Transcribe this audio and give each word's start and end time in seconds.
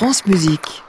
France 0.00 0.24
Musique. 0.24 0.82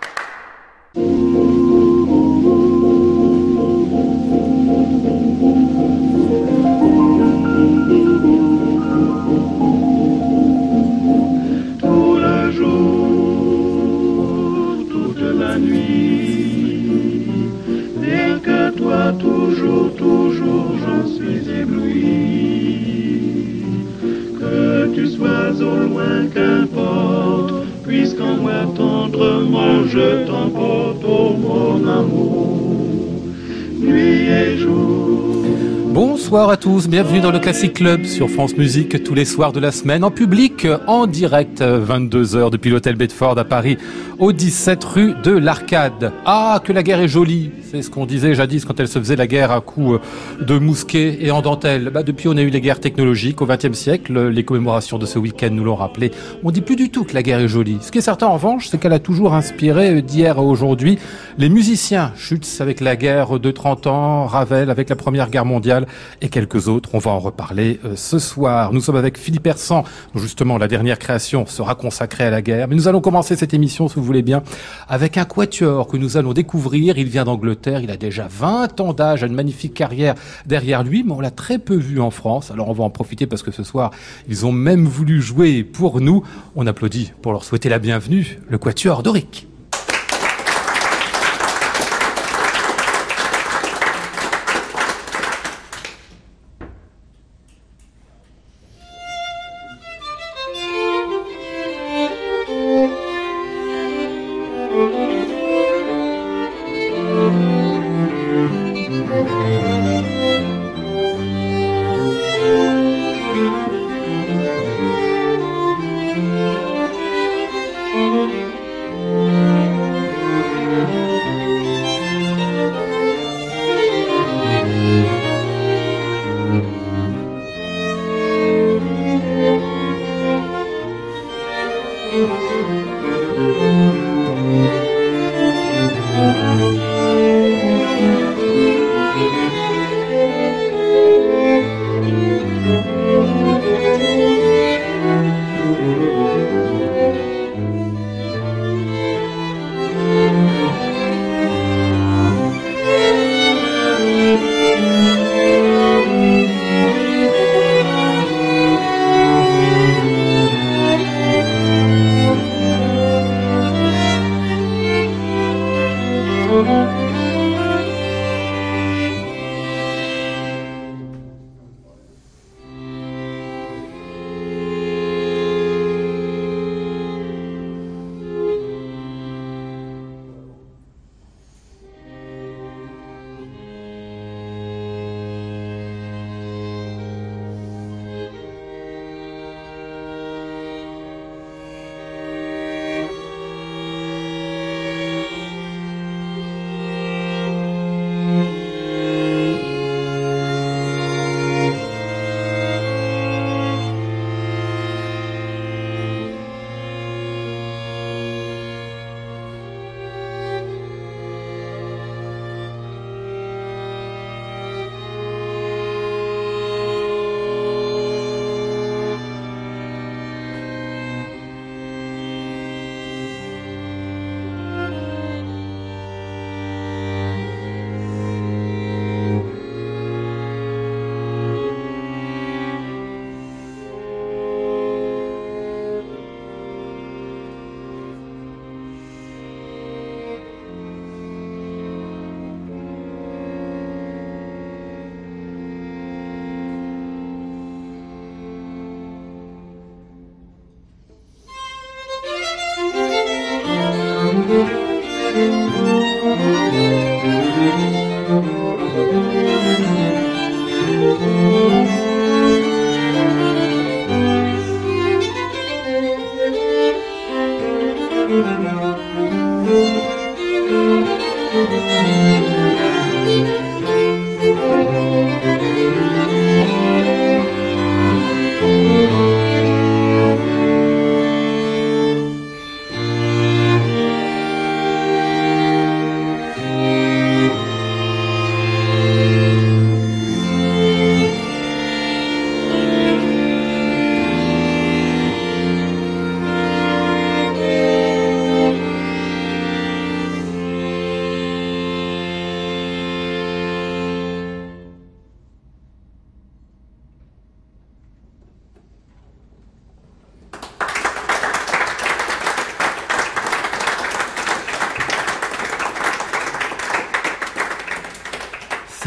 Bonsoir 36.31 36.49
à 36.49 36.55
tous, 36.55 36.87
bienvenue 36.87 37.19
dans 37.19 37.31
le 37.31 37.39
Classic 37.39 37.73
Club 37.73 38.05
sur 38.05 38.29
France 38.29 38.55
Musique 38.55 39.03
tous 39.03 39.13
les 39.13 39.25
soirs 39.25 39.51
de 39.51 39.59
la 39.59 39.73
semaine 39.73 40.01
en 40.05 40.11
public, 40.11 40.65
en 40.87 41.05
direct 41.05 41.59
22h 41.61 42.49
depuis 42.49 42.69
l'hôtel 42.69 42.95
Bedford 42.95 43.37
à 43.37 43.43
Paris 43.43 43.77
au 44.17 44.31
17 44.31 44.81
rue 44.81 45.13
de 45.25 45.31
l'Arcade. 45.31 46.13
Ah, 46.25 46.61
que 46.63 46.71
la 46.71 46.83
guerre 46.83 47.01
est 47.01 47.09
jolie, 47.09 47.51
c'est 47.71 47.81
ce 47.83 47.89
qu'on 47.89 48.05
disait 48.05 48.35
jadis 48.35 48.65
quand 48.65 48.77
elle 48.81 48.89
se 48.89 48.99
faisait 48.99 49.15
la 49.15 49.27
guerre 49.27 49.51
à 49.51 49.61
coups 49.61 50.01
de 50.41 50.59
mousquet 50.59 51.19
et 51.21 51.31
en 51.31 51.41
dentelle. 51.41 51.89
Bah, 51.89 52.03
depuis 52.03 52.27
on 52.27 52.35
a 52.35 52.41
eu 52.41 52.49
les 52.49 52.59
guerres 52.59 52.81
technologiques 52.81 53.41
au 53.41 53.45
XXe 53.45 53.71
siècle, 53.71 54.27
les 54.27 54.43
commémorations 54.43 54.97
de 54.97 55.05
ce 55.05 55.17
week-end 55.17 55.51
nous 55.51 55.63
l'ont 55.63 55.75
rappelé. 55.75 56.11
On 56.43 56.51
dit 56.51 56.59
plus 56.59 56.75
du 56.75 56.89
tout 56.89 57.05
que 57.05 57.13
la 57.13 57.23
guerre 57.23 57.39
est 57.39 57.47
jolie. 57.47 57.77
Ce 57.79 57.89
qui 57.89 57.99
est 57.99 58.01
certain 58.01 58.27
en 58.27 58.33
revanche, 58.33 58.67
c'est 58.67 58.77
qu'elle 58.77 58.91
a 58.91 58.99
toujours 58.99 59.33
inspiré 59.33 60.01
d'hier 60.01 60.37
à 60.37 60.41
aujourd'hui 60.41 60.99
les 61.37 61.47
musiciens. 61.47 62.11
Schütz 62.17 62.59
avec 62.59 62.81
la 62.81 62.97
guerre 62.97 63.39
de 63.39 63.51
30 63.51 63.87
ans, 63.87 64.25
Ravel 64.25 64.69
avec 64.69 64.89
la 64.89 64.97
première 64.97 65.29
guerre 65.29 65.45
mondiale 65.45 65.87
et 66.21 66.27
quelques 66.27 66.67
autres. 66.67 66.89
On 66.91 66.99
va 66.99 67.11
en 67.11 67.19
reparler 67.19 67.79
euh, 67.85 67.93
ce 67.95 68.19
soir. 68.19 68.73
Nous 68.73 68.81
sommes 68.81 68.97
avec 68.97 69.17
Philippe 69.17 69.47
Hersan. 69.47 69.85
Justement, 70.15 70.57
la 70.57 70.67
dernière 70.67 70.99
création 70.99 71.45
sera 71.45 71.75
consacrée 71.75 72.25
à 72.25 72.31
la 72.31 72.41
guerre. 72.41 72.67
Mais 72.67 72.75
nous 72.75 72.89
allons 72.89 73.01
commencer 73.01 73.37
cette 73.37 73.53
émission, 73.53 73.87
si 73.87 73.95
vous 73.95 74.03
voulez 74.03 74.23
bien, 74.23 74.43
avec 74.89 75.17
un 75.17 75.23
quatuor 75.23 75.87
que 75.87 75.95
nous 75.95 76.17
allons 76.17 76.33
découvrir. 76.33 76.97
Il 76.97 77.07
vient 77.07 77.23
d'Angleterre. 77.23 77.60
Il 77.67 77.91
a 77.91 77.97
déjà 77.97 78.27
20 78.29 78.79
ans 78.79 78.93
d'âge, 78.93 79.23
une 79.23 79.33
magnifique 79.33 79.73
carrière 79.73 80.15
derrière 80.45 80.83
lui, 80.83 81.03
mais 81.03 81.11
on 81.11 81.19
l'a 81.19 81.31
très 81.31 81.59
peu 81.59 81.75
vu 81.75 82.01
en 82.01 82.11
France. 82.11 82.51
Alors 82.51 82.69
on 82.69 82.73
va 82.73 82.83
en 82.83 82.89
profiter 82.89 83.27
parce 83.27 83.43
que 83.43 83.51
ce 83.51 83.63
soir, 83.63 83.91
ils 84.27 84.45
ont 84.45 84.51
même 84.51 84.85
voulu 84.85 85.21
jouer 85.21 85.63
pour 85.63 86.01
nous. 86.01 86.23
On 86.55 86.67
applaudit 86.67 87.13
pour 87.21 87.31
leur 87.31 87.43
souhaiter 87.43 87.69
la 87.69 87.79
bienvenue, 87.79 88.39
le 88.49 88.57
quatuor 88.57 89.03
Doric. 89.03 89.50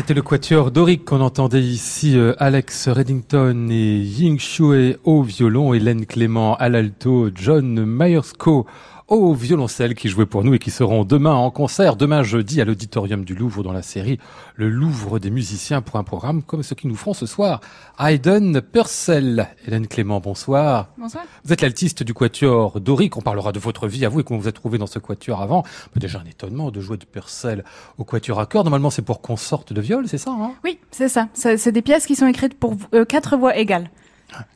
C'était 0.04 0.12
le 0.12 0.20
quatuor 0.20 0.70
Doric 0.70 1.06
qu'on 1.06 1.22
entendait 1.22 1.62
ici, 1.62 2.18
euh, 2.18 2.34
Alex 2.36 2.90
Reddington 2.90 3.68
et 3.70 3.96
Ying 3.96 4.38
Shui 4.38 4.96
au 5.02 5.22
violon, 5.22 5.72
Hélène 5.72 6.04
Clément 6.04 6.56
à 6.56 6.68
l'alto, 6.68 7.30
John 7.34 7.86
Myersko 7.86 8.66
au 9.08 9.34
violoncelle 9.34 9.94
qui 9.94 10.08
jouaient 10.08 10.26
pour 10.26 10.44
nous 10.44 10.54
et 10.54 10.58
qui 10.58 10.70
seront 10.70 11.04
demain 11.04 11.34
en 11.34 11.50
concert, 11.50 11.96
demain 11.96 12.22
jeudi 12.22 12.60
à 12.60 12.64
l'auditorium 12.64 13.24
du 13.24 13.34
Louvre 13.34 13.62
dans 13.62 13.72
la 13.72 13.82
série 13.82 14.18
Le 14.56 14.68
Louvre 14.68 15.18
des 15.18 15.30
musiciens 15.30 15.82
pour 15.82 15.96
un 15.96 16.04
programme 16.04 16.42
comme 16.42 16.62
ce 16.62 16.74
qu'ils 16.74 16.88
nous 16.88 16.96
feront 16.96 17.12
ce 17.12 17.26
soir. 17.26 17.60
Hayden 17.98 18.62
Purcell. 18.62 19.48
Hélène 19.66 19.86
Clément, 19.86 20.20
bonsoir. 20.20 20.88
Bonsoir. 20.96 21.24
Vous 21.44 21.52
êtes 21.52 21.60
l'altiste 21.60 22.02
du 22.02 22.14
quatuor 22.14 22.80
Doric. 22.80 23.16
On 23.16 23.20
parlera 23.20 23.52
de 23.52 23.58
votre 23.58 23.88
vie 23.88 24.06
à 24.06 24.08
vous 24.08 24.20
et 24.20 24.24
comment 24.24 24.40
vous 24.40 24.48
êtes 24.48 24.54
trouvé 24.54 24.78
dans 24.78 24.86
ce 24.86 24.98
quatuor 24.98 25.42
avant. 25.42 25.64
Déjà 25.96 26.20
un 26.20 26.28
étonnement 26.28 26.70
de 26.70 26.80
jouer 26.80 26.96
de 26.96 27.04
Purcell 27.04 27.64
au 27.98 28.04
quatuor 28.04 28.40
à 28.40 28.46
cordes. 28.46 28.66
Normalement, 28.66 28.90
c'est 28.90 29.02
pour 29.02 29.20
qu'on 29.20 29.36
sorte 29.36 29.72
de 29.72 29.80
viol, 29.80 30.08
c'est 30.08 30.18
ça 30.18 30.30
hein? 30.30 30.52
Oui, 30.64 30.78
c'est 30.90 31.08
ça. 31.08 31.28
C'est 31.34 31.72
des 31.72 31.82
pièces 31.82 32.06
qui 32.06 32.16
sont 32.16 32.26
écrites 32.26 32.58
pour 32.58 32.76
euh, 32.94 33.04
quatre 33.04 33.36
voix 33.36 33.56
égales 33.56 33.90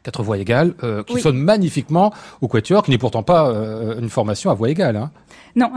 quatre 0.03 0.23
voix 0.23 0.39
égales, 0.39 0.75
euh, 0.83 1.03
qui 1.03 1.21
sonnent 1.21 1.39
magnifiquement 1.39 2.13
au 2.41 2.49
quatuor, 2.49 2.83
qui 2.83 2.91
n'est 2.91 2.99
pourtant 2.99 3.23
pas 3.23 3.49
euh, 3.49 4.01
une 4.01 4.09
formation 4.09 4.51
à 4.51 4.55
voix 4.55 4.71
égale. 4.71 4.97
Hein. 4.97 5.11
Non, 5.57 5.71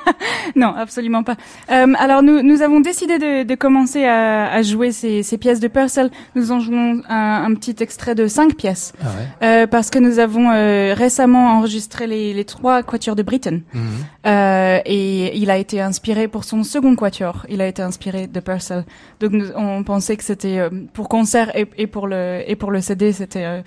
non, 0.56 0.74
absolument 0.74 1.22
pas. 1.22 1.36
Euh, 1.70 1.92
alors 1.98 2.22
nous, 2.22 2.42
nous 2.42 2.62
avons 2.62 2.80
décidé 2.80 3.18
de, 3.18 3.42
de 3.42 3.54
commencer 3.54 4.04
à, 4.04 4.50
à 4.50 4.62
jouer 4.62 4.90
ces, 4.92 5.22
ces, 5.22 5.38
pièces 5.38 5.60
de 5.60 5.68
Purcell. 5.68 6.10
Nous 6.34 6.50
en 6.52 6.60
jouons 6.60 7.02
un, 7.08 7.44
un 7.44 7.54
petit 7.54 7.76
extrait 7.80 8.14
de 8.14 8.26
cinq 8.26 8.54
pièces, 8.54 8.92
ah 9.02 9.06
ouais. 9.42 9.66
parce 9.66 9.90
que 9.90 9.98
nous 9.98 10.18
avons 10.18 10.48
récemment 10.94 11.58
enregistré 11.58 12.06
les, 12.06 12.32
les, 12.32 12.44
trois 12.44 12.82
quatuors 12.82 13.16
de 13.16 13.22
Britten, 13.22 13.62
mm 13.74 13.80
-hmm. 14.24 14.82
et 14.86 15.36
il 15.36 15.50
a 15.50 15.58
été 15.58 15.80
inspiré 15.80 16.28
pour 16.28 16.44
son 16.44 16.62
second 16.64 16.94
quatuor. 16.96 17.44
Il 17.48 17.60
a 17.60 17.66
été 17.66 17.82
inspiré 17.82 18.26
de 18.26 18.40
Purcell. 18.40 18.84
Donc 19.20 19.32
nous, 19.32 19.48
on 19.56 19.84
pensait 19.84 20.16
que 20.16 20.24
c'était 20.24 20.58
pour 20.94 21.08
concert 21.08 21.48
et, 21.56 21.66
et, 21.76 21.86
pour 21.86 22.06
le 22.06 22.42
et 22.50 22.56
pour 22.56 22.70
le 22.70 22.80
CD, 22.80 23.12
c'était 23.12 23.27
euh, 23.36 23.62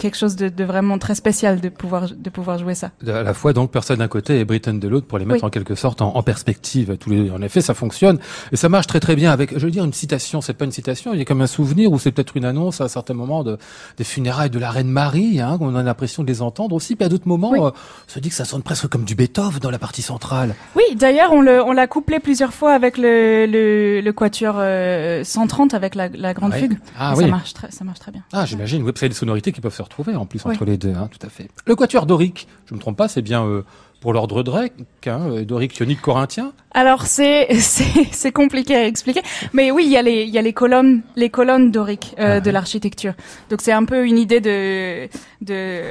quelque 0.00 0.16
chose 0.16 0.34
de, 0.34 0.48
de, 0.48 0.64
vraiment 0.64 0.98
très 0.98 1.14
spécial 1.14 1.60
de 1.60 1.68
pouvoir 1.68 2.08
de 2.10 2.30
pouvoir 2.30 2.58
jouer 2.58 2.74
ça. 2.74 2.90
À 3.06 3.22
la 3.22 3.34
fois 3.34 3.52
donc 3.52 3.70
personne 3.70 3.98
d'un 3.98 4.08
côté 4.08 4.40
et 4.40 4.44
Britain 4.44 4.74
de 4.74 4.88
l'autre 4.88 5.06
pour 5.06 5.18
les 5.18 5.24
mettre 5.24 5.44
oui. 5.44 5.46
en 5.46 5.50
quelque 5.50 5.74
sorte 5.74 6.02
en, 6.02 6.16
en, 6.16 6.22
perspective. 6.22 6.96
Tous 6.98 7.10
les, 7.10 7.30
en 7.30 7.40
effet, 7.42 7.60
ça 7.60 7.74
fonctionne 7.74 8.18
et 8.50 8.56
ça 8.56 8.68
marche 8.68 8.86
très 8.86 8.98
très 8.98 9.14
bien 9.14 9.30
avec. 9.30 9.56
Je 9.56 9.64
veux 9.64 9.70
dire 9.70 9.84
une 9.84 9.92
citation, 9.92 10.40
c'est 10.40 10.54
pas 10.54 10.64
une 10.64 10.72
citation, 10.72 11.12
il 11.12 11.18
y 11.18 11.22
a 11.22 11.24
comme 11.24 11.42
un 11.42 11.46
souvenir 11.46 11.92
ou 11.92 11.98
c'est 11.98 12.10
peut-être 12.10 12.36
une 12.36 12.44
annonce 12.44 12.80
à 12.80 12.84
un 12.84 12.88
certain 12.88 13.14
moment 13.14 13.44
de 13.44 13.58
des 13.98 14.04
funérailles 14.04 14.50
de 14.50 14.58
la 14.58 14.70
reine 14.70 14.88
Marie. 14.88 15.40
Hein, 15.40 15.58
on 15.60 15.74
a 15.76 15.82
l'impression 15.82 16.22
de 16.22 16.28
les 16.28 16.42
entendre 16.42 16.74
aussi. 16.74 16.96
Puis 16.96 17.04
à 17.04 17.08
d'autres 17.08 17.28
moments, 17.28 17.50
oui. 17.50 17.60
euh, 17.60 17.70
on 17.70 18.12
se 18.12 18.18
dit 18.18 18.30
que 18.30 18.34
ça 18.34 18.44
sonne 18.44 18.62
presque 18.62 18.88
comme 18.88 19.04
du 19.04 19.14
Beethoven 19.14 19.60
dans 19.60 19.70
la 19.70 19.78
partie 19.78 20.02
centrale. 20.02 20.54
Oui, 20.74 20.96
d'ailleurs 20.96 21.32
on 21.32 21.42
le 21.42 21.62
on 21.62 21.72
l'a 21.72 21.86
couplé 21.86 22.20
plusieurs 22.20 22.54
fois 22.54 22.72
avec 22.72 22.96
le 22.96 23.46
le, 23.46 24.00
le 24.00 24.12
quatuor 24.12 24.56
euh, 24.58 25.22
130 25.24 25.74
avec 25.74 25.94
la, 25.94 26.08
la 26.08 26.32
grande 26.32 26.52
ouais. 26.52 26.60
fugue. 26.60 26.78
Ah, 26.98 27.14
oui. 27.16 27.24
Ça 27.24 27.30
marche 27.30 27.54
très 27.54 27.70
ça 27.70 27.84
marche 27.84 27.98
très 27.98 28.12
bien. 28.12 28.22
Ah 28.32 28.46
j'imagine. 28.46 28.82
Oui, 28.82 28.92
parce 28.92 29.00
qu'il 29.00 29.06
y 29.06 29.10
a 29.10 29.14
des 29.14 29.18
sonorités 29.18 29.52
qui 29.52 29.60
peuvent 29.60 29.74
se 29.74 29.82
retrouver 29.90 30.16
en 30.16 30.24
plus 30.24 30.44
entre 30.46 30.64
les 30.64 30.78
deux, 30.78 30.94
hein, 30.94 31.08
tout 31.10 31.24
à 31.26 31.28
fait. 31.28 31.48
Le 31.66 31.74
quatuor 31.74 32.06
dorique, 32.06 32.48
je 32.66 32.74
me 32.74 32.80
trompe 32.80 32.96
pas, 32.96 33.08
c'est 33.08 33.22
bien 33.22 33.44
euh, 33.44 33.62
pour 34.00 34.12
l'ordre 34.14 34.42
grec, 34.42 34.72
hein, 35.06 35.42
dorique, 35.42 35.78
ionique, 35.78 36.00
corinthien. 36.00 36.52
Alors 36.72 37.06
c'est 37.06 37.48
c'est 37.58 38.32
compliqué 38.32 38.74
à 38.76 38.86
expliquer, 38.86 39.22
mais 39.52 39.70
oui, 39.70 39.84
il 39.86 39.92
y 39.92 39.96
a 39.96 40.02
les 40.02 40.22
il 40.22 40.30
y 40.30 40.38
a 40.38 40.42
les 40.42 40.52
colonnes 40.52 41.02
les 41.16 41.28
colonnes 41.28 41.70
doriques 41.70 42.14
euh, 42.18 42.36
ah, 42.36 42.40
de 42.40 42.50
l'architecture. 42.50 43.14
Donc 43.50 43.60
c'est 43.60 43.72
un 43.72 43.84
peu 43.84 44.06
une 44.06 44.18
idée 44.18 44.40
de 44.40 45.08
de 45.42 45.82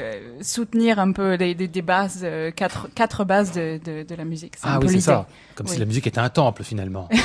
soutenir 0.41 0.99
un 0.99 1.11
peu 1.11 1.37
des, 1.37 1.53
des, 1.53 1.67
des 1.67 1.81
bases 1.81 2.21
euh, 2.23 2.51
quatre 2.51 2.89
quatre 2.95 3.25
bases 3.25 3.51
de 3.51 3.79
de, 3.83 4.03
de 4.03 4.15
la 4.15 4.25
musique. 4.25 4.53
Ah 4.63 4.79
oui, 4.81 4.89
c'est 4.89 5.01
ça. 5.01 5.27
Comme 5.55 5.67
oui. 5.67 5.73
si 5.73 5.79
la 5.79 5.85
musique 5.85 6.07
était 6.07 6.19
un 6.19 6.29
temple 6.29 6.63
finalement. 6.63 7.07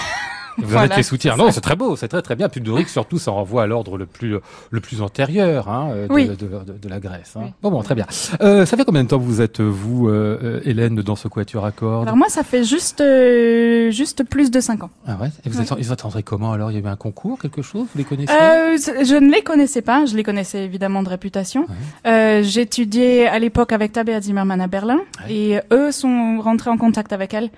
Vous 0.56 0.68
voilà, 0.68 0.86
êtes 0.86 0.96
les 0.96 1.02
soutiens. 1.02 1.36
Non, 1.36 1.50
c'est 1.50 1.60
très 1.60 1.74
beau, 1.74 1.96
c'est 1.96 2.06
très 2.06 2.22
très 2.22 2.36
bien. 2.36 2.48
Puis 2.48 2.60
Dorique 2.60 2.88
surtout, 2.88 3.18
ça 3.18 3.32
renvoie 3.32 3.64
à 3.64 3.66
l'ordre 3.66 3.98
le 3.98 4.06
plus 4.06 4.38
le 4.70 4.80
plus 4.80 5.02
antérieur 5.02 5.68
hein, 5.68 5.92
de, 6.08 6.12
oui. 6.12 6.28
de, 6.28 6.34
de, 6.34 6.78
de, 6.80 6.88
la 6.88 7.00
Grèce. 7.00 7.34
Hein. 7.36 7.40
Oui. 7.44 7.50
Bon, 7.60 7.70
bon, 7.72 7.82
très 7.82 7.96
bien. 7.96 8.06
Euh, 8.40 8.64
ça 8.64 8.76
fait 8.76 8.84
combien 8.84 9.02
de 9.02 9.08
temps 9.08 9.18
vous 9.18 9.40
êtes 9.40 9.60
vous, 9.60 10.08
euh, 10.08 10.60
Hélène, 10.74 10.96
dans 10.96 11.16
ce 11.16 11.28
quatuor 11.28 11.64
à 11.64 11.72
cordes 11.72 12.06
Alors 12.06 12.16
moi, 12.16 12.28
ça 12.28 12.42
fait 12.42 12.64
juste 12.64 13.00
euh, 13.00 13.90
juste 13.90 14.24
plus 14.24 14.50
de 14.50 14.60
cinq 14.60 14.82
ans. 14.82 14.90
Ah 15.06 15.16
ouais. 15.20 15.28
Et 15.44 15.48
vous 15.48 15.62
ils 15.62 16.22
comment 16.24 16.52
alors? 16.52 16.70
Il 16.70 16.74
y 16.74 16.80
a 16.80 16.84
eu 16.84 16.90
un 16.90 16.96
concours, 16.96 17.38
quelque 17.38 17.62
chose? 17.62 17.86
Vous 17.92 17.98
les 17.98 18.04
connaissez? 18.04 18.32
Je 18.32 19.18
ne 19.18 19.32
les 19.32 19.42
connaissais 19.42 19.82
pas. 19.82 20.04
Je 20.04 20.16
les 20.16 20.22
connaissais 20.22 20.64
évidemment 20.64 21.02
de 21.02 21.08
réputation. 21.08 21.66
Ouais. 22.04 22.42
J'étudiais 22.42 23.26
à 23.26 23.38
l'époque 23.38 23.72
avec 23.72 23.92
Tabea 23.92 24.20
Zimmermann 24.20 24.60
à 24.60 24.66
Berlin, 24.66 25.00
ouais. 25.26 25.34
et 25.34 25.60
eux 25.72 25.92
sont 25.92 26.40
rentrés 26.40 26.70
en 26.70 26.76
contact 26.76 27.12
avec 27.12 27.34
elle. 27.34 27.50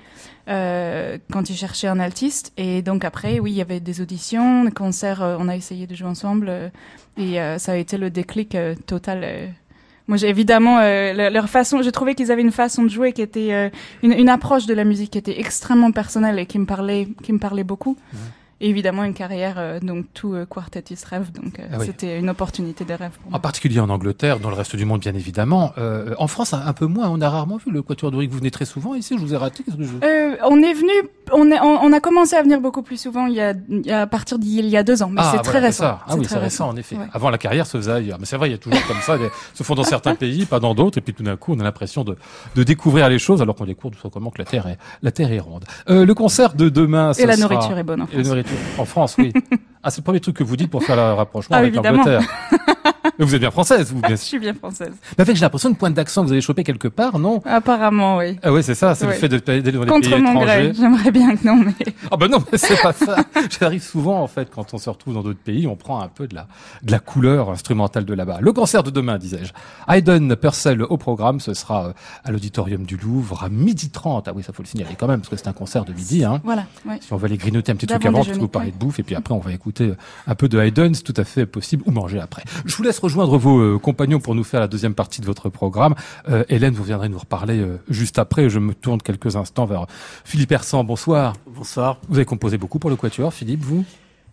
Euh, 0.49 1.19
quand 1.33 1.51
ils 1.51 1.57
cherchaient 1.57 1.89
un 1.89 1.99
altiste. 1.99 2.53
Et 2.57 2.81
donc 2.83 3.05
après, 3.05 3.41
oui, 3.41 3.51
il 3.51 3.57
y 3.57 3.61
avait 3.61 3.81
des 3.81 4.01
auditions, 4.01 4.65
des 4.65 4.71
concerts, 4.71 5.21
euh, 5.21 5.37
on 5.41 5.49
a 5.49 5.57
essayé 5.57 5.89
de 5.89 5.95
jouer 5.95 6.07
ensemble. 6.07 6.47
Euh, 6.49 6.69
et 7.19 7.39
ça 7.59 7.73
a 7.73 7.77
été 7.77 7.97
le 7.97 8.11
déclic 8.11 8.57
total. 8.87 9.25
Moi, 10.09 10.17
j'ai 10.17 10.29
évidemment 10.29 10.79
leur 10.79 11.49
façon. 11.49 11.83
J'ai 11.83 11.93
trouvé 11.93 12.15
qu'ils 12.15 12.31
avaient 12.31 12.43
une 12.43 12.53
façon 12.53 12.85
de 12.85 12.89
jouer 12.89 13.13
qui 13.13 13.23
était 13.23 13.71
une, 14.03 14.13
une, 14.13 14.29
approche 14.29 14.67
de 14.67 14.75
la 14.75 14.85
musique 14.85 15.11
qui 15.11 15.19
était 15.19 15.41
extrêmement 15.41 15.91
personnelle 15.91 16.39
et 16.39 16.47
qui 16.47 16.59
me 16.59 16.67
parlait, 16.67 17.09
qui 17.23 17.33
me 17.33 17.39
parlait 17.39 17.65
beaucoup. 17.65 17.97
Et 18.61 18.71
évidemment 18.71 19.05
une 19.05 19.13
carrière 19.13 19.57
euh, 19.59 19.81
donc 19.81 20.07
tout 20.15 20.33
euh, 20.33 20.47
quartetiste 20.47 21.05
rêve 21.05 21.31
donc 21.31 21.59
euh, 21.59 21.67
ah 21.71 21.77
oui. 21.79 21.87
c'était 21.87 22.19
une 22.19 22.31
opportunité 22.31 22.87
de 22.87 22.95
rêve 22.95 23.11
pour 23.21 23.31
moi. 23.31 23.37
En 23.37 23.41
particulier 23.41 23.81
en 23.81 23.91
Angleterre, 23.91 24.41
dans 24.41 24.49
le 24.49 24.57
reste 24.57 24.77
du 24.77 24.87
monde 24.87 25.01
bien 25.01 25.15
évidemment. 25.15 25.73
Euh, 25.77 26.15
en 26.19 26.27
France 26.27 26.55
un, 26.55 26.67
un, 26.67 26.73
peu 26.73 26.87
moins, 26.87 27.11
on 27.11 27.21
a 27.21 27.29
rarement 27.29 27.59
vu 27.59 27.71
le 27.71 27.83
Quatuor 27.83 28.11
Doric. 28.11 28.31
Vous 28.31 28.39
venez 28.39 28.51
très 28.51 28.65
souvent 28.65 28.95
ici, 28.95 29.15
je 29.19 29.21
vous 29.23 29.35
ai 29.35 29.37
raté. 29.37 29.63
Que 29.63 29.73
je... 29.73 30.07
euh, 30.07 30.37
on 30.45 30.63
est 30.63 30.73
venu, 30.73 30.91
on, 31.33 31.51
est, 31.51 31.61
on, 31.61 31.85
on, 31.85 31.93
a 31.93 32.01
commencé 32.01 32.35
à 32.35 32.43
venir 32.43 32.63
beaucoup 32.63 32.83
plus 32.83 32.99
souvent 32.99 33.27
il 33.27 33.35
y 33.35 33.43
a, 33.43 33.53
il 33.69 33.87
y 33.87 33.91
a 33.91 34.03
à 34.03 34.07
partir 34.07 34.39
d'il 34.39 34.67
y 34.67 34.77
a 34.79 34.83
deux 34.83 35.03
ans, 35.03 35.11
mais 35.11 35.21
ah, 35.21 35.25
c'est 35.25 35.37
voilà, 35.37 35.43
très 35.43 35.59
récent. 35.59 35.85
Ça. 35.85 36.01
Ah 36.09 36.17
oui, 36.17 36.27
c'est 36.27 36.39
récent 36.39 36.69
en 36.69 36.77
effet. 36.77 36.97
Ouais. 36.97 37.07
Avant 37.13 37.29
la 37.29 37.39
carrière 37.39 37.67
se 37.67 37.77
faisait 37.77 37.93
ailleurs, 37.93 38.17
mais 38.19 38.25
c'est 38.25 38.39
vrai, 38.39 38.49
il 38.49 38.53
y 38.53 38.55
a 38.55 38.59
toujours 38.59 38.87
comme 38.87 39.01
ça, 39.03 39.19
des, 39.19 39.29
se 39.53 39.65
font 39.65 39.75
dans 39.75 39.85
certains 39.85 40.15
pays, 40.25 40.47
pas 40.47 40.61
dans 40.61 40.75
d'autres, 40.75 40.97
et 40.97 41.03
puis 41.03 41.13
tout 41.13 41.23
d'un 41.23 41.37
coup 41.37 41.53
on 41.55 41.61
a 41.61 41.65
l'impression 41.65 42.05
de, 42.05 42.17
de 42.55 42.63
découvrir 42.63 43.11
les 43.11 43.19
choses 43.19 43.43
alors 43.43 43.55
qu'on 43.55 43.67
découvre 43.67 43.95
tout 43.95 44.01
simplement 44.01 44.31
que 44.31 44.39
la 44.39 44.47
Terre 44.47 44.67
est, 44.67 44.79
la 45.03 45.13
Terre 45.13 45.31
est 45.31 45.41
ronde. 45.41 45.65
Euh, 45.91 46.07
le 46.07 46.15
concert 46.15 46.55
de 46.55 46.71
demain, 46.71 47.13
et 47.13 47.27
la 47.27 47.37
sera... 47.37 47.55
nourriture 47.55 47.77
est 47.77 47.83
bonne 47.83 48.01
en 48.01 48.07
France. 48.07 48.46
En 48.79 48.85
France, 48.85 49.17
oui. 49.19 49.33
Ah, 49.83 49.91
c'est 49.91 50.01
le 50.01 50.03
premier 50.05 50.19
truc 50.19 50.37
que 50.37 50.43
vous 50.43 50.57
dites 50.57 50.69
pour 50.69 50.83
faire 50.83 50.97
le 50.97 51.13
rapprochement 51.13 51.55
ah, 51.55 51.61
avec 51.61 51.73
l'Angleterre. 51.77 52.21
Mais 53.19 53.25
vous 53.25 53.35
êtes 53.35 53.41
bien 53.41 53.51
française, 53.51 53.93
vous, 53.93 54.01
bien 54.01 54.11
Je 54.17 54.17
suis 54.17 54.39
bien 54.39 54.55
française. 54.55 54.93
Mais 55.17 55.23
avec, 55.23 55.37
j'ai 55.37 55.43
l'impression, 55.43 55.69
une 55.69 55.77
pointe 55.77 55.95
d'accent 55.95 56.23
que 56.23 56.27
vous 56.27 56.33
avez 56.33 56.41
chopé 56.41 56.65
quelque 56.65 56.89
part, 56.89 57.19
non? 57.19 57.43
Apparemment, 57.45 58.19
oui. 58.19 58.39
Ah 58.43 58.53
oui, 58.53 58.63
c'est 58.63 58.75
ça, 58.75 58.95
c'est 58.95 59.07
oui. 59.07 59.13
le 59.13 59.19
fait 59.19 59.29
d'aller 59.29 59.63
dans 59.63 59.83
les 59.83 59.87
Contre 59.87 60.11
pays 60.11 60.21
mon 60.21 60.43
étrangers. 60.43 60.73
j'aimerais 60.75 61.11
bien 61.11 61.37
que 61.37 61.47
non, 61.47 61.57
mais... 61.57 61.95
Ah 62.11 62.17
ben 62.17 62.29
non, 62.29 62.39
mais 62.51 62.59
c'est 62.59 62.81
pas 62.81 62.93
ça. 62.93 63.17
J'arrive 63.61 63.83
souvent, 63.83 64.21
en 64.23 64.27
fait, 64.27 64.51
quand 64.55 64.75
on 64.75 64.79
se 64.79 64.91
retrouve 64.91 65.15
dans 65.15 65.23
d'autres 65.23 65.41
pays, 65.41 65.67
on 65.67 65.77
prend 65.77 66.01
un 66.01 66.09
peu 66.09 66.27
de 66.27 66.35
la, 66.35 66.47
de 66.83 66.91
la 66.91 66.99
couleur 66.99 67.51
instrumentale 67.51 68.05
de 68.05 68.15
là-bas. 68.15 68.39
Le 68.41 68.53
concert 68.53 68.83
de 68.83 68.91
demain, 68.91 69.19
disais-je. 69.19 69.53
Hayden 69.89 70.37
Purcell 70.37 70.83
au 70.83 70.97
programme, 70.97 71.41
ce 71.41 71.55
sera 71.55 71.87
euh, 71.89 71.93
à 72.25 72.33
l'auditorium 72.33 72.85
du 72.85 72.97
Louvre 72.97 73.45
à 73.45 73.49
midi 73.49 73.91
30. 73.91 74.29
Ah 74.29 74.33
oui, 74.35 74.43
ça 74.43 74.53
faut 74.53 74.63
le 74.63 74.69
signaler 74.69 74.97
quand 74.99 75.07
même, 75.09 75.21
parce 75.21 75.31
que 75.31 75.37
c'est 75.37 75.49
un 75.49 75.53
concert 75.53 75.85
de 75.85 75.93
midi, 75.93 76.25
hein. 76.25 76.41
Voilà, 76.45 76.67
ouais. 76.87 76.99
Si 77.01 77.13
on 77.13 77.17
veut 77.17 77.27
aller 77.27 77.39
grignoter 77.39 77.73
un 77.73 77.77
petit 77.77 77.87
truc 77.87 78.05
avant, 78.05 78.19
parce 78.19 78.29
que 78.37 78.41
vous 78.41 78.49
parlez 78.49 78.73
de 78.73 78.77
bouffe, 78.77 78.99
et 78.99 79.03
puis 79.03 79.15
après, 79.15 79.35
on 79.35 79.39
va 79.39 79.53
écouter 79.53 79.93
un 80.27 80.35
peu 80.35 80.49
de 80.49 80.59
Hayden, 80.59 80.95
c'est 80.95 81.03
tout 81.03 81.15
à 81.17 81.25
fait 81.25 81.47
possible, 81.47 81.83
ou 81.87 81.91
manger 81.91 82.21
après. 82.21 82.43
Je 82.65 82.75
vous 82.77 82.83
laisse 82.83 82.99
rejoindre 83.07 83.39
vos 83.39 83.61
euh, 83.61 83.79
compagnons 83.79 84.19
pour 84.19 84.35
nous 84.35 84.43
faire 84.43 84.59
la 84.59 84.67
deuxième 84.67 84.95
partie 84.95 85.21
de 85.21 85.27
votre 85.27 85.49
programme. 85.49 85.95
Euh, 86.29 86.45
Hélène, 86.49 86.75
vous 86.75 86.83
viendrez 86.83 87.09
nous 87.09 87.19
reparler 87.19 87.61
euh, 87.61 87.79
juste 87.89 88.19
après. 88.19 88.51
Je 88.51 88.59
me 88.59 88.75
tourne 88.75 89.01
quelques 89.01 89.37
instants 89.37 89.65
vers 89.65 89.87
Philippe 90.25 90.51
Hersan. 90.51 90.83
Bonsoir. 90.83 91.35
Bonsoir. 91.47 91.99
Vous 92.09 92.17
avez 92.17 92.25
composé 92.25 92.59
beaucoup 92.59 92.81
pour 92.81 92.91
le 92.91 92.97
Quatuor, 92.97 93.33
Philippe, 93.33 93.63
vous? 93.63 93.85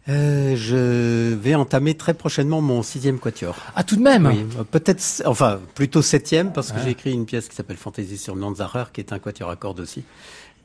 Euh, 0.09 0.55
je 0.57 1.33
vais 1.35 1.53
entamer 1.55 1.93
très 1.93 2.15
prochainement 2.15 2.61
mon 2.61 2.81
sixième 2.81 3.19
quatuor. 3.19 3.55
Ah, 3.75 3.83
tout 3.85 3.95
de 3.95 4.01
même? 4.01 4.25
Oui, 4.25 4.43
peut-être, 4.69 5.01
enfin, 5.25 5.59
plutôt 5.75 6.01
septième, 6.01 6.51
parce 6.51 6.71
que 6.71 6.77
ouais. 6.77 6.83
j'ai 6.83 6.89
écrit 6.89 7.13
une 7.13 7.25
pièce 7.25 7.47
qui 7.47 7.55
s'appelle 7.55 7.77
Fantaisie 7.77 8.17
sur 8.17 8.35
Nanzarer, 8.35 8.85
qui 8.91 8.99
est 8.99 9.13
un 9.13 9.19
quatuor 9.19 9.49
à 9.49 9.55
cordes 9.55 9.79
aussi 9.79 10.03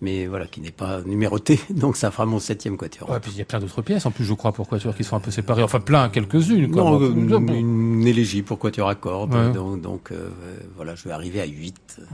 mais 0.01 0.27
voilà, 0.27 0.47
qui 0.47 0.61
n'est 0.61 0.71
pas 0.71 1.01
numéroté, 1.03 1.61
donc 1.71 1.97
ça 1.97 2.11
fera 2.11 2.27
mon 2.27 2.39
septième 2.39 2.77
quatuor. 2.77 3.11
Ouais, 3.11 3.21
puis 3.21 3.33
il 3.33 3.39
y 3.39 3.43
a 3.43 3.45
plein 3.45 3.59
d'autres 3.59 3.83
pièces, 3.83 4.07
en 4.07 4.11
plus, 4.11 4.25
je 4.25 4.35
crois, 4.35 4.53
pour 4.53 4.69
quatuor 4.69 4.95
qui 4.95 5.05
sont 5.05 5.17
un 5.17 5.21
peu 5.21 5.31
séparées, 5.31 5.63
enfin 5.63 5.81
plein, 5.81 6.09
quelques-unes. 6.09 6.71
Non, 6.71 7.01
une, 7.01 7.49
une, 7.49 8.07
élégie 8.07 8.43
pour 8.43 8.59
quatuor 8.59 8.89
à 8.89 8.95
cordes, 8.95 9.35
ouais. 9.35 9.53
donc, 9.53 9.81
donc 9.81 10.13
euh, 10.13 10.31
voilà, 10.77 10.95
je 10.95 11.05
vais 11.05 11.11
arriver 11.13 11.41
à 11.41 11.47
8. 11.47 11.99
Ouais. 11.99 12.05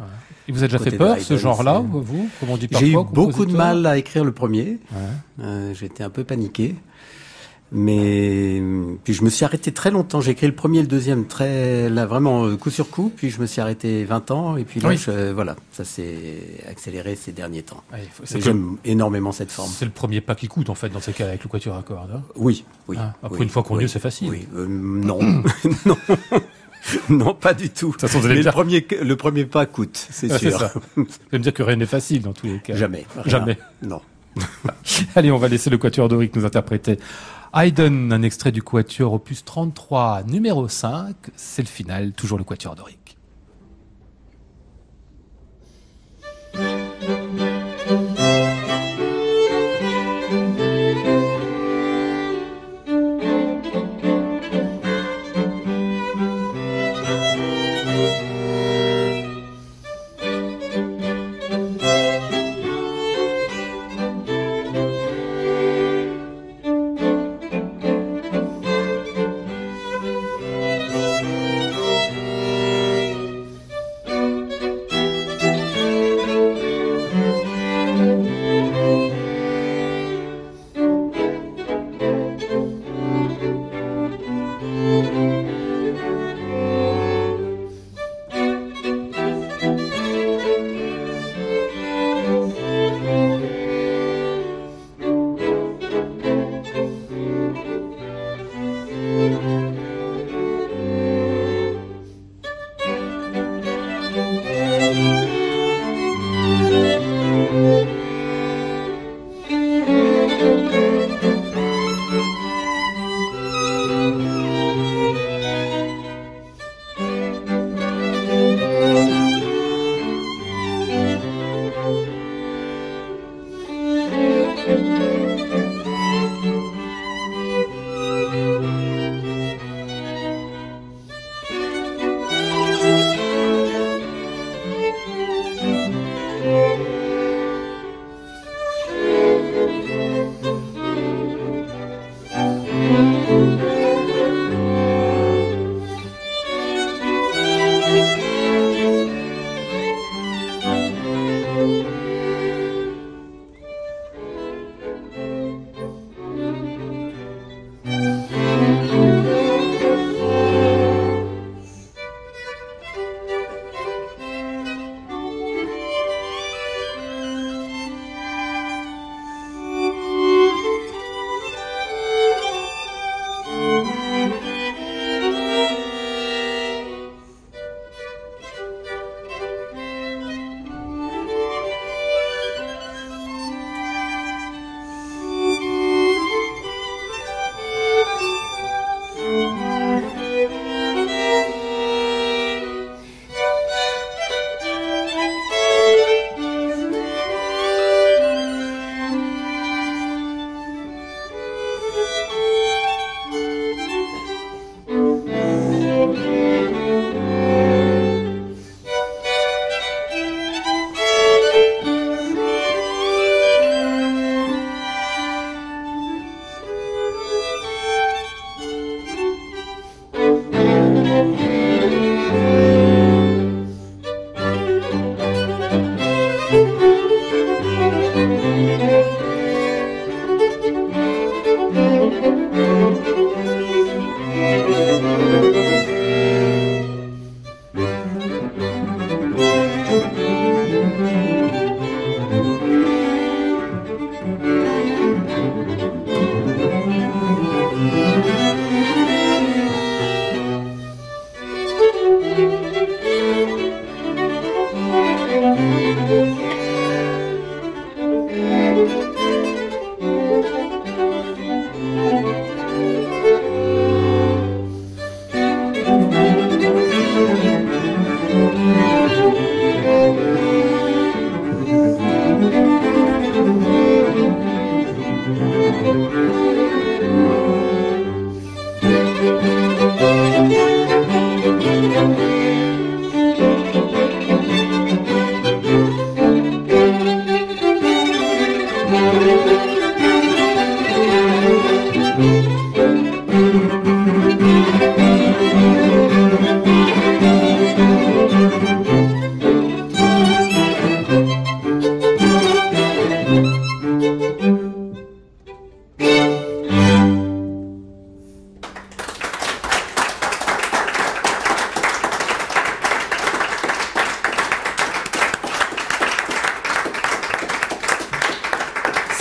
Et 0.48 0.52
vous 0.52 0.58
avez 0.62 0.68
déjà 0.68 0.78
fait 0.82 0.96
peur, 0.96 1.18
ce 1.18 1.36
genre-là, 1.36 1.82
vous 1.84 2.28
Comme 2.40 2.50
on 2.50 2.56
dit 2.56 2.68
J'ai 2.70 2.92
eu 2.92 2.96
beaucoup 3.12 3.44
de 3.44 3.56
mal 3.56 3.84
à 3.86 3.98
écrire 3.98 4.24
le 4.24 4.32
premier, 4.32 4.78
euh, 5.40 5.74
j'étais 5.74 6.04
un 6.04 6.10
peu 6.10 6.24
paniqué. 6.24 6.74
Mais 7.76 8.62
puis 9.02 9.14
je 9.14 9.24
me 9.24 9.30
suis 9.30 9.44
arrêté 9.44 9.72
très 9.72 9.90
longtemps. 9.90 10.20
J'ai 10.20 10.30
écrit 10.30 10.46
le 10.46 10.54
premier 10.54 10.78
et 10.78 10.82
le 10.82 10.88
deuxième 10.88 11.26
très 11.26 11.90
là 11.90 12.06
vraiment 12.06 12.46
euh, 12.46 12.56
coup 12.56 12.70
sur 12.70 12.88
coup. 12.88 13.12
Puis 13.14 13.30
je 13.30 13.40
me 13.40 13.46
suis 13.46 13.60
arrêté 13.60 14.04
20 14.04 14.30
ans 14.30 14.56
et 14.56 14.62
puis 14.64 14.80
là 14.80 14.90
oui. 14.90 14.96
je, 14.96 15.32
voilà 15.32 15.56
ça 15.72 15.84
s'est 15.84 16.38
accéléré 16.70 17.16
ces 17.16 17.32
derniers 17.32 17.62
temps. 17.62 17.82
J'aime 18.36 18.76
énormément 18.84 19.32
cette 19.32 19.50
forme. 19.50 19.70
C'est 19.76 19.84
le 19.84 19.90
premier 19.90 20.20
pas 20.20 20.36
qui 20.36 20.46
coûte 20.46 20.70
en 20.70 20.76
fait 20.76 20.88
dans 20.88 21.00
ces 21.00 21.12
cas 21.12 21.26
avec 21.26 21.42
le 21.42 21.48
quatuor 21.48 21.76
à 21.76 21.82
cordes. 21.82 22.12
Hein 22.14 22.22
oui, 22.36 22.64
oui. 22.86 22.96
Ah, 22.98 23.12
après 23.22 23.38
oui, 23.38 23.44
une 23.44 23.50
fois 23.50 23.64
qu'on 23.64 23.76
oui, 23.76 23.84
est, 23.84 23.88
c'est 23.88 23.98
facile. 23.98 24.30
Oui, 24.30 24.46
euh, 24.54 24.66
non, 24.68 25.18
non. 25.84 25.96
non, 27.08 27.34
pas 27.34 27.54
du 27.54 27.70
tout. 27.70 27.92
Façon, 27.92 28.20
Mais 28.22 28.34
dire... 28.34 28.44
le 28.44 28.50
premier, 28.52 28.86
le 29.02 29.16
premier 29.16 29.44
pas 29.44 29.66
coûte, 29.66 30.06
c'est 30.10 30.30
ah, 30.30 30.38
sûr. 30.38 30.58
Ça. 30.58 30.72
Vous 30.96 31.06
allez 31.32 31.38
me 31.38 31.42
dire 31.42 31.54
que 31.54 31.62
rien 31.62 31.76
n'est 31.76 31.86
facile 31.86 32.22
dans 32.22 32.32
tous 32.32 32.46
les 32.46 32.58
cas. 32.58 32.76
Jamais. 32.76 33.06
Rien. 33.16 33.38
Jamais. 33.38 33.58
Non. 33.82 34.00
Allez, 35.14 35.30
on 35.30 35.38
va 35.38 35.48
laisser 35.48 35.70
le 35.70 35.78
Quatuor 35.78 36.08
Doric 36.08 36.34
nous 36.36 36.44
interpréter. 36.44 36.98
Haydn, 37.56 38.12
un 38.12 38.22
extrait 38.22 38.50
du 38.50 38.64
Quatuor 38.64 39.12
opus 39.12 39.44
33, 39.44 40.24
numéro 40.24 40.66
5. 40.66 41.14
C'est 41.36 41.62
le 41.62 41.68
final, 41.68 42.10
toujours 42.10 42.36
le 42.36 42.42
Quatuor 42.42 42.74
Doric. 42.74 43.03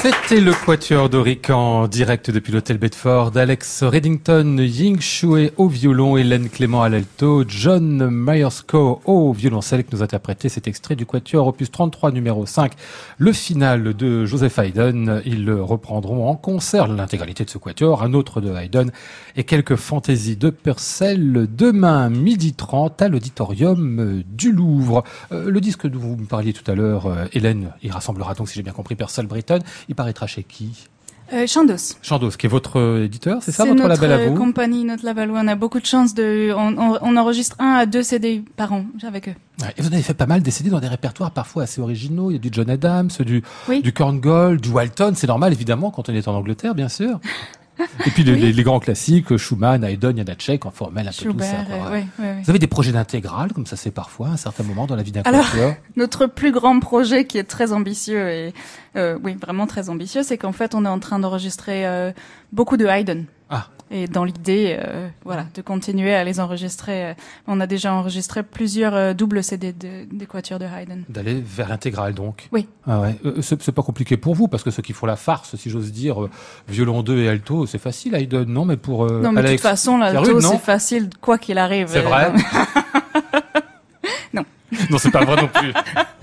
C'était 0.03 0.41
le 0.41 0.51
Quatuor 0.51 1.07
d'Oric 1.07 1.49
en 1.49 1.87
direct 1.87 2.29
depuis 2.29 2.51
l'hôtel 2.51 2.77
Bedford. 2.77 3.37
Alex 3.37 3.83
Reddington, 3.83 4.57
Ying 4.59 4.99
Shui 4.99 5.51
au 5.55 5.69
violon, 5.69 6.17
Hélène 6.17 6.49
Clément 6.49 6.83
à 6.83 6.89
l'alto, 6.89 7.45
John 7.47 8.09
Myerscough 8.09 8.99
au 9.05 9.31
violoncelle 9.31 9.85
qui 9.85 9.95
nous 9.95 10.03
interprétait 10.03 10.49
cet 10.49 10.67
extrait 10.67 10.97
du 10.97 11.05
Quatuor 11.05 11.47
opus 11.47 11.71
33 11.71 12.11
numéro 12.11 12.45
5. 12.45 12.73
Le 13.17 13.31
final 13.31 13.93
de 13.93 14.25
Joseph 14.25 14.59
Haydn. 14.59 15.21
Ils 15.23 15.49
reprendront 15.49 16.27
en 16.27 16.35
concert 16.35 16.89
l'intégralité 16.89 17.45
de 17.45 17.49
ce 17.49 17.57
Quatuor, 17.57 18.03
un 18.03 18.13
autre 18.13 18.41
de 18.41 18.53
Haydn 18.53 18.89
et 19.37 19.45
quelques 19.45 19.77
fantaisies 19.77 20.35
de 20.35 20.49
Purcell 20.49 21.47
demain 21.49 22.09
midi 22.09 22.51
30 22.51 23.01
à 23.01 23.07
l'auditorium 23.07 24.21
du 24.27 24.51
Louvre. 24.51 25.05
Euh, 25.31 25.49
le 25.49 25.61
disque 25.61 25.87
dont 25.87 25.99
vous 25.99 26.17
me 26.17 26.25
parliez 26.25 26.51
tout 26.51 26.69
à 26.69 26.75
l'heure, 26.75 27.05
euh, 27.05 27.23
Hélène, 27.31 27.71
il 27.83 27.91
rassemblera 27.93 28.33
donc, 28.33 28.49
si 28.49 28.55
j'ai 28.55 28.63
bien 28.63 28.73
compris, 28.73 28.95
Purcell 28.95 29.27
Britton. 29.27 29.59
Il 29.93 29.95
paraîtra 29.95 30.25
chez 30.25 30.41
qui? 30.41 30.87
Euh, 31.33 31.45
Chandos. 31.45 31.97
Chandos, 32.01 32.31
qui 32.31 32.47
est 32.47 32.49
votre 32.49 33.03
éditeur, 33.05 33.43
c'est 33.43 33.51
ça, 33.51 33.63
votre 33.63 33.75
notre 33.75 33.89
label 33.89 34.11
à 34.11 34.15
euh, 34.15 34.29
vous? 34.29 34.35
compagnie, 34.35 34.83
notre 34.85 35.05
label. 35.05 35.29
où 35.29 35.35
On 35.37 35.47
a 35.47 35.53
beaucoup 35.55 35.79
de 35.79 35.85
chance 35.85 36.15
de, 36.15 36.51
on, 36.55 36.75
on- 36.79 36.97
on 36.99 37.15
enregistre 37.15 37.55
un 37.59 37.73
à 37.73 37.85
deux 37.85 38.01
CD 38.01 38.43
par 38.55 38.73
an 38.73 38.85
avec 39.03 39.29
eux. 39.29 39.35
Ouais, 39.61 39.67
Et 39.77 39.81
vous 39.83 39.87
avez 39.93 40.01
fait 40.01 40.15
pas 40.15 40.25
mal 40.25 40.41
des 40.41 40.49
CD 40.49 40.71
dans 40.71 40.79
des 40.79 40.87
répertoires 40.87 41.29
parfois 41.29 41.63
assez 41.63 41.79
originaux. 41.79 42.31
Il 42.31 42.33
y 42.33 42.37
a 42.37 42.39
du 42.39 42.49
John 42.51 42.69
Adams, 42.71 43.09
du, 43.19 43.43
Oui. 43.69 43.83
du 43.83 43.93
Korngold, 43.93 44.61
du 44.61 44.69
Walton. 44.69 45.13
C'est 45.15 45.27
normal, 45.27 45.53
évidemment, 45.53 45.91
quand 45.91 46.09
on 46.09 46.13
est 46.13 46.27
en 46.27 46.33
Angleterre, 46.33 46.73
bien 46.73 46.89
sûr. 46.89 47.19
Et 48.05 48.11
puis 48.11 48.23
les, 48.23 48.33
Oui. 48.33 48.39
les- 48.39 48.53
les 48.53 48.63
grands 48.63 48.79
classiques, 48.79 49.35
Schumann, 49.37 49.83
Haydn, 49.83 50.15
Janacek, 50.17 50.65
enfin, 50.65 50.85
on 50.89 50.91
mêle 50.91 51.07
un 51.07 51.11
peu 51.11 51.31
tout 51.31 51.39
ça. 51.39 51.55
Euh, 51.71 51.91
ouais. 51.91 52.05
ouais. 52.19 52.35
Vous 52.43 52.49
avez 52.49 52.59
des 52.59 52.67
projets 52.67 52.91
d'intégrale, 52.91 53.51
comme 53.53 53.65
ça 53.65 53.75
fait 53.75 53.91
parfois, 53.91 54.27
à 54.27 54.31
un 54.31 54.37
certain 54.37 54.63
moment 54.63 54.85
dans 54.85 54.95
la 54.95 55.03
vie 55.03 55.11
d'un 55.11 55.21
Alors- 55.21 55.45
Notre 55.95 56.27
plus 56.27 56.51
grand 56.51 56.79
projet 56.79 57.25
qui 57.25 57.37
est 57.37 57.43
très 57.43 57.71
ambitieux 57.73 58.29
et 58.29 58.53
euh, 58.95 59.17
oui 59.23 59.35
vraiment 59.41 59.65
très 59.67 59.89
ambitieux, 59.89 60.21
c'est 60.23 60.37
qu'en 60.37 60.51
fait 60.51 60.75
on 60.75 60.85
est 60.85 60.89
en 60.89 60.99
train 60.99 61.17
d'enregistrer 61.19 61.87
euh, 61.87 62.11
beaucoup 62.51 62.77
de 62.77 62.85
Haydn. 62.85 63.23
Ah. 63.49 63.67
Et 63.95 64.07
dans 64.07 64.23
l'idée, 64.23 64.75
euh, 64.83 65.07
voilà, 65.23 65.45
de 65.53 65.61
continuer 65.61 66.15
à 66.15 66.23
les 66.23 66.39
enregistrer. 66.39 67.11
euh, 67.11 67.13
on 67.45 67.59
a 67.59 67.67
déjà 67.67 67.93
enregistré 67.93 68.41
plusieurs 68.41 68.95
euh, 68.95 69.13
doubles 69.13 69.43
CD 69.43 69.71
de, 69.71 70.05
des 70.11 70.25
quatuors 70.25 70.57
de 70.57 70.65
Haydn. 70.65 71.03
D'aller 71.09 71.39
vers 71.39 71.69
l'intégrale, 71.69 72.15
donc. 72.15 72.49
Oui. 72.51 72.67
Ah 72.87 72.99
ouais. 72.99 73.15
C'est 73.41 73.71
pas 73.71 73.83
compliqué 73.83 74.17
pour 74.17 74.33
vous, 74.33 74.47
parce 74.47 74.63
que 74.63 74.71
ceux 74.71 74.81
qui 74.81 74.93
font 74.93 75.05
la 75.05 75.15
farce, 75.15 75.55
si 75.57 75.69
j'ose 75.69 75.91
dire, 75.91 76.27
violon 76.67 77.03
2 77.03 77.19
et 77.19 77.29
alto, 77.29 77.67
c'est 77.67 77.77
facile, 77.77 78.15
Haydn, 78.15 78.45
non 78.45 78.65
Mais 78.65 78.77
pour 78.77 79.05
euh, 79.05 79.21
non, 79.21 79.31
mais 79.31 79.43
de 79.43 79.49
toute 79.49 79.59
façon, 79.59 79.99
c'est 80.01 80.13
l'alto, 80.13 80.41
c'est 80.41 80.57
facile, 80.57 81.11
quoi 81.21 81.37
qu'il 81.37 81.59
arrive. 81.59 81.87
C'est 81.87 82.01
vrai 82.01 82.33
Non. 84.33 84.43
Non, 84.89 84.97
c'est 84.97 85.11
pas 85.11 85.23
vrai 85.23 85.39
non 85.39 85.49
plus. 85.49 85.71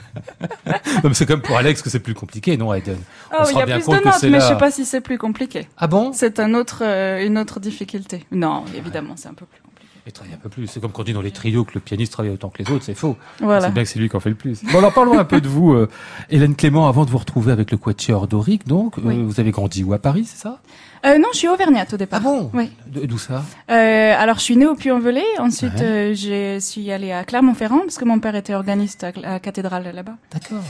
non, 1.05 1.13
c'est 1.15 1.27
comme 1.27 1.43
pour 1.43 1.57
Alex 1.57 1.83
que 1.83 1.91
c'est 1.91 2.01
plus 2.01 2.15
compliqué, 2.15 2.57
non, 2.57 2.73
Haydn 2.73 2.97
Oh, 3.33 3.45
il 3.51 3.57
y 3.59 3.61
a 3.63 3.67
bien 3.67 3.79
plus 3.81 3.87
de 3.89 4.05
notes, 4.05 4.23
mais 4.23 4.29
là- 4.31 4.39
je 4.41 4.47
sais 4.49 4.57
pas 4.59 4.71
si 4.71 4.85
c'est 4.85 5.01
plus 5.01 5.19
compliqué. 5.19 5.69
Ah 5.77 5.87
bon? 5.87 6.13
C'est 6.13 6.41
un 6.41 6.55
autre, 6.55 6.83
euh, 6.85 7.25
une 7.25 7.39
autre 7.39 7.61
difficulté. 7.61 8.25
Non, 8.33 8.65
évidemment, 8.77 9.15
c'est 9.17 9.29
un 9.29 9.35
peu 9.35 9.45
plus 9.47 9.61
compliqué. 9.61 9.70
Il 10.07 10.13
travaille 10.13 10.35
un 10.35 10.39
peu 10.39 10.49
plus. 10.49 10.67
C'est 10.67 10.81
comme 10.81 10.93
quand 10.93 11.03
on 11.03 11.05
dit 11.05 11.13
dans 11.13 11.21
les 11.23 11.31
trios 11.31 11.65
que 11.65 11.73
le 11.75 11.81
pianiste 11.81 12.13
travaille 12.13 12.33
autant 12.33 12.49
que 12.49 12.63
les 12.63 12.71
autres, 12.71 12.85
c'est 12.85 12.95
faux. 12.95 13.17
Voilà. 13.41 13.67
C'est 13.67 13.73
bien 13.73 13.83
que 13.83 13.89
c'est 13.89 13.99
lui 13.99 14.09
qui 14.09 14.17
en 14.17 14.21
fait 14.21 14.31
le 14.31 14.35
plus. 14.35 14.63
Bon, 14.65 14.79
alors 14.79 14.93
parlons 14.93 15.19
un 15.19 15.25
peu 15.25 15.41
de 15.41 15.49
vous, 15.49 15.73
euh, 15.75 15.89
Hélène 16.31 16.57
Clément, 16.57 16.89
avant 16.89 17.05
de 17.05 17.11
vous 17.11 17.19
retrouver 17.19 17.53
avec 17.53 17.71
le 17.71 17.77
Quatuor 17.77 18.27
Doric, 18.27 18.67
donc. 18.67 18.99
euh, 18.99 19.03
vous 19.27 19.41
avez 19.41 19.51
grandi 19.51 19.85
où? 19.85 19.93
À 19.93 19.99
Paris, 19.99 20.25
c'est 20.25 20.39
ça? 20.41 20.61
Euh, 21.07 21.19
non, 21.19 21.29
je 21.33 21.39
suis 21.39 21.49
auvergnate 21.49 21.93
au 21.95 21.97
départ. 21.97 22.21
Ah 22.23 22.25
bon? 22.25 22.51
Oui. 22.55 22.71
D'où 22.87 23.19
ça? 23.19 23.45
Alors, 23.69 24.37
je 24.39 24.43
suis 24.43 24.57
née 24.57 24.67
au 24.67 24.75
Puy-en-Velay. 24.75 25.25
Ensuite, 25.39 25.73
Ouais. 25.81 26.13
je 26.15 26.59
suis 26.61 26.91
allée 26.93 27.13
à 27.13 27.25
Clermont-Ferrand 27.25 27.81
parce 27.81 27.97
que 27.99 28.05
mon 28.05 28.19
père 28.19 28.35
était 28.35 28.55
organiste 28.55 29.05
à 29.05 29.13
la 29.21 29.39
cathédrale 29.41 29.91
là-bas. 29.95 30.17
D'accord. 30.33 30.63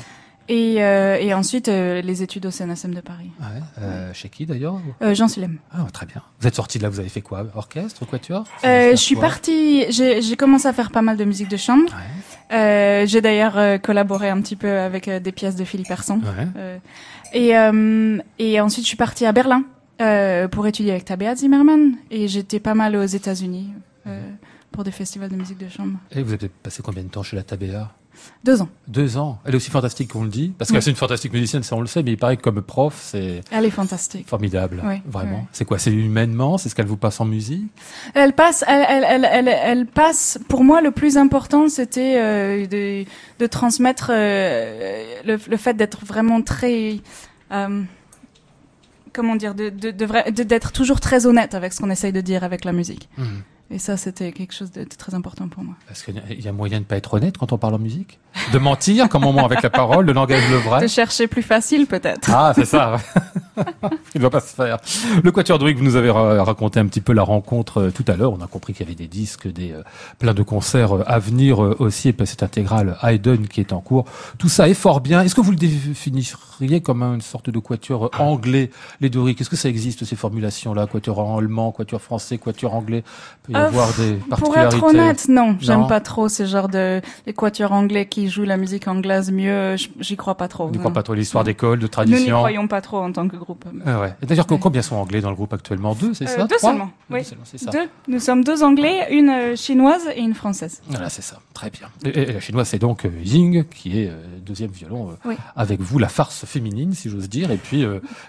Et, 0.53 0.83
euh, 0.83 1.17
et 1.21 1.33
ensuite, 1.33 1.69
euh, 1.69 2.03
les 2.03 2.25
études 2.25 2.45
au 2.45 2.51
CNSM 2.51 2.93
de 2.93 3.01
Paris. 3.01 3.31
Ouais. 3.39 3.63
Euh, 3.81 4.13
chez 4.13 4.29
qui 4.29 4.47
d'ailleurs 4.47 4.81
Jean 5.13 5.29
Sulem. 5.29 5.59
Ah, 5.71 5.87
très 5.93 6.07
bien. 6.07 6.23
Vous 6.41 6.49
êtes 6.49 6.57
sorti 6.57 6.79
de 6.79 6.83
là, 6.83 6.89
vous 6.89 6.99
avez 6.99 7.09
fait 7.09 7.21
quoi? 7.21 7.47
Orchestre, 7.55 8.05
Quatuor? 8.05 8.45
Je 8.65 8.97
suis 8.97 9.15
partie. 9.15 9.87
J'ai 9.93 10.37
commencé 10.37 10.67
à 10.67 10.73
faire 10.73 10.91
pas 10.91 11.03
mal 11.03 11.17
de 11.17 11.25
musique 11.25 11.49
de 11.49 11.57
chambre. 11.57 11.89
Ouais. 12.51 13.05
J'ai 13.07 13.21
d'ailleurs 13.21 13.81
collaboré 13.81 14.29
un 14.29 14.41
petit 14.41 14.57
peu 14.57 14.81
avec 14.81 15.09
des 15.09 15.33
pièces 15.33 15.55
de 15.55 15.65
Philippe 15.65 15.89
Herson. 15.89 16.21
Ouais. 16.21 16.81
Et, 17.33 17.51
et 18.41 18.61
ensuite, 18.61 18.85
je 18.85 18.89
suis 18.89 18.97
partie 18.97 19.27
à 19.27 19.33
Berlin 19.33 19.63
pour 20.51 20.67
étudier 20.67 20.91
avec 20.91 21.05
Tabea 21.05 21.37
Zimmerman. 21.37 21.93
Et 22.11 22.27
j'étais 22.27 22.59
pas 22.59 22.75
mal 22.75 22.97
aux 22.97 23.05
États-Unis 23.05 23.73
pour 24.73 24.83
des 24.83 24.91
festivals 24.91 25.31
de 25.31 25.37
musique 25.37 25.59
de 25.59 25.69
chambre. 25.69 25.97
Et 26.11 26.25
vous 26.25 26.33
avez 26.33 26.49
passé 26.49 26.83
combien 26.83 27.05
de 27.05 27.09
temps 27.09 27.23
chez 27.23 27.37
la 27.37 27.45
Tabea? 27.45 27.93
Deux 28.45 28.63
ans. 28.63 28.69
Deux 28.89 29.17
ans. 29.17 29.39
Elle 29.45 29.55
est 29.55 29.57
aussi 29.57 29.71
fantastique 29.71 30.13
qu'on 30.13 30.23
le 30.25 30.29
dit. 30.31 30.53
Parce 30.59 30.71
que 30.71 30.77
Oui. 30.77 30.83
c'est 30.83 30.91
une 30.91 30.97
fantastique 30.97 31.33
musicienne, 31.33 31.63
ça 31.63 31.77
on 31.77 31.81
le 31.81 31.87
sait, 31.87 32.03
mais 32.03 32.13
il 32.13 32.17
paraît 32.17 32.37
que 32.37 32.43
comme 32.43 32.61
prof, 32.63 32.99
c'est 33.01 33.43
Elle 33.51 33.65
est 33.65 33.71
fantastique. 33.71 34.27
formidable. 34.29 34.83
Oui, 34.85 34.97
Vraiment. 35.07 35.41
oui. 35.41 35.49
C'est 35.53 35.65
quoi? 35.65 35.79
C'est 35.79 35.93
humainement? 35.93 36.59
C'est 36.59 36.69
ce 36.69 36.75
qu'elle 36.75 36.87
vous 36.87 36.97
passe 36.97 37.21
en 37.21 37.25
musique? 37.25 37.65
Elle 38.15 38.33
passe, 38.33 38.65
elle, 38.67 39.05
elle, 39.07 39.29
elle, 39.31 39.49
elle, 39.49 39.87
passe. 39.87 40.39
Pour 40.49 40.65
moi, 40.65 40.81
le 40.81 40.91
plus 40.91 41.17
important, 41.17 41.69
c'était 41.69 42.17
euh, 42.21 42.67
de, 42.67 43.05
de 43.39 43.47
transmettre 43.47 44.11
euh, 44.13 45.15
le, 45.25 45.39
le 45.49 45.57
fait 45.57 45.75
d'être 45.75 46.05
vraiment 46.05 46.41
très, 46.43 46.99
euh, 47.53 47.83
comment 49.13 49.37
dire, 49.37 49.55
de, 49.55 49.69
de, 49.71 49.91
de 49.91 50.43
d'être 50.43 50.73
toujours 50.73 51.01
très 51.01 51.27
honnête 51.27 51.55
avec 51.55 51.73
ce 51.73 51.81
qu'on 51.81 51.91
essaye 51.91 52.13
de 52.13 52.21
dire 52.21 52.45
avec 52.45 52.65
la 52.65 52.73
musique. 52.73 53.09
Mhm. 53.19 53.43
Et 53.73 53.79
ça, 53.79 53.97
c'était 53.97 54.33
quelque 54.33 54.53
chose 54.53 54.73
de, 54.73 54.83
de 54.83 54.89
très 54.99 55.15
important 55.15 55.47
pour 55.49 55.63
moi. 55.63 55.75
Parce 55.87 56.03
qu'il 56.03 56.15
y 56.41 56.49
a- 56.49 56.53
moyen 56.53 56.81
de 56.81 56.85
pas 56.85 56.97
être 56.97 57.15
honnête 57.15 57.39
quand 57.39 57.53
on 57.53 57.59
parle 57.59 57.75
en 57.75 57.79
musique? 57.79 58.19
De 58.53 58.59
mentir 58.59 59.09
comme 59.09 59.25
on 59.25 59.33
ment 59.33 59.45
avec 59.45 59.63
la 59.63 59.71
parole, 59.71 60.07
le 60.07 60.13
langage 60.13 60.43
le 60.51 60.57
vrai? 60.57 60.83
De 60.83 60.87
chercher 60.89 61.27
plus 61.29 61.43
facile, 61.43 61.87
peut-être. 61.87 62.29
Ah, 62.33 62.53
c'est 62.55 62.65
ça. 62.65 62.97
Il 64.15 64.17
ne 64.17 64.21
doit 64.21 64.31
pas 64.31 64.41
se 64.41 64.55
faire. 64.55 64.79
Le 65.23 65.31
Quatuor 65.33 65.59
Doric, 65.59 65.77
vous 65.77 65.85
nous 65.85 65.97
avez 65.97 66.11
ra- 66.11 66.43
raconté 66.43 66.81
un 66.81 66.87
petit 66.87 67.01
peu 67.01 67.13
la 67.13 67.23
rencontre 67.23 67.79
euh, 67.81 67.91
tout 67.91 68.05
à 68.09 68.17
l'heure. 68.17 68.33
On 68.33 68.41
a 68.41 68.47
compris 68.47 68.73
qu'il 68.73 68.87
y 68.87 68.89
avait 68.89 68.95
des 68.97 69.07
disques, 69.09 69.47
des 69.49 69.73
euh, 69.73 69.83
plein 70.19 70.33
de 70.35 70.43
concerts 70.43 70.97
euh, 70.97 71.05
à 71.07 71.19
venir 71.19 71.59
aussi, 71.59 72.09
et 72.09 72.13
puis 72.13 72.27
cette 72.27 72.43
intégrale 72.43 72.97
Haydn 73.03 73.47
qui 73.49 73.61
est 73.61 73.73
en 73.73 73.81
cours. 73.81 74.05
Tout 74.39 74.49
ça 74.49 74.69
est 74.69 74.75
fort 74.75 75.01
bien. 75.01 75.23
Est-ce 75.23 75.35
que 75.35 75.41
vous 75.41 75.51
le 75.51 75.57
définiriez 75.57 76.81
comme 76.81 77.03
une 77.03 77.21
sorte 77.21 77.51
de 77.51 77.59
quatuor 77.59 78.11
anglais, 78.19 78.71
les 79.01 79.11
Doric 79.11 79.41
Est-ce 79.41 79.51
que 79.51 79.57
ça 79.57 79.69
existe 79.69 80.05
ces 80.05 80.17
formulations-là? 80.17 80.87
Quatuor 80.87 81.37
allemand, 81.39 81.73
quatuor 81.73 82.01
français, 82.01 82.39
quatuor 82.39 82.75
anglais? 82.75 83.05
Euh, 83.61 84.35
Pour 84.39 84.57
être 84.57 84.83
honnête, 84.83 85.27
non, 85.29 85.57
j'aime 85.61 85.87
pas 85.87 86.01
trop 86.01 86.29
ce 86.29 86.47
genre 86.47 86.69
de 86.69 87.01
les 87.27 87.33
quatuors 87.33 87.73
anglais 87.73 88.07
qui 88.07 88.29
jouent 88.29 88.45
la 88.45 88.57
musique 88.57 88.89
anglaise 88.89 89.31
mieux. 89.31 89.77
J'y 90.01 90.17
crois 90.17 90.37
pas 90.37 90.49
trop. 90.49 90.69
N'y 90.71 90.75
non. 90.77 90.81
croit 90.81 90.93
pas 90.93 91.03
trop 91.03 91.15
l'histoire 91.15 91.45
d'école, 91.45 91.79
de 91.79 91.83
Nous 91.83 91.87
n'y 91.87 91.91
tradition. 91.91 92.37
croyons 92.39 92.69
pas 92.69 92.81
trop 92.81 92.99
en 92.99 93.13
tant 93.13 93.29
que 93.29 93.37
groupe. 93.37 93.65
Ah 93.87 94.01
ouais. 94.01 94.15
D'ailleurs, 94.23 94.47
Ouais. 94.51 94.59
combien 94.61 94.83
sont 94.83 94.97
anglais 94.97 95.21
dans 95.21 95.31
le 95.31 95.37
groupe 95.37 95.53
actuellement? 95.53 95.95
Deux, 95.95 96.15
c'est 96.15 96.25
Euh, 96.29 96.37
ça? 96.37 96.45
deux 96.47 96.57
Trois? 96.57 96.71
seulement, 96.71 96.91
Deux 97.11 97.17
oui. 97.17 97.25
seulement, 97.25 97.45
c'est 97.45 97.59
ça. 97.59 97.71
Deux. 97.71 97.89
Nous 98.09 98.21
sommes 98.21 98.45
deux 98.45 98.63
Anglais, 98.63 99.07
une 99.11 99.29
euh, 99.31 99.57
chinoise 99.57 100.03
et 100.15 100.21
une 100.21 100.35
française. 100.35 100.83
Voilà, 100.89 101.09
c'est 101.09 101.23
ça. 101.23 101.39
Très 101.55 101.71
bien. 101.71 101.89
Et, 102.05 102.19
et 102.23 102.33
la 102.33 102.41
chinoise, 102.41 102.69
c'est 102.69 102.79
donc 102.79 103.05
euh, 103.05 103.11
Ying, 103.23 103.65
qui 103.65 104.01
est 104.01 104.11
deuxième 104.45 104.71
violon, 104.71 105.11
Oui. 105.25 105.35
avec 105.57 105.81
vous, 105.81 105.99
la 105.99 106.09
farce 106.09 106.45
féminine, 106.47 106.93
si 106.95 107.09
j'ose 107.11 107.29
dire, 107.29 107.51
et 107.51 107.57
puis 107.57 107.85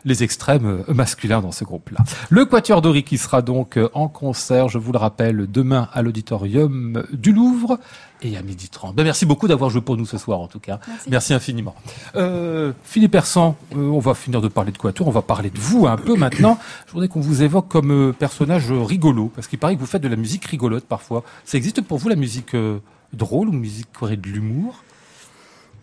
les 0.06 0.24
extrêmes 0.24 0.84
masculins 0.88 1.42
dans 1.42 1.52
ce 1.52 1.64
groupe-là. 1.64 2.00
Le 2.30 2.46
Quatuor 2.46 2.82
Dori 2.82 3.04
qui 3.04 3.18
sera 3.18 3.42
donc 3.42 3.80
en 3.94 4.08
concert, 4.08 4.68
je 4.70 4.78
vous 4.78 4.92
le 4.92 4.98
rappelle, 4.98 5.12
demain 5.30 5.90
à 5.94 6.02
l'auditorium 6.02 7.04
du 7.12 7.32
Louvre 7.32 7.80
et 8.24 8.38
à 8.38 8.42
midi 8.42 8.70
30. 8.70 8.96
Ben, 8.96 9.04
merci 9.04 9.26
beaucoup 9.26 9.48
d'avoir 9.48 9.70
joué 9.70 9.82
pour 9.82 9.98
nous 9.98 10.06
ce 10.06 10.18
soir, 10.18 10.40
en 10.40 10.48
tout 10.48 10.60
cas. 10.60 10.80
Merci. 11.10 11.34
infiniment. 11.34 11.76
Euh, 12.16 12.74
Philippe 12.84 13.16
Hersan, 13.16 13.56
euh, 13.76 13.78
on 13.78 14.00
va 14.00 14.14
finir 14.14 14.42
de 14.42 14.48
parler 14.48 14.72
de 14.72 14.78
Quatuor, 14.78 15.08
on 15.08 15.12
va 15.12 15.22
parler 15.22 15.50
de 15.50 15.58
vous 15.58 15.88
un 15.88 15.98
peu 15.98 16.16
maintenant. 16.16 16.60
Je 16.88 16.92
voudrais 16.92 17.08
qu'on 17.08 17.22
vous 17.22 17.44
évoque 17.44 17.68
comme 17.68 17.92
euh, 17.92 18.12
personnage 18.12 18.72
rigolo, 18.72 19.32
parce 19.34 19.48
qu'il 19.48 19.60
paraît 19.60 19.76
que 19.76 19.80
vous 19.80 19.86
faites 19.86 20.02
de 20.02 20.08
la 20.08 20.16
musique 20.16 20.46
rigolote 20.46 20.86
parfois. 20.86 21.24
Ça 21.46 21.58
existe 21.58 21.82
pour 21.82 21.98
vous 21.98 22.10
la 22.10 22.16
musique 22.16 22.54
euh, 22.54 22.80
drôle 23.14 23.50
ou 23.50 23.54
musique 23.54 23.88
qui 23.98 24.04
aurait 24.04 24.18
de 24.18 24.28
l'humour? 24.28 24.84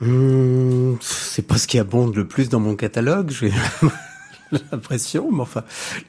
Hum, 0.01 0.97
c'est 1.01 1.47
pas 1.47 1.59
ce 1.59 1.67
qui 1.67 1.79
abonde 1.79 2.15
le 2.15 2.27
plus 2.27 2.49
dans 2.49 2.61
mon 2.61 2.77
catalogue, 2.77 3.33
j'ai 4.53 4.59
l'impression, 4.73 5.31
mais 5.33 5.41
enfin, 5.43 5.63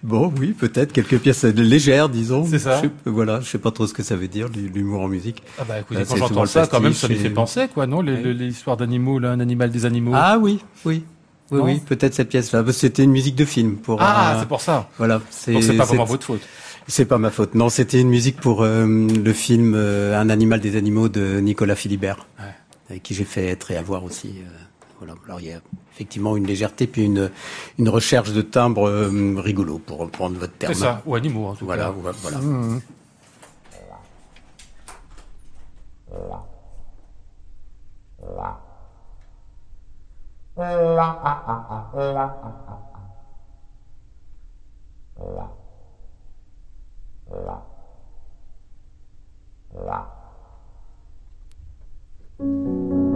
bon, 0.04 0.32
oui, 0.40 0.54
peut-être 0.54 0.92
quelques 0.94 1.18
pièces 1.20 1.44
légères, 1.44 2.10
disons. 2.10 2.46
C'est 2.46 2.60
ça. 2.60 2.78
Je 2.78 2.88
sais- 2.88 2.92
voilà, 3.06 3.40
je 3.42 3.48
sais 3.50 3.58
pas 3.60 3.72
trop 3.72 3.88
ce 3.88 3.94
que 3.94 4.04
ça 4.04 4.16
veut 4.16 4.28
dire, 4.28 4.48
l'humour 4.50 5.02
en 5.02 5.08
musique. 5.08 5.44
Ah 5.58 5.64
bah 5.68 5.80
écoutez, 5.80 6.02
Ah, 6.02 6.06
quand 6.08 6.16
j'entends 6.18 6.46
ça, 6.46 6.68
quand 6.68 6.80
même, 6.80 6.94
ça 6.94 7.08
pastiche 7.08 7.28
fait 7.28 7.34
penser, 7.34 7.68
quoi, 7.74 7.88
non 7.88 8.00
Ouais. 8.04 8.22
histoires 8.48 8.78
d'animaux, 8.78 9.20
là, 9.20 9.32
un 9.32 9.40
animal 9.40 9.70
des 9.72 9.86
animaux. 9.86 10.12
Ah 10.16 10.38
oui, 10.40 10.60
oui. 10.86 11.04
Oui, 11.52 11.62
oui, 11.64 11.80
peut-être 11.84 12.14
cette 12.14 12.30
pièce-là. 12.30 12.62
Que 12.62 12.72
C'était 12.72 13.04
une 13.04 13.10
musique 13.12 13.36
de 13.36 13.44
film 13.46 13.78
pour. 13.78 14.00
Ah, 14.02 14.36
euh, 14.36 14.40
c'est 14.40 14.48
pour 14.48 14.62
ça. 14.62 14.88
Voilà, 15.00 15.20
c'est. 15.32 15.52
Donc 15.52 15.64
c'est 15.64 15.76
pas 15.76 15.86
vraiment 15.86 16.04
votre 16.06 16.24
faute. 16.24 16.42
C'est 16.88 17.06
pas 17.06 17.18
ma 17.18 17.32
faute. 17.32 17.56
Non, 17.56 17.70
c'était 17.70 18.00
une 18.00 18.10
musique 18.10 18.38
pour 18.38 18.62
euh, 18.62 18.86
le 18.86 19.34
film 19.34 19.74
euh, 19.76 20.20
Un 20.20 20.30
animal 20.30 20.60
des 20.60 20.76
animaux 20.76 21.10
de 21.10 21.40
Nicolas 21.40 21.76
Philibert, 21.76 22.28
Ouais. 22.40 22.46
avec 22.92 23.02
qui 23.04 23.16
j'ai 23.16 23.24
fait 23.24 23.48
être 23.48 23.72
et 23.72 23.78
avoir 23.78 24.04
aussi. 24.04 24.36
Voilà. 25.00 25.16
Alors 25.26 25.40
il 25.42 25.48
y 25.48 25.52
a 25.54 25.60
effectivement 25.94 26.38
une 26.38 26.46
légèreté 26.46 26.88
puis 26.88 27.06
une 27.06 27.32
une 27.78 27.90
recherche 27.90 28.32
de 28.32 28.42
timbre 28.42 28.88
euh, 28.88 29.36
rigolo 29.38 29.80
pour 29.80 29.98
reprendre 30.00 30.38
votre 30.38 30.54
terme. 30.54 30.74
C'est 30.74 30.82
ça, 30.82 31.02
ou 31.06 31.16
animaux 31.16 31.48
en 31.48 31.56
tout 31.56 31.66
Voilà, 31.66 31.86
cas. 31.86 31.92
voilà. 31.92 32.18
voilà. 32.22 32.40
Mmh. 32.40 32.80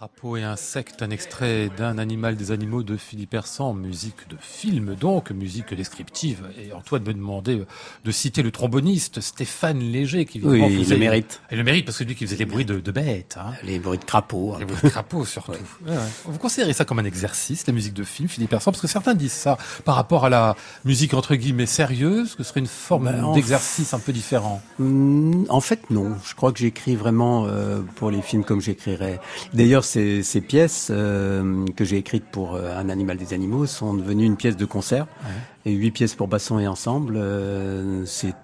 Crapaud 0.00 0.38
et 0.38 0.44
insecte, 0.44 1.02
un 1.02 1.10
extrait 1.10 1.68
d'un 1.76 1.98
animal 1.98 2.34
des 2.34 2.52
animaux 2.52 2.82
de 2.82 2.96
Philippe 2.96 3.34
Hersan, 3.34 3.74
musique 3.74 4.30
de 4.30 4.36
film 4.40 4.94
donc, 4.94 5.30
musique 5.30 5.74
descriptive. 5.74 6.48
Et 6.58 6.72
Antoine 6.72 7.02
me 7.02 7.12
demandait 7.12 7.66
de 8.02 8.10
citer 8.10 8.42
le 8.42 8.50
tromboniste 8.50 9.20
Stéphane 9.20 9.78
Léger 9.78 10.24
qui 10.24 10.40
oui, 10.42 10.64
il 10.70 10.88
le 10.88 10.96
mérite. 10.96 11.42
Et 11.50 11.56
le 11.56 11.64
mérite 11.64 11.84
parce 11.84 11.98
que 11.98 12.04
lui 12.04 12.14
qui 12.14 12.24
faisait 12.24 12.38
les 12.38 12.46
bruits 12.46 12.64
de, 12.64 12.80
de 12.80 12.90
bêtes. 12.90 13.36
Hein. 13.38 13.52
Les 13.62 13.78
bruits 13.78 13.98
de 13.98 14.04
crapauds. 14.04 14.56
Les 14.58 14.64
bruits 14.64 14.80
de 14.82 14.88
crapauds 14.88 15.26
surtout. 15.26 15.52
Ouais. 15.86 15.92
Ouais, 15.92 15.98
Vous 16.24 16.38
considérez 16.38 16.72
ça 16.72 16.86
comme 16.86 16.98
un 16.98 17.04
exercice, 17.04 17.66
la 17.66 17.74
musique 17.74 17.92
de 17.92 18.04
film, 18.04 18.26
Philippe 18.26 18.54
Hersan 18.54 18.72
Parce 18.72 18.80
que 18.80 18.88
certains 18.88 19.14
disent 19.14 19.32
ça 19.32 19.58
par 19.84 19.96
rapport 19.96 20.24
à 20.24 20.30
la 20.30 20.56
musique 20.86 21.12
entre 21.12 21.34
guillemets 21.34 21.66
sérieuse, 21.66 22.36
que 22.36 22.42
ce 22.42 22.48
serait 22.48 22.60
une 22.60 22.66
forme 22.66 23.04
ben, 23.04 23.34
d'exercice 23.34 23.92
un 23.92 23.98
peu 23.98 24.14
différent. 24.14 24.62
En 24.78 25.60
fait, 25.60 25.90
non. 25.90 26.16
Je 26.24 26.34
crois 26.34 26.52
que 26.52 26.58
j'écris 26.58 26.96
vraiment 26.96 27.44
euh, 27.46 27.82
pour 27.96 28.10
les 28.10 28.22
films 28.22 28.44
comme 28.44 28.62
j'écrirais. 28.62 29.20
D'ailleurs, 29.52 29.84
ces, 29.90 30.22
ces, 30.22 30.40
pièces 30.40 30.88
euh, 30.90 31.66
que 31.76 31.84
j'ai 31.84 31.96
écrites 31.96 32.24
pour 32.24 32.54
euh, 32.54 32.78
Un 32.78 32.88
animal 32.88 33.16
des 33.16 33.34
animaux 33.34 33.66
sont 33.66 33.94
devenues 33.94 34.24
une 34.24 34.36
pièce 34.36 34.56
de 34.56 34.64
concert. 34.64 35.06
Ouais. 35.24 35.72
Et 35.72 35.72
huit 35.72 35.90
pièces 35.90 36.14
pour 36.14 36.28
basson 36.28 36.58
et 36.60 36.68
ensemble. 36.68 37.16
Euh, 37.16 38.04
c'est 38.06 38.34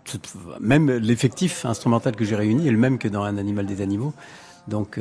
même 0.61 0.91
l'effectif 0.91 1.65
instrumental 1.65 2.17
que 2.17 2.25
j'ai 2.25 2.37
réuni 2.37 2.67
est 2.67 2.73
le 2.73 2.79
même 2.79 2.99
que 2.99 3.07
dans 3.07 3.23
Un 3.23 3.39
animal 3.39 3.67
des 3.67 3.81
animaux. 3.81 4.13
Donc 4.67 4.99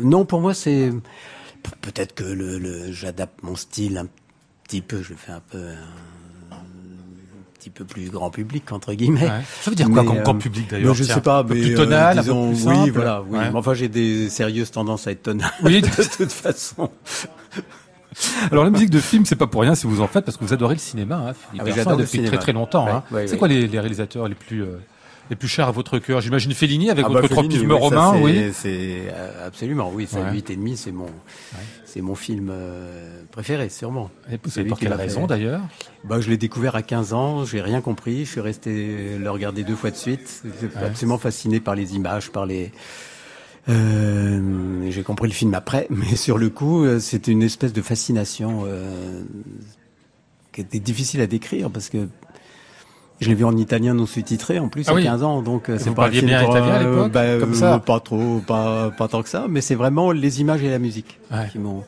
non, 0.00 0.24
pour 0.24 0.40
moi 0.40 0.54
c'est 0.54 0.90
peut-être 1.82 2.14
que 2.14 2.24
le, 2.24 2.58
le 2.58 2.90
j'adapte 2.92 3.42
mon 3.42 3.56
style 3.56 3.98
un 3.98 4.06
petit 4.62 4.80
peu. 4.80 5.02
Je 5.02 5.12
fais 5.12 5.32
un 5.32 5.42
peu. 5.50 5.58
Un, 5.58 6.13
petit 7.64 7.70
peu 7.70 7.84
plus 7.84 8.10
grand 8.10 8.30
public 8.30 8.70
entre 8.72 8.92
guillemets. 8.92 9.22
Ouais. 9.22 9.42
Ça 9.62 9.70
veut 9.70 9.76
dire 9.76 9.88
quoi 9.88 10.02
mais, 10.02 10.20
grand, 10.20 10.34
euh, 10.34 10.38
public 10.38 10.68
d'ailleurs 10.70 10.94
Je 10.94 11.04
sais 11.04 11.20
pas, 11.20 11.42
mais 11.42 11.60
plus 11.60 11.74
tonal, 11.74 12.18
euh, 12.18 12.20
disons, 12.20 12.50
un 12.50 12.52
peu 12.52 12.56
plus 12.56 12.82
oui, 12.82 12.90
voilà, 12.90 13.22
oui. 13.22 13.38
Ouais. 13.38 13.50
Mais 13.50 13.58
enfin, 13.58 13.74
j'ai 13.74 13.88
des 13.88 14.28
sérieuses 14.28 14.70
tendances 14.70 15.06
à 15.06 15.12
être 15.12 15.22
tonal. 15.22 15.50
Oui, 15.62 15.80
de 15.82 15.88
toute 15.88 16.32
façon. 16.32 16.90
Alors 18.50 18.64
la 18.64 18.70
musique 18.70 18.90
de 18.90 19.00
film, 19.00 19.24
c'est 19.24 19.36
pas 19.36 19.46
pour 19.46 19.62
rien 19.62 19.74
si 19.74 19.86
vous 19.86 20.00
en 20.00 20.06
faites 20.06 20.24
parce 20.24 20.36
que 20.36 20.44
vous 20.44 20.52
adorez 20.52 20.74
le 20.74 20.80
cinéma, 20.80 21.16
hein, 21.16 21.32
Philippe 21.32 21.66
ah 21.66 21.74
Persson, 21.74 21.96
depuis 21.96 22.10
cinéma. 22.10 22.28
très 22.28 22.38
très 22.38 22.52
longtemps. 22.52 22.84
Ouais, 22.84 22.92
hein. 22.92 23.02
ouais, 23.10 23.26
c'est 23.26 23.32
ouais. 23.32 23.38
quoi 23.38 23.48
les, 23.48 23.66
les, 23.66 23.80
réalisateurs 23.80 24.28
les 24.28 24.34
plus 24.34 24.62
euh, 24.62 24.76
les 25.30 25.36
plus 25.36 25.48
chers 25.48 25.66
à 25.66 25.72
votre 25.72 25.98
cœur? 25.98 26.20
J'imagine 26.20 26.52
Fellini 26.52 26.90
avec 26.90 27.06
ah 27.06 27.08
votre 27.08 27.22
bah, 27.22 27.28
tropisme 27.28 27.72
oui, 27.72 27.78
romain, 27.78 28.12
ça, 28.12 28.18
oui. 28.18 28.50
C'est 28.52 29.12
absolument, 29.44 29.90
oui. 29.92 30.06
C'est 30.08 30.22
Ouais. 30.22 30.32
8 30.32 30.50
et 30.50 30.56
demi, 30.56 30.76
c'est 30.76 30.92
mon, 30.92 31.06
c'est 31.94 32.00
mon 32.00 32.16
film 32.16 32.48
euh, 32.50 33.22
préféré, 33.30 33.68
sûrement. 33.68 34.10
Et 34.28 34.36
C'est 34.48 34.64
pour 34.64 34.80
quelle 34.80 34.94
raison 34.94 35.28
d'ailleurs 35.28 35.60
Bah, 36.02 36.20
je 36.20 36.28
l'ai 36.28 36.36
découvert 36.36 36.74
à 36.74 36.82
15 36.82 37.12
ans, 37.12 37.44
j'ai 37.44 37.60
rien 37.60 37.80
compris, 37.80 38.24
je 38.24 38.32
suis 38.32 38.40
resté 38.40 39.16
le 39.16 39.30
regarder 39.30 39.62
deux 39.62 39.76
fois 39.76 39.92
de 39.92 39.96
suite. 39.96 40.42
Ouais. 40.44 40.68
absolument 40.82 41.18
fasciné 41.18 41.60
par 41.60 41.76
les 41.76 41.94
images, 41.94 42.32
par 42.32 42.46
les. 42.46 42.72
Euh, 43.68 44.90
j'ai 44.90 45.04
compris 45.04 45.28
le 45.28 45.34
film 45.34 45.54
après, 45.54 45.86
mais 45.90 46.16
sur 46.16 46.36
le 46.36 46.50
coup, 46.50 46.84
euh, 46.84 46.98
c'était 46.98 47.30
une 47.30 47.44
espèce 47.44 47.72
de 47.72 47.80
fascination 47.80 48.64
euh, 48.66 49.22
qui 50.52 50.62
était 50.62 50.80
difficile 50.80 51.20
à 51.20 51.28
décrire 51.28 51.70
parce 51.70 51.90
que 51.90 52.08
je 53.20 53.28
l'ai 53.28 53.34
vu 53.34 53.44
en 53.44 53.56
italien 53.56 53.94
non 53.94 54.06
sous-titré 54.06 54.58
en 54.58 54.68
plus 54.68 54.84
Ah 54.88 54.92
à 54.92 54.94
oui. 54.94 55.04
15 55.04 55.22
ans, 55.22 55.42
donc 55.42 55.68
euh, 55.68 55.76
c'est 55.78 55.88
vous 55.88 55.94
pas 55.94 56.06
un 56.06 56.10
film 56.10 56.26
bien 56.26 56.42
pour, 56.44 56.50
italien 56.56 56.72
à 56.74 56.78
euh, 56.82 56.90
l'époque, 56.90 57.12
bah, 57.12 57.38
comme 57.38 57.52
euh, 57.52 57.54
ça 57.54 57.78
Pas 57.78 58.00
trop, 58.00 58.40
pas 58.46 58.90
pas 58.96 59.08
tant 59.08 59.22
que 59.22 59.28
ça, 59.28 59.46
mais 59.48 59.60
c'est 59.60 59.74
vraiment 59.76 60.10
les 60.12 60.40
images 60.40 60.62
et 60.62 60.70
la 60.70 60.78
musique 60.78 61.18
Ouais. 61.30 61.48
qui 61.52 61.58
m'ont. 61.58 61.84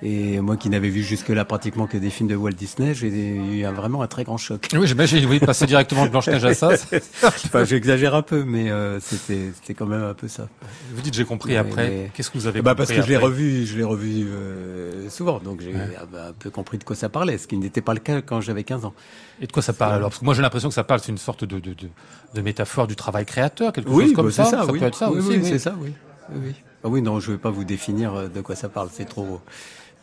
Et 0.00 0.40
moi 0.40 0.56
qui 0.56 0.70
n'avais 0.70 0.90
vu 0.90 1.02
jusque-là 1.02 1.44
pratiquement 1.44 1.88
que 1.88 1.96
des 1.98 2.10
films 2.10 2.28
de 2.28 2.36
Walt 2.36 2.52
Disney, 2.52 2.94
j'ai 2.94 3.08
eu 3.08 3.64
un- 3.64 3.72
vraiment 3.72 4.00
un 4.02 4.06
très 4.06 4.22
grand 4.22 4.36
choc. 4.36 4.68
Oui, 4.72 4.86
j'imagine, 4.86 5.26
oui, 5.26 5.40
passer 5.40 5.66
directement 5.66 6.04
de 6.06 6.10
Blanche-Neige 6.10 6.44
à 6.44 6.54
ça. 6.54 6.68
enfin, 7.24 7.64
j'exagère 7.64 8.14
un 8.14 8.22
peu, 8.22 8.44
mais 8.44 8.70
euh, 8.70 9.00
c'était 9.00 9.50
c'était 9.56 9.74
quand 9.74 9.86
même 9.86 10.04
un 10.04 10.14
peu 10.14 10.28
ça. 10.28 10.46
Vous 10.94 11.00
dites 11.02 11.14
j'ai 11.14 11.24
compris 11.24 11.56
après. 11.56 11.88
mais- 11.90 12.10
Qu'est-ce 12.14 12.30
que 12.30 12.38
vous 12.38 12.46
avez 12.46 12.62
Bah 12.62 12.76
compris 12.76 12.86
parce 12.86 13.00
que 13.00 13.04
je 13.04 13.08
l'ai 13.10 13.16
revu, 13.16 13.66
je 13.66 13.76
l'ai 13.76 13.82
revu 13.82 14.24
euh, 14.28 15.10
souvent, 15.10 15.40
donc 15.40 15.60
j'ai 15.62 15.72
Ouais. 15.72 15.96
un 16.00 16.32
peu 16.38 16.50
compris 16.50 16.78
de 16.78 16.84
quoi 16.84 16.94
ça 16.94 17.08
parlait, 17.08 17.36
ce 17.36 17.48
qui 17.48 17.56
n'était 17.56 17.80
pas 17.80 17.94
le 17.94 18.00
cas 18.00 18.22
quand 18.22 18.40
j'avais 18.40 18.62
15 18.62 18.84
ans. 18.84 18.94
Et 19.40 19.48
de 19.48 19.52
quoi 19.52 19.62
ça 19.62 19.72
parle 19.72 19.94
alors? 19.94 20.10
Parce 20.10 20.20
que 20.20 20.24
moi 20.24 20.34
j'ai 20.34 20.42
l'impression 20.42 20.68
que 20.68 20.74
ça 20.76 20.84
parle, 20.84 21.00
c'est 21.00 21.10
une 21.10 21.18
sorte 21.18 21.42
de, 21.44 21.58
de, 21.58 21.72
de, 21.74 21.88
de 22.34 22.40
métaphore 22.40 22.86
du 22.86 22.94
travail 22.94 23.26
créateur, 23.26 23.72
quelque 23.72 23.90
chose 23.90 24.12
comme 24.12 24.26
bah, 24.26 24.32
ça. 24.32 24.44
ça, 24.44 24.64
oui. 24.66 24.78
peut 24.78 24.86
être 24.86 24.96
ça 24.96 25.10
oui, 25.10 25.18
aussi. 25.18 25.28
oui, 25.30 25.38
oui. 25.42 25.48
c'est 25.48 25.58
ça, 25.58 25.74
oui. 25.80 25.92
Oui, 26.30 26.40
oui. 26.46 26.54
Ah 26.84 26.88
oui, 26.88 27.02
non, 27.02 27.18
je 27.18 27.32
vais 27.32 27.38
pas 27.38 27.50
vous 27.50 27.64
définir 27.64 28.14
euh, 28.14 28.28
de 28.28 28.40
quoi 28.40 28.54
ça 28.54 28.68
parle, 28.68 28.88
c'est 28.92 29.04
trop 29.06 29.40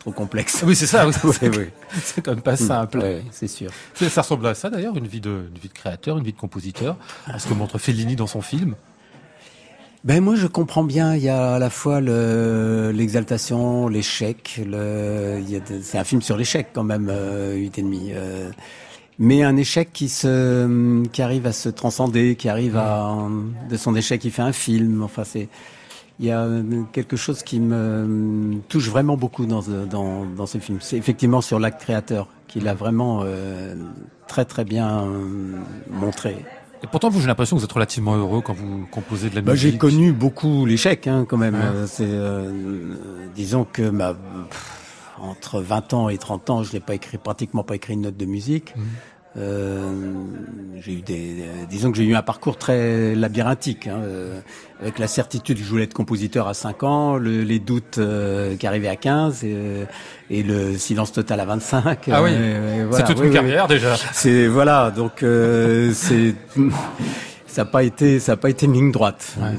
trop 0.05 0.11
complexe. 0.11 0.63
Oui, 0.65 0.75
c'est 0.75 0.85
ça. 0.85 1.07
oui. 1.07 1.13
oui, 1.41 1.49
oui. 1.57 1.65
C'est 2.03 2.21
quand 2.21 2.31
même 2.31 2.41
pas 2.41 2.55
simple. 2.55 2.99
Ouais, 2.99 3.23
c'est 3.31 3.47
sûr. 3.47 3.71
Ça 3.95 4.21
ressemble 4.21 4.45
à 4.45 4.53
ça 4.53 4.69
d'ailleurs, 4.69 4.95
une 4.95 5.07
vie 5.07 5.21
de, 5.21 5.47
une 5.51 5.59
vie 5.59 5.67
de 5.67 5.73
créateur, 5.73 6.17
une 6.17 6.23
vie 6.23 6.33
de 6.33 6.37
compositeur. 6.37 6.95
À 7.25 7.39
ce 7.39 7.47
que 7.47 7.53
montre 7.53 7.79
Fellini 7.79 8.15
dans 8.15 8.27
son 8.27 8.41
film. 8.41 8.75
Ben 10.03 10.23
moi 10.23 10.35
je 10.35 10.45
comprends 10.45 10.83
bien. 10.83 11.15
Il 11.15 11.23
y 11.23 11.29
a 11.29 11.55
à 11.55 11.59
la 11.59 11.71
fois 11.71 11.99
l'exaltation, 11.99 13.87
l'échec. 13.87 14.61
Le, 14.63 15.41
c'est 15.81 15.97
un 15.97 16.03
film 16.03 16.21
sur 16.21 16.37
l'échec 16.37 16.67
quand 16.73 16.83
même, 16.83 17.07
euh, 17.09 17.55
huit 17.55 17.79
et 17.79 17.81
demi. 17.81 18.11
Euh, 18.13 18.51
mais 19.17 19.41
un 19.41 19.57
échec 19.57 19.91
qui 19.91 20.09
se, 20.09 21.03
qui 21.07 21.23
arrive 21.23 21.47
à 21.47 21.53
se 21.53 21.69
transcender, 21.69 22.35
qui 22.35 22.49
arrive 22.49 22.77
à 22.77 23.17
de 23.67 23.77
son 23.77 23.95
échec, 23.95 24.23
il 24.23 24.31
fait 24.31 24.43
un 24.43 24.53
film. 24.53 25.01
Enfin 25.01 25.23
c'est, 25.23 25.49
il 26.19 26.25
y 26.25 26.31
a 26.31 26.47
quelque 26.93 27.17
chose 27.17 27.43
qui 27.43 27.59
me 27.59 28.59
touche 28.69 28.89
vraiment 28.89 29.17
beaucoup 29.17 29.45
dans 29.45 29.61
dans, 29.89 30.25
dans 30.25 30.45
ce 30.45 30.57
film. 30.57 30.79
C'est 30.81 30.97
effectivement 30.97 31.41
sur 31.41 31.59
l'acte 31.59 31.81
créateur 31.81 32.27
qu'il 32.47 32.67
a 32.67 32.73
vraiment 32.73 33.21
euh, 33.23 33.75
très 34.27 34.45
très 34.45 34.63
bien 34.63 35.05
montré. 35.89 36.37
Et 36.85 36.87
pourtant, 36.87 37.09
vous, 37.09 37.19
j'ai 37.19 37.27
l'impression 37.27 37.55
que 37.55 37.61
vous 37.61 37.65
êtes 37.65 37.71
relativement 37.71 38.15
heureux 38.15 38.41
quand 38.41 38.53
vous 38.53 38.85
composez 38.91 39.31
de 39.31 39.35
la 39.35 39.41
bah, 39.41 39.53
musique. 39.53 39.71
J'ai 39.71 39.77
connu 39.77 40.11
beaucoup 40.11 40.67
l'échec, 40.67 41.07
hein, 41.07 41.25
quand 41.27 41.37
même. 41.37 41.55
Euh, 41.55 41.87
c'est, 41.87 42.05
euh, 42.07 42.95
disons 43.33 43.65
que 43.65 43.89
ma, 43.89 44.15
entre 45.19 45.61
20 45.61 45.93
ans 45.93 46.09
et 46.09 46.17
30 46.19 46.49
ans, 46.51 46.63
je 46.63 46.73
n'ai 46.73 46.79
pas 46.79 46.93
écrit, 46.93 47.17
pratiquement 47.17 47.63
pas 47.63 47.75
écrit 47.75 47.93
une 47.93 48.01
note 48.01 48.17
de 48.17 48.25
musique. 48.25 48.75
Mmh. 48.75 48.81
Euh, 49.37 49.91
j'ai 50.79 50.93
eu 50.93 51.01
des, 51.01 51.43
disons 51.69 51.91
que 51.91 51.97
j'ai 51.97 52.05
eu 52.05 52.15
un 52.15 52.21
parcours 52.21 52.57
très 52.57 53.15
labyrinthique, 53.15 53.87
hein, 53.87 53.99
euh, 54.01 54.39
avec 54.81 54.97
la 54.97 55.07
certitude 55.07 55.57
que 55.57 55.63
je 55.63 55.69
voulais 55.69 55.83
être 55.83 55.93
compositeur 55.93 56.47
à 56.47 56.53
5 56.53 56.83
ans, 56.83 57.17
le, 57.17 57.43
les 57.43 57.59
doutes 57.59 57.97
euh, 57.97 58.55
qui 58.55 58.65
arrivaient 58.65 58.87
à 58.87 58.95
15 58.95 59.43
et, 59.43 59.87
et, 60.29 60.43
le 60.43 60.77
silence 60.77 61.11
total 61.11 61.41
à 61.41 61.45
25. 61.45 62.09
Ah 62.11 62.23
oui, 62.23 62.31
voilà. 62.87 63.05
c'est 63.05 63.13
toute 63.13 63.23
une 63.23 63.33
carrière 63.33 63.67
déjà. 63.67 63.95
C'est 64.13 64.47
voilà, 64.47 64.91
donc 64.91 65.17
c'est 65.19 66.35
ça 67.47 67.63
n'a 67.63 67.65
pas 67.65 67.83
été 67.83 68.19
ça 68.19 68.33
a 68.33 68.37
pas 68.37 68.49
été 68.49 68.67
une 68.67 68.73
ligne 68.73 68.91
droite. 68.91 69.35
Ouais. 69.41 69.51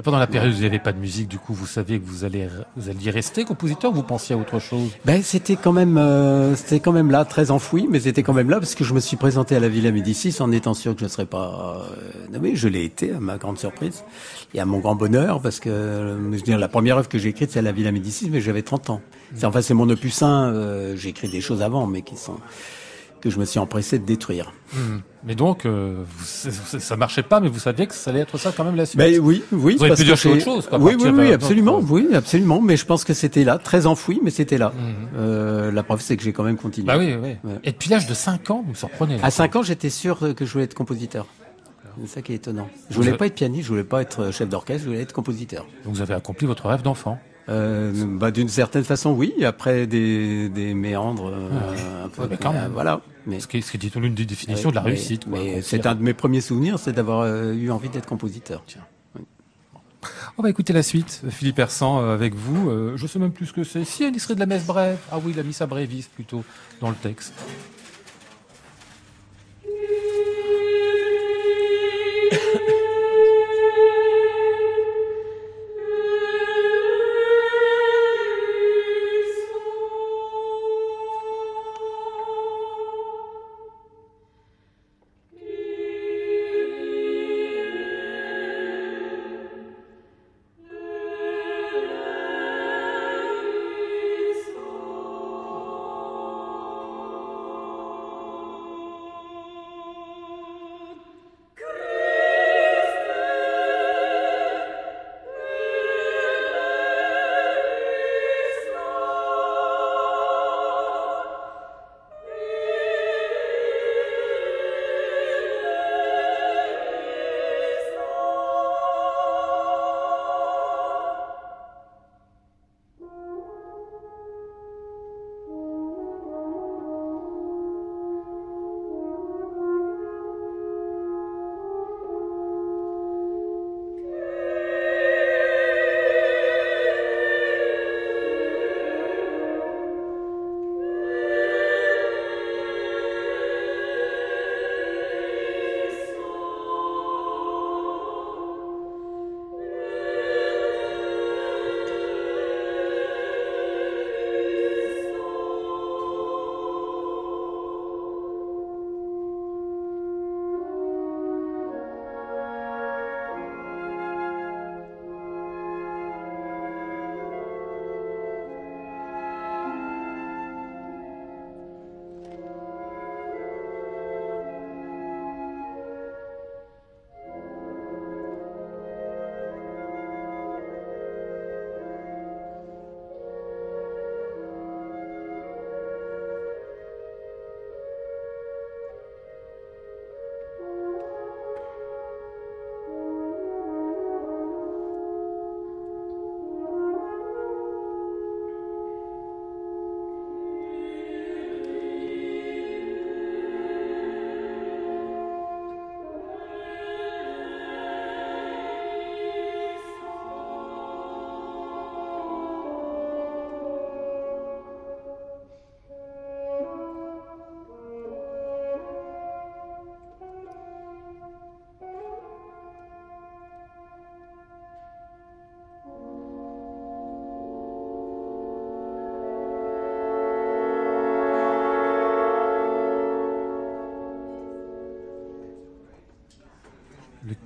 Et 0.00 0.02
pendant 0.02 0.18
la 0.18 0.26
période 0.26 0.50
où 0.50 0.56
vous 0.56 0.62
n'avez 0.62 0.78
pas 0.78 0.92
de 0.92 0.98
musique, 0.98 1.28
du 1.28 1.38
coup, 1.38 1.52
vous 1.52 1.66
saviez 1.66 2.00
que 2.00 2.06
vous 2.06 2.24
allez 2.24 2.48
vous 2.74 2.88
alliez 2.88 3.10
rester 3.10 3.44
compositeur 3.44 3.90
ou 3.90 3.96
vous 3.96 4.02
pensiez 4.02 4.34
à 4.34 4.38
autre 4.38 4.58
chose? 4.58 4.92
Ben 5.04 5.22
c'était 5.22 5.56
quand 5.56 5.74
même 5.74 5.98
euh, 5.98 6.56
c'était 6.56 6.80
quand 6.80 6.92
même 6.92 7.10
là 7.10 7.26
très 7.26 7.50
enfoui, 7.50 7.86
mais 7.86 8.00
c'était 8.00 8.22
quand 8.22 8.32
même 8.32 8.48
là 8.48 8.58
parce 8.60 8.74
que 8.74 8.82
je 8.82 8.94
me 8.94 9.00
suis 9.00 9.18
présenté 9.18 9.56
à 9.56 9.60
la 9.60 9.68
Villa 9.68 9.90
Médicis 9.90 10.34
en 10.40 10.52
étant 10.52 10.72
sûr 10.72 10.94
que 10.94 11.00
je 11.00 11.04
ne 11.04 11.10
serais 11.10 11.26
pas 11.26 11.84
euh, 11.84 12.32
nommé. 12.32 12.56
Je 12.56 12.66
l'ai 12.68 12.82
été 12.82 13.12
à 13.12 13.20
ma 13.20 13.36
grande 13.36 13.58
surprise 13.58 14.02
et 14.54 14.60
à 14.60 14.64
mon 14.64 14.78
grand 14.78 14.94
bonheur 14.94 15.42
parce 15.42 15.60
que 15.60 15.70
je 15.70 16.34
veux 16.34 16.40
dire, 16.40 16.58
la 16.58 16.68
première 16.68 16.96
œuvre 16.96 17.10
que 17.10 17.18
j'ai 17.18 17.28
écrite 17.28 17.50
c'est 17.50 17.58
à 17.58 17.62
la 17.62 17.72
Villa 17.72 17.92
Médicis, 17.92 18.30
mais 18.30 18.40
j'avais 18.40 18.62
30 18.62 18.88
ans. 18.88 19.02
Enfin 19.44 19.60
c'est 19.60 19.74
mon 19.74 19.90
opus 19.90 20.22
1. 20.22 20.54
Euh, 20.54 20.96
j'ai 20.96 21.10
écrit 21.10 21.28
des 21.28 21.42
choses 21.42 21.60
avant, 21.60 21.86
mais 21.86 22.00
qui 22.00 22.16
sont 22.16 22.38
que 23.20 23.30
je 23.30 23.38
me 23.38 23.44
suis 23.44 23.58
empressé 23.58 23.98
de 23.98 24.04
détruire. 24.04 24.52
Mmh. 24.72 24.78
Mais 25.24 25.34
donc, 25.34 25.66
euh, 25.66 26.04
ça 26.24 26.96
marchait 26.96 27.22
pas, 27.22 27.40
mais 27.40 27.48
vous 27.48 27.58
saviez 27.58 27.86
que 27.86 27.94
ça 27.94 28.10
allait 28.10 28.20
être 28.20 28.38
ça 28.38 28.52
quand 28.56 28.64
même 28.64 28.76
la 28.76 28.86
suite. 28.86 28.98
Ben 28.98 29.18
oui, 29.20 29.42
oui. 29.52 29.76
Vous 29.76 29.84
auriez 29.84 29.94
pu 29.94 30.04
dire 30.04 30.14
autre 30.14 30.40
chose. 30.40 30.66
Quoi, 30.66 30.78
oui, 30.78 30.94
oui, 30.98 31.10
oui, 31.10 31.32
absolument, 31.32 31.80
oui, 31.88 32.08
absolument. 32.14 32.60
Mais 32.60 32.76
je 32.76 32.86
pense 32.86 33.04
que 33.04 33.14
c'était 33.14 33.44
là, 33.44 33.58
très 33.58 33.86
enfoui, 33.86 34.20
mais 34.22 34.30
c'était 34.30 34.58
là. 34.58 34.70
Mmh. 34.70 35.16
Euh, 35.16 35.72
la 35.72 35.82
preuve, 35.82 36.00
c'est 36.00 36.16
que 36.16 36.22
j'ai 36.22 36.32
quand 36.32 36.44
même 36.44 36.56
continué. 36.56 36.86
Bah 36.86 36.98
oui, 36.98 37.14
oui. 37.14 37.36
Ouais. 37.44 37.58
Et 37.64 37.72
depuis 37.72 37.90
l'âge 37.90 38.06
de 38.06 38.14
5 38.14 38.50
ans, 38.50 38.62
vous 38.64 38.70
me 38.70 38.76
surprenez. 38.76 39.18
Là, 39.18 39.26
à 39.26 39.30
5 39.30 39.56
ans, 39.56 39.62
j'étais 39.62 39.90
sûr 39.90 40.34
que 40.34 40.44
je 40.44 40.52
voulais 40.52 40.64
être 40.64 40.74
compositeur. 40.74 41.26
C'est 42.00 42.06
ça 42.06 42.22
qui 42.22 42.32
est 42.32 42.36
étonnant. 42.36 42.68
Je 42.88 42.96
voulais 42.96 43.16
pas 43.16 43.26
être 43.26 43.34
pianiste, 43.34 43.64
je 43.64 43.68
voulais 43.68 43.84
pas 43.84 44.00
être 44.00 44.30
chef 44.30 44.48
d'orchestre, 44.48 44.84
je 44.84 44.88
voulais 44.88 45.02
être 45.02 45.12
compositeur. 45.12 45.66
Donc 45.84 45.94
vous 45.94 46.00
avez 46.00 46.14
accompli 46.14 46.46
votre 46.46 46.66
rêve 46.66 46.82
d'enfant. 46.82 47.18
Euh, 47.48 47.92
bah, 48.06 48.30
d'une 48.30 48.48
certaine 48.48 48.84
façon, 48.84 49.10
oui. 49.10 49.44
Après 49.44 49.86
des, 49.86 50.48
des 50.48 50.74
méandres, 50.74 51.28
euh, 51.28 52.04
un 52.04 52.08
peu. 52.08 52.22
Ouais, 52.22 52.38
quand 52.40 52.52
même. 52.52 52.70
voilà. 52.72 53.00
Mais 53.26 53.40
ce 53.40 53.46
qui 53.46 53.58
est, 53.58 53.74
est 53.74 53.96
l'une 53.96 54.14
des 54.14 54.24
définitions 54.24 54.70
de 54.70 54.74
la 54.74 54.82
mais, 54.82 54.90
réussite. 54.90 55.26
Mais 55.26 55.62
c'est 55.62 55.86
un 55.86 55.94
de 55.94 56.02
mes 56.02 56.14
premiers 56.14 56.40
souvenirs, 56.40 56.78
c'est 56.78 56.92
d'avoir 56.92 57.20
euh, 57.20 57.52
eu 57.52 57.70
envie 57.70 57.88
d'être 57.88 58.06
compositeur. 58.06 58.62
Tiens. 58.66 58.82
On 60.38 60.42
va 60.42 60.48
écouter 60.48 60.72
la 60.72 60.82
suite, 60.82 61.22
Philippe 61.28 61.58
Hersan, 61.58 62.00
euh, 62.00 62.14
avec 62.14 62.34
vous. 62.34 62.70
Euh, 62.70 62.96
je 62.96 63.06
sais 63.06 63.18
même 63.18 63.32
plus 63.32 63.46
ce 63.46 63.52
que 63.52 63.64
c'est. 63.64 63.84
Si, 63.84 64.04
elle 64.04 64.18
serait 64.18 64.34
de 64.34 64.40
la 64.40 64.46
messe 64.46 64.64
brève. 64.64 64.98
Ah 65.12 65.18
oui, 65.22 65.32
il 65.34 65.40
a 65.40 65.42
mis 65.42 65.52
sa 65.52 65.66
brévis 65.66 66.08
plutôt 66.14 66.44
dans 66.80 66.88
le 66.88 66.96
texte. 66.96 67.34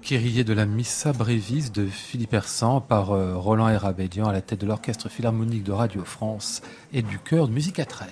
Kyrie 0.04 0.44
de 0.44 0.52
la 0.52 0.66
Missa 0.66 1.14
Brevis 1.14 1.72
de 1.72 1.86
Philippe 1.86 2.34
Hersan 2.34 2.82
par 2.82 3.12
euh, 3.12 3.38
Roland 3.38 3.70
Hérabédian 3.70 4.28
à 4.28 4.34
la 4.34 4.42
tête 4.42 4.60
de 4.60 4.66
l'Orchestre 4.66 5.08
Philharmonique 5.08 5.64
de 5.64 5.72
Radio 5.72 6.04
France 6.04 6.60
et 6.92 7.00
du 7.00 7.18
chœur 7.18 7.48
de 7.48 7.54
musique 7.54 7.78
à 7.78 7.86
13. 7.86 8.10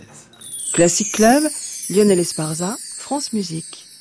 Classic 0.72 1.12
Club, 1.12 1.42
Lionel 1.90 2.18
Esparza, 2.18 2.78
France 2.96 3.34
Musique. 3.34 3.91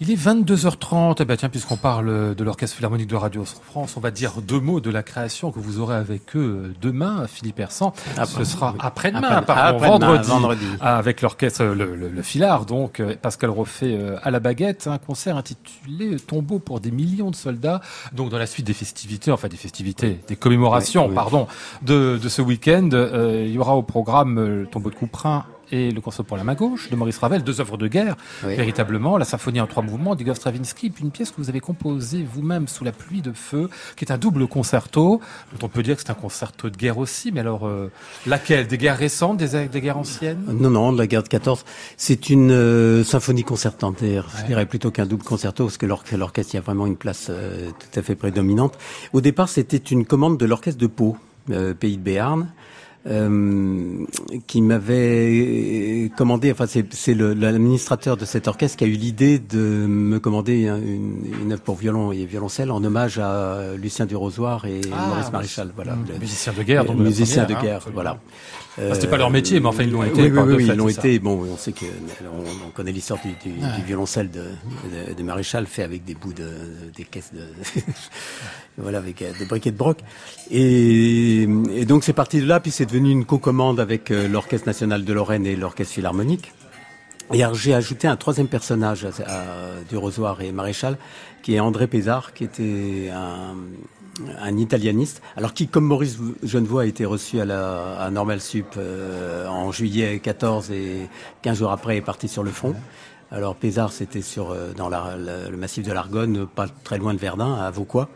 Il 0.00 0.10
est 0.10 0.16
22h30. 0.16 1.18
Eh 1.20 1.24
ben 1.24 1.36
tiens, 1.36 1.48
puisqu'on 1.48 1.76
parle 1.76 2.34
de 2.34 2.44
l'Orchestre 2.44 2.74
Philharmonique 2.76 3.06
de 3.06 3.14
Radio 3.14 3.44
France, 3.44 3.96
on 3.96 4.00
va 4.00 4.10
dire 4.10 4.32
deux 4.42 4.58
mots 4.58 4.80
de 4.80 4.90
la 4.90 5.04
création 5.04 5.52
que 5.52 5.60
vous 5.60 5.78
aurez 5.78 5.94
avec 5.94 6.34
eux 6.34 6.74
demain, 6.82 7.26
Philippe 7.28 7.60
Hersan. 7.60 7.92
Ah, 8.16 8.24
Ce 8.24 8.42
sera 8.42 8.74
après-demain, 8.80 9.28
après, 9.28 9.78
vendredi, 9.78 10.28
vendredi, 10.28 10.66
avec 10.80 11.22
l'orchestre, 11.22 11.62
le, 11.64 11.94
le, 11.94 12.08
le, 12.08 12.64
donc 12.66 12.98
euh, 12.98 13.14
Pascal 13.20 13.50
Roffet 13.50 13.96
euh, 13.96 14.16
à 14.24 14.32
la 14.32 14.40
baguette, 14.40 14.88
un 14.88 14.98
concert 14.98 15.36
intitulé 15.36 16.16
Tombeau 16.16 16.58
pour 16.58 16.80
des 16.80 16.90
millions 16.90 17.30
de 17.30 17.36
soldats. 17.36 17.80
Donc 18.12 18.30
dans 18.30 18.38
la 18.38 18.46
suite 18.46 18.66
des 18.66 18.74
festivités, 18.74 19.30
enfin 19.30 19.46
des 19.46 19.56
festivités, 19.56 20.18
des 20.26 20.36
commémorations, 20.36 21.08
pardon, 21.10 21.46
de, 21.82 22.18
de 22.20 22.28
ce 22.28 22.42
week-end, 22.42 22.88
euh, 22.92 23.44
il 23.46 23.52
y 23.52 23.58
aura 23.58 23.76
au 23.76 23.82
programme 23.82 24.44
le 24.44 24.66
Tombeau 24.66 24.90
de 24.90 24.96
Couperin 24.96 25.44
et 25.74 25.90
le 25.90 26.00
concert 26.00 26.24
pour 26.24 26.36
la 26.36 26.44
main 26.44 26.54
gauche 26.54 26.88
de 26.88 26.96
Maurice 26.96 27.18
Ravel, 27.18 27.42
deux 27.42 27.60
œuvres 27.60 27.76
de 27.76 27.88
guerre, 27.88 28.16
véritablement, 28.44 29.18
la 29.18 29.24
symphonie 29.24 29.60
en 29.60 29.66
trois 29.66 29.82
mouvements 29.82 30.14
d'Igor 30.14 30.36
Stravinsky, 30.36 30.90
puis 30.90 31.02
une 31.02 31.10
pièce 31.10 31.30
que 31.30 31.36
vous 31.38 31.48
avez 31.48 31.60
composée 31.60 32.24
vous-même 32.30 32.68
sous 32.68 32.84
la 32.84 32.92
pluie 32.92 33.22
de 33.22 33.32
feu, 33.32 33.68
qui 33.96 34.04
est 34.04 34.12
un 34.12 34.18
double 34.18 34.46
concerto, 34.46 35.20
dont 35.52 35.66
on 35.66 35.68
peut 35.68 35.82
dire 35.82 35.96
que 35.96 36.02
c'est 36.02 36.10
un 36.10 36.14
concerto 36.14 36.70
de 36.70 36.76
guerre 36.76 36.98
aussi, 36.98 37.32
mais 37.32 37.40
alors 37.40 37.66
euh, 37.66 37.90
laquelle? 38.26 38.68
Des 38.68 38.78
guerres 38.78 38.96
récentes, 38.98 39.38
des, 39.38 39.66
des, 39.66 39.80
guerres 39.80 39.98
anciennes? 39.98 40.44
Non, 40.46 40.70
non, 40.70 40.92
de 40.92 40.98
la 40.98 41.08
guerre 41.08 41.24
de 41.24 41.28
14. 41.28 41.64
C'est 41.96 42.30
une 42.30 42.52
euh, 42.52 43.02
symphonie 43.02 43.42
concertante, 43.42 43.96
je 44.00 44.46
dirais 44.46 44.66
plutôt 44.66 44.92
qu'un 44.92 45.06
double 45.06 45.24
concerto, 45.24 45.64
parce 45.64 45.76
que 45.76 45.86
l'orchestre 45.86 46.54
y 46.54 46.58
a 46.58 46.60
vraiment 46.60 46.86
une 46.86 46.96
place 46.96 47.26
euh, 47.30 47.70
tout 47.70 47.98
à 47.98 48.02
fait 48.02 48.14
prédominante. 48.14 48.78
Au 49.12 49.20
départ, 49.20 49.48
c'était 49.48 49.76
une 49.76 50.04
commande 50.04 50.38
de 50.38 50.46
l'orchestre 50.46 50.80
de 50.80 50.86
Pau, 50.86 51.16
pays 51.80 51.96
de 51.96 52.02
Béarn, 52.02 52.52
euh, 53.06 54.04
qui 54.46 54.62
m'avait 54.62 56.10
commandé, 56.16 56.50
enfin 56.52 56.66
c'est 56.66 57.14
l'administrateur 57.14 58.16
de 58.16 58.24
cet 58.24 58.48
orchestre 58.48 58.78
qui 58.78 58.84
a 58.84 58.86
eu 58.86 58.92
l'idée 58.92 59.38
de 59.38 59.58
me 59.58 60.18
commander 60.18 60.66
une, 60.66 61.24
une, 61.42 61.52
œuvre 61.52 61.62
pour 61.62 61.76
violon 61.76 62.12
et 62.12 62.24
violoncelle 62.24 62.70
en 62.70 62.82
hommage 62.82 63.18
à 63.18 63.74
Lucien 63.76 64.06
Durosoir 64.06 64.64
et 64.64 64.80
ah, 64.92 65.08
Maurice 65.08 65.32
Maréchal. 65.32 65.72
Voilà, 65.74 65.96
le, 66.08 66.18
musicien 66.18 66.52
de 66.52 66.62
guerre, 66.62 66.84
donc 66.84 66.98
musicien 66.98 67.44
de 67.44 67.54
hein, 67.54 67.62
guerre, 67.62 67.86
voilà. 67.92 68.18
Euh, 68.78 68.92
C'était 68.94 69.06
pas 69.06 69.16
leur 69.16 69.30
métier, 69.30 69.60
mais 69.60 69.66
enfin 69.66 69.84
ils 69.84 69.90
l'ont 69.90 70.02
été. 70.02 70.22
Oui, 70.22 70.38
oui, 70.38 70.54
oui 70.56 70.66
ils 70.66 70.74
l'ont 70.74 70.88
été. 70.88 71.18
Bon, 71.20 71.46
on 71.52 71.56
sait 71.56 71.72
que 71.72 71.84
on, 72.66 72.70
connaît 72.70 72.90
l'histoire 72.90 73.20
du, 73.22 73.30
du, 73.48 73.56
du, 73.56 73.82
violoncelle 73.86 74.30
de, 74.30 74.40
de, 74.40 75.14
de, 75.14 75.22
Maréchal 75.22 75.66
fait 75.66 75.84
avec 75.84 76.04
des 76.04 76.14
bouts 76.14 76.32
de 76.32 76.50
des 76.96 77.04
caisses 77.04 77.32
de 77.32 77.46
voilà 78.78 78.98
avec 78.98 79.22
euh, 79.22 79.30
des 79.38 79.44
briquets 79.44 79.70
de 79.70 79.76
broc. 79.76 79.98
Et, 80.50 81.42
et 81.42 81.84
donc 81.84 82.02
c'est 82.02 82.12
parti 82.12 82.40
de 82.40 82.46
là, 82.46 82.58
puis 82.58 82.72
c'est 82.72 82.86
devenu 82.86 83.10
une 83.10 83.24
co-commande 83.24 83.78
avec 83.78 84.10
euh, 84.10 84.26
l'Orchestre 84.26 84.66
national 84.66 85.04
de 85.04 85.12
Lorraine 85.12 85.46
et 85.46 85.54
l'Orchestre 85.54 85.94
philharmonique. 85.94 86.52
Et 87.32 87.42
j'ai 87.54 87.74
ajouté 87.74 88.06
un 88.06 88.16
troisième 88.16 88.48
personnage 88.48 89.06
à, 89.26 89.82
du 89.88 89.96
Rosoir 89.96 90.42
et 90.42 90.52
Maréchal, 90.52 90.98
qui 91.42 91.54
est 91.54 91.60
André 91.60 91.86
Pézard, 91.86 92.34
qui 92.34 92.44
était 92.44 93.10
un, 93.12 93.54
un 94.40 94.56
italianiste, 94.56 95.22
alors 95.36 95.54
qui, 95.54 95.68
comme 95.68 95.84
Maurice 95.84 96.18
Genevoix, 96.42 96.82
a 96.82 96.86
été 96.86 97.04
reçu 97.04 97.40
à, 97.40 97.44
la, 97.44 97.96
à 97.98 98.10
Normal 98.10 98.40
Sup 98.40 98.66
euh, 98.76 99.46
en 99.48 99.72
juillet 99.72 100.20
14 100.20 100.70
et 100.70 101.08
15 101.42 101.58
jours 101.58 101.70
après 101.72 101.96
est 101.96 102.02
parti 102.02 102.28
sur 102.28 102.42
le 102.42 102.50
front. 102.50 102.74
Alors 103.30 103.56
Pézard, 103.56 103.92
c'était 103.92 104.22
sur 104.22 104.50
euh, 104.50 104.72
dans 104.76 104.88
la, 104.88 105.16
le 105.16 105.56
massif 105.56 105.84
de 105.84 105.92
l'Argonne, 105.92 106.46
pas 106.46 106.66
très 106.84 106.98
loin 106.98 107.14
de 107.14 107.18
Verdun, 107.18 107.54
à 107.54 107.70
Vauquois. 107.70 108.08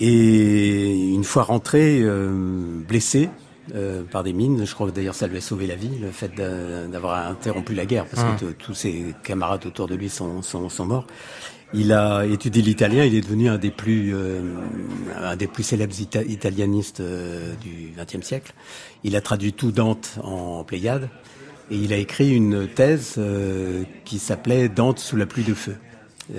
Et 0.00 1.12
une 1.12 1.24
fois 1.24 1.44
rentré, 1.44 2.00
euh, 2.02 2.82
blessé, 2.88 3.30
euh, 3.74 4.02
par 4.02 4.22
des 4.22 4.34
mines. 4.34 4.66
Je 4.66 4.74
crois 4.74 4.90
que 4.90 4.94
d'ailleurs 4.94 5.14
ça 5.14 5.26
lui 5.26 5.38
a 5.38 5.40
sauvé 5.40 5.66
la 5.66 5.74
vie, 5.74 5.98
le 5.98 6.10
fait 6.10 6.34
d'avoir 6.34 7.26
interrompu 7.28 7.74
la 7.74 7.86
guerre, 7.86 8.04
parce 8.04 8.22
que 8.22 8.44
hum. 8.44 8.54
tous 8.54 8.74
ses 8.74 9.14
camarades 9.22 9.64
autour 9.64 9.86
de 9.86 9.94
lui 9.94 10.10
sont, 10.10 10.42
sont, 10.42 10.68
sont 10.68 10.84
morts. 10.84 11.06
Il 11.76 11.92
a 11.92 12.24
étudié 12.24 12.62
l'italien, 12.62 13.04
il 13.04 13.16
est 13.16 13.20
devenu 13.20 13.48
un 13.48 13.58
des 13.58 13.72
plus, 13.72 14.14
euh, 14.14 14.42
un 15.20 15.34
des 15.34 15.48
plus 15.48 15.64
célèbres 15.64 15.94
italianistes 16.00 17.00
euh, 17.00 17.52
du 17.60 17.92
XXe 17.98 18.24
siècle. 18.24 18.54
Il 19.02 19.16
a 19.16 19.20
traduit 19.20 19.52
tout 19.52 19.72
Dante 19.72 20.20
en 20.22 20.62
Pléiade 20.62 21.08
et 21.72 21.76
il 21.76 21.92
a 21.92 21.96
écrit 21.96 22.32
une 22.32 22.68
thèse 22.68 23.14
euh, 23.18 23.82
qui 24.04 24.20
s'appelait 24.20 24.68
Dante 24.68 25.00
sous 25.00 25.16
la 25.16 25.26
pluie 25.26 25.42
de 25.42 25.54
feu. 25.54 25.74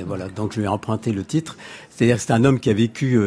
Voilà, 0.08 0.30
donc 0.30 0.54
je 0.54 0.60
lui 0.60 0.66
ai 0.66 0.68
emprunté 0.68 1.12
le 1.12 1.24
titre. 1.24 1.58
C'est-à-dire 1.90 2.20
c'est 2.20 2.32
un 2.32 2.44
homme 2.44 2.60
qui 2.60 2.72
a 2.72 2.74
vécu 2.74 3.20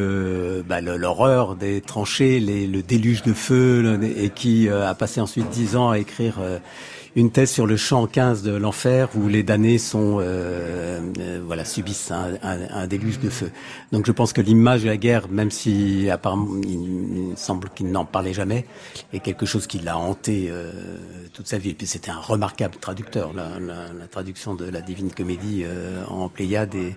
bah, 0.66 0.80
l'horreur 0.80 1.54
des 1.54 1.80
tranchées, 1.80 2.40
le 2.40 2.82
déluge 2.82 3.22
de 3.22 3.32
feu, 3.32 4.00
et 4.16 4.30
qui 4.30 4.68
a 4.68 4.92
passé 4.94 5.20
ensuite 5.20 5.48
dix 5.50 5.76
ans 5.76 5.90
à 5.90 6.00
écrire 6.00 6.40
une 7.16 7.30
thèse 7.30 7.50
sur 7.50 7.66
le 7.66 7.76
champ 7.76 8.06
15 8.06 8.42
de 8.42 8.52
l'enfer 8.52 9.08
où 9.16 9.28
les 9.28 9.42
damnés 9.42 9.78
sont 9.78 10.18
euh, 10.20 11.00
euh, 11.18 11.40
voilà 11.44 11.64
subissent 11.64 12.10
un, 12.10 12.38
un, 12.42 12.86
déluge 12.86 13.18
de 13.18 13.28
feu. 13.28 13.50
Donc 13.92 14.06
je 14.06 14.12
pense 14.12 14.32
que 14.32 14.40
l'image 14.40 14.82
de 14.82 14.88
la 14.88 14.96
guerre, 14.96 15.28
même 15.28 15.50
si 15.50 16.08
apparemment 16.10 16.48
il, 16.62 17.36
semble 17.36 17.70
qu'il 17.70 17.90
n'en 17.90 18.04
parlait 18.04 18.32
jamais, 18.32 18.66
est 19.12 19.20
quelque 19.20 19.46
chose 19.46 19.66
qui 19.66 19.78
l'a 19.78 19.96
hanté 19.96 20.48
euh, 20.50 20.72
toute 21.32 21.46
sa 21.46 21.58
vie. 21.58 21.74
Puis 21.74 21.86
c'était 21.86 22.10
un 22.10 22.20
remarquable 22.20 22.76
traducteur. 22.76 23.32
La, 23.34 23.48
traduction 24.10 24.54
de 24.54 24.64
la 24.64 24.80
Divine 24.80 25.10
Comédie 25.12 25.64
en 26.08 26.28
Pléiade 26.28 26.74
est 26.74 26.96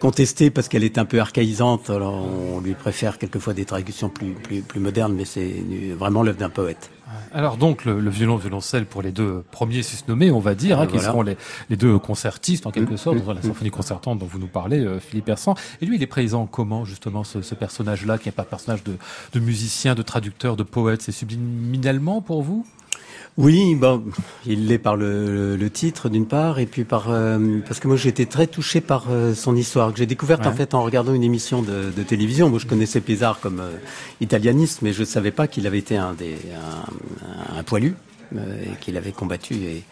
contestée 0.00 0.50
parce 0.50 0.68
qu'elle 0.68 0.84
est 0.84 0.98
un 0.98 1.04
peu 1.04 1.20
archaïsante. 1.20 1.90
On 1.90 2.60
lui 2.60 2.74
préfère 2.74 3.18
quelquefois 3.18 3.52
des 3.52 3.64
traductions 3.64 4.08
plus 4.08 4.32
plus, 4.32 4.62
plus 4.62 4.80
modernes, 4.80 5.14
mais 5.14 5.24
c'est 5.24 5.54
vraiment 5.96 6.22
l'œuvre 6.22 6.38
d'un 6.38 6.50
poète. 6.50 6.90
Alors 7.32 7.56
donc 7.56 7.84
le, 7.84 8.00
le 8.00 8.10
violon 8.10 8.36
violoncelle 8.36 8.84
pour 8.84 9.02
les 9.02 9.12
deux 9.12 9.44
premiers 9.50 9.82
susnommés, 9.82 10.30
on 10.30 10.40
va 10.40 10.54
dire, 10.54 10.80
hein, 10.80 10.86
qui 10.86 10.98
seront 10.98 11.22
les, 11.22 11.36
les, 11.70 11.76
deux 11.76 11.98
concertistes 11.98 12.66
en 12.66 12.70
quelque 12.70 12.94
mmh, 12.94 12.96
sorte, 12.96 13.18
dans 13.24 13.32
la 13.32 13.34
mmh, 13.34 13.38
mmh. 13.38 13.48
symphonie 13.48 13.70
concertante 13.70 14.18
dont 14.18 14.26
vous 14.26 14.38
nous 14.38 14.48
parlez, 14.48 14.80
euh, 14.80 14.98
Philippe 14.98 15.26
Persan. 15.26 15.54
Et 15.80 15.86
lui, 15.86 15.96
il 15.96 16.02
est 16.02 16.08
présent 16.08 16.46
comment 16.46 16.84
justement 16.84 17.22
ce, 17.22 17.42
ce 17.42 17.54
personnage-là, 17.54 18.18
qui 18.18 18.28
n'est 18.28 18.32
pas 18.32 18.42
un 18.42 18.46
personnage 18.46 18.82
de, 18.82 18.96
de 19.32 19.40
musicien, 19.40 19.94
de 19.94 20.02
traducteur, 20.02 20.56
de 20.56 20.62
poète, 20.62 21.02
c'est 21.02 21.12
subliminalement 21.12 22.20
pour 22.22 22.42
vous? 22.42 22.66
Oui, 23.38 23.74
bon, 23.74 24.02
il 24.46 24.66
l'est 24.66 24.78
par 24.78 24.96
le, 24.96 25.56
le 25.56 25.70
titre 25.70 26.08
d'une 26.08 26.26
part, 26.26 26.58
et 26.58 26.66
puis 26.66 26.84
par 26.84 27.10
euh, 27.10 27.60
parce 27.66 27.80
que 27.80 27.88
moi 27.88 27.96
j'ai 27.96 28.08
été 28.08 28.24
très 28.24 28.46
touché 28.46 28.80
par 28.80 29.06
euh, 29.10 29.34
son 29.34 29.54
histoire 29.56 29.92
que 29.92 29.98
j'ai 29.98 30.06
découverte 30.06 30.46
en 30.46 30.52
fait 30.52 30.72
en 30.72 30.82
regardant 30.82 31.12
une 31.12 31.24
émission 31.24 31.60
de, 31.60 31.90
de 31.94 32.02
télévision. 32.02 32.48
Moi 32.48 32.58
je 32.58 32.66
connaissais 32.66 33.00
Pézard 33.00 33.40
comme 33.40 33.60
euh, 33.60 33.76
italianiste, 34.20 34.80
mais 34.80 34.92
je 34.94 35.04
savais 35.04 35.32
pas 35.32 35.48
qu'il 35.48 35.66
avait 35.66 35.78
été 35.78 35.96
un 35.96 36.14
des 36.14 36.36
un, 36.54 37.58
un 37.58 37.62
poilu 37.62 37.94
et 38.34 38.76
qu'il 38.80 38.96
avait 38.96 39.12
combattu 39.12 39.54
et 39.54 39.84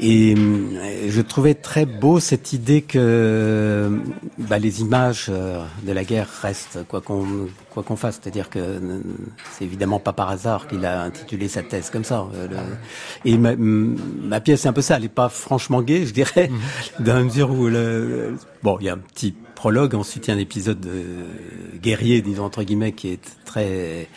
et 0.00 0.34
euh, 0.36 1.08
je 1.08 1.20
trouvais 1.20 1.54
très 1.54 1.86
beau 1.86 2.18
cette 2.18 2.52
idée 2.52 2.82
que 2.82 3.90
bah, 4.38 4.58
les 4.58 4.80
images 4.80 5.26
euh, 5.28 5.64
de 5.84 5.92
la 5.92 6.04
guerre 6.04 6.28
restent, 6.42 6.80
quoi 6.88 7.00
qu'on 7.00 7.24
quoi 7.70 7.84
qu'on 7.84 7.94
fasse. 7.96 8.18
C'est-à-dire 8.20 8.50
que 8.50 8.58
euh, 8.58 9.00
c'est 9.52 9.64
évidemment 9.64 10.00
pas 10.00 10.12
par 10.12 10.30
hasard 10.30 10.66
qu'il 10.66 10.84
a 10.84 11.02
intitulé 11.02 11.46
sa 11.46 11.62
thèse 11.62 11.90
comme 11.90 12.04
ça. 12.04 12.26
Et 13.24 13.38
ma, 13.38 13.54
ma 13.56 14.40
pièce, 14.40 14.62
c'est 14.62 14.68
un 14.68 14.72
peu 14.72 14.82
ça. 14.82 14.96
Elle 14.96 15.04
est 15.04 15.08
pas 15.08 15.28
franchement 15.28 15.80
gaie, 15.80 16.06
je 16.06 16.12
dirais, 16.12 16.48
mhm. 16.48 16.58
dans 17.04 17.14
la 17.14 17.22
mesure 17.22 17.50
où 17.50 17.68
le, 17.68 18.36
bon, 18.62 18.78
il 18.80 18.86
y 18.86 18.88
a 18.88 18.94
un 18.94 18.98
petit 18.98 19.32
prologue, 19.54 19.94
ensuite 19.94 20.26
il 20.26 20.30
y 20.30 20.34
a 20.34 20.36
un 20.36 20.40
épisode 20.40 20.86
guerrier, 21.80 22.20
disons 22.20 22.44
entre 22.44 22.64
guillemets, 22.64 22.92
qui 22.92 23.10
est 23.10 23.22
très 23.44 24.08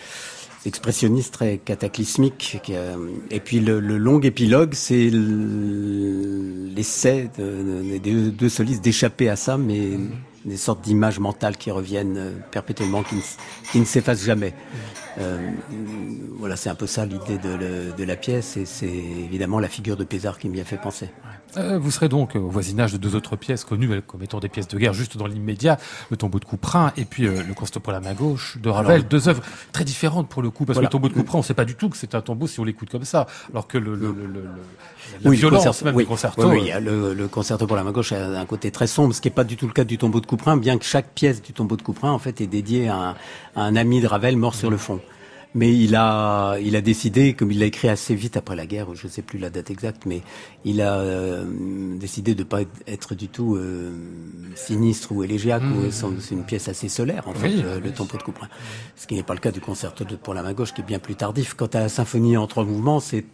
expressionniste 0.67 1.34
très 1.34 1.58
cataclysmique. 1.58 2.62
Et 3.32 3.39
puis 3.39 3.60
le, 3.60 3.80
long 3.80 4.19
épilogue, 4.19 4.73
c'est 4.73 5.10
l'essai 6.75 7.30
des 7.38 7.99
deux 7.99 8.49
solistes 8.49 8.84
d'échapper 8.84 9.30
à 9.30 9.36
ça, 9.36 9.58
mais 9.58 9.91
des 10.47 10.58
sortes 10.58 10.82
d'images 10.82 11.19
mentales 11.19 11.58
qui 11.58 11.71
reviennent 11.71 12.17
euh, 12.17 12.32
perpétuellement, 12.51 13.03
qui 13.03 13.15
ne, 13.78 13.86
s'effacent 13.86 14.24
jamais. 14.24 14.53
Euh, 15.20 15.51
voilà, 16.39 16.55
c'est 16.55 16.70
un 16.70 16.76
peu 16.76 16.88
ça 16.88 17.05
l'idée 17.05 17.38
de, 17.38 17.91
de, 17.95 18.03
la 18.03 18.15
pièce, 18.15 18.55
et 18.55 18.65
c'est 18.65 18.88
évidemment 18.88 19.59
la 19.59 19.68
figure 19.68 19.97
de 19.97 20.05
Pézard 20.05 20.39
qui 20.39 20.47
m'y 20.47 20.61
a 20.61 20.63
fait 20.63 20.78
penser. 20.78 21.09
Euh, 21.58 21.80
vous 21.80 21.91
serez 21.91 22.10
donc 22.10 22.36
au 22.36 22.47
voisinage 22.49 22.93
de 22.93 22.97
deux 22.97 23.16
autres 23.16 23.36
pièces 23.36 23.64
connues 23.64 24.01
comme 24.01 24.24
étant 24.24 24.39
des 24.39 24.49
pièces 24.49 24.68
de 24.68 24.78
guerre 24.78 24.93
juste 24.93 25.18
dans 25.18 25.28
l'immédiat, 25.28 25.78
le 26.10 26.18
tombeau 26.18 26.39
de 26.39 26.45
Couperin 26.45 26.91
et 26.97 27.05
puis 27.05 27.26
euh, 27.26 27.41
le 27.47 27.53
constat 27.53 27.80
pour 27.80 27.91
la 27.91 27.99
main 27.99 28.14
gauche 28.14 28.58
de 28.62 28.70
Ravel, 28.70 29.08
deux 29.08 29.28
œuvres 29.28 29.41
très 29.72 29.84
différentes 29.84 30.30
pour 30.30 30.41
le 30.41 30.49
coup, 30.49 30.66
parce 30.66 30.78
que 30.78 30.84
le 30.84 30.89
tombeau 30.89 31.10
de 31.10 31.14
Couperin, 31.14 31.39
on 31.39 31.41
ne 31.41 31.45
sait 31.45 31.53
pas 31.53 31.66
du 31.66 31.76
tout 31.76 31.89
que 31.89 31.97
c'est 31.97 32.16
un 32.16 32.22
tombeau 32.22 32.47
si 32.47 32.60
on 32.60 32.64
l'écoute 32.64 32.89
comme 32.89 33.05
ça, 33.05 33.28
alors 33.51 33.68
que 33.68 33.78
le, 33.78 33.95
le, 33.95 34.12
le, 34.12 34.26
le 34.28 34.43
la 35.24 35.30
oui, 35.30 35.38
violence 35.38 35.84
même 35.84 35.95
oui, 35.95 36.03
du 36.03 36.10
concerto. 36.10 36.49
Oui, 36.49 36.72
le, 36.82 37.14
le, 37.14 37.28
concerto 37.28 37.66
pour 37.66 37.76
la 37.76 37.84
main 37.84 37.91
gauche 37.91 38.12
a 38.12 38.39
un 38.39 38.45
côté 38.45 38.72
très 38.72 38.88
sombre, 38.88 39.14
ce 39.14 39.22
qui 39.22 39.28
n'est 39.28 39.34
pas 39.34 39.43
du 39.43 39.58
tout 39.58 39.68
le 39.68 39.74
cas 39.74 39.84
du 39.84 39.97
tombeau 39.97 40.20
de 40.20 40.26
Couperin, 40.26 40.58
bien 40.58 40.78
que 40.78 40.86
chaque 40.86 41.10
pièce 41.10 41.41
du 41.41 41.53
tombeau 41.53 41.76
de 41.78 41.82
Couperin 41.82 42.12
en 42.12 42.20
fait 42.20 42.41
est 42.41 42.47
dédiée 42.47 42.89
à 42.89 42.95
un, 42.95 43.10
à 43.55 43.62
un 43.62 43.76
ami 43.76 44.01
de 44.01 44.08
Ravel 44.08 44.38
mort 44.38 44.55
sur 44.55 44.70
le 44.70 44.78
fond. 44.78 44.99
Mais 45.58 45.76
il 45.76 45.95
a, 45.95 46.58
il 46.60 46.76
a 46.76 46.82
décidé, 46.82 47.34
comme 47.34 47.51
il 47.51 47.58
l'a 47.58 47.66
écrit 47.66 47.89
assez 47.89 48.14
vite 48.14 48.38
après 48.38 48.55
la 48.55 48.68
guerre, 48.68 48.93
je 48.93 49.08
ne 49.08 49.12
sais 49.12 49.24
plus 49.24 49.39
la 49.39 49.49
date 49.49 49.72
exacte, 49.72 50.05
mais 50.05 50.22
il 50.66 50.82
a 50.82 50.99
euh, 50.99 51.45
décidé 51.97 52.36
de 52.36 52.43
pas 52.43 52.60
être 52.86 53.16
du 53.16 53.28
tout 53.28 53.55
euh, 53.55 53.91
sinistre 54.53 55.12
ou 55.14 55.24
élégiaque. 55.24 55.64
Mmh. 55.64 55.89
C'est 56.20 56.36
une 56.36 56.43
pièce 56.43 56.68
assez 56.68 56.89
solaire, 56.89 57.28
en 57.28 57.34
fait, 57.34 57.47
Oui, 57.47 57.62
le, 57.64 57.76
oui. 57.78 57.82
le 57.86 57.91
tombeau 57.91 58.18
de 58.18 58.22
Couperin. 58.22 58.49
Ce 58.95 59.08
qui 59.08 59.16
n'est 59.16 59.24
pas 59.24 59.34
le 59.34 59.39
cas 59.39 59.51
du 59.51 59.60
concerto 59.60 60.05
pour 60.22 60.36
la 60.36 60.43
main 60.43 60.53
gauche, 60.53 60.76
qui 60.76 60.82
est 60.82 60.86
bien 60.86 60.99
plus 60.99 61.16
tardif. 61.16 61.55
Quant 61.55 61.66
à 61.74 61.80
la 61.80 61.89
symphonie 61.89 62.38
en 62.38 62.45
trois 62.45 62.64
mouvements, 62.64 62.99
c'est 62.99 63.26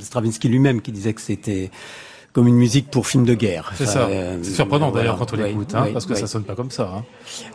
Stravinsky 0.00 0.48
lui-même 0.48 0.82
qui 0.82 0.92
disait 0.92 1.14
que 1.14 1.22
c'était 1.22 1.70
comme 2.32 2.46
une 2.46 2.54
musique 2.56 2.90
pour 2.90 3.06
film 3.08 3.24
de 3.24 3.34
guerre. 3.34 3.72
C'est 3.74 3.84
Enfin, 3.84 3.92
ça. 3.92 4.00
euh, 4.06 4.38
C'est 4.42 4.52
surprenant 4.52 4.90
voilà. 4.90 5.02
d'ailleurs 5.04 5.18
quand 5.18 5.32
on 5.32 5.36
Ouais, 5.36 5.48
l'écoute, 5.48 5.74
hein, 5.74 5.82
ouais, 5.84 5.92
parce 5.92 6.06
que 6.06 6.14
ça 6.14 6.26
sonne 6.28 6.44
pas 6.44 6.54
comme 6.54 6.70
ça. 6.70 6.92
Hein. 6.96 7.04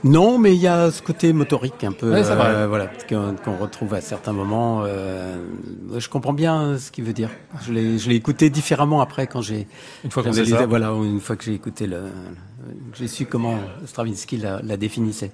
Non, 0.04 0.38
mais 0.38 0.54
il 0.54 0.62
y 0.62 0.68
a 0.68 0.92
ce 0.92 1.02
côté 1.02 1.32
motorique 1.34 1.84
un 1.84 1.92
peu, 1.94 2.14
euh, 2.14 2.66
voilà, 2.68 2.88
qu'on 3.08 3.58
retrouve 3.58 3.94
à 3.94 4.02
certains 4.02 4.34
moments. 4.34 4.84
euh, 4.86 5.38
je 5.98 6.10
comprends 6.10 6.34
bien 6.34 6.78
ce 6.78 6.92
qu'il 6.92 7.04
veut 7.06 7.14
dire. 7.14 7.30
Je 7.66 7.72
l'ai, 7.72 7.98
je 7.98 8.10
l'ai 8.10 8.16
écouté 8.16 8.50
différemment 8.50 9.00
après 9.02 9.28
quand 9.28 9.42
j'ai, 9.42 9.68
Une 10.04 10.12
fois 10.12 10.24
qu'on 10.24 10.34
ça. 10.34 10.66
voilà, 10.66 10.90
une 10.92 11.22
fois 11.22 11.36
que 11.38 11.44
j'ai 11.46 11.54
écouté 11.54 11.88
le, 11.88 12.02
j'ai 12.96 13.08
su 13.08 13.26
comment 13.26 13.58
Stravinsky 13.86 14.38
la, 14.38 14.62
la 14.62 14.76
définissait. 14.78 15.32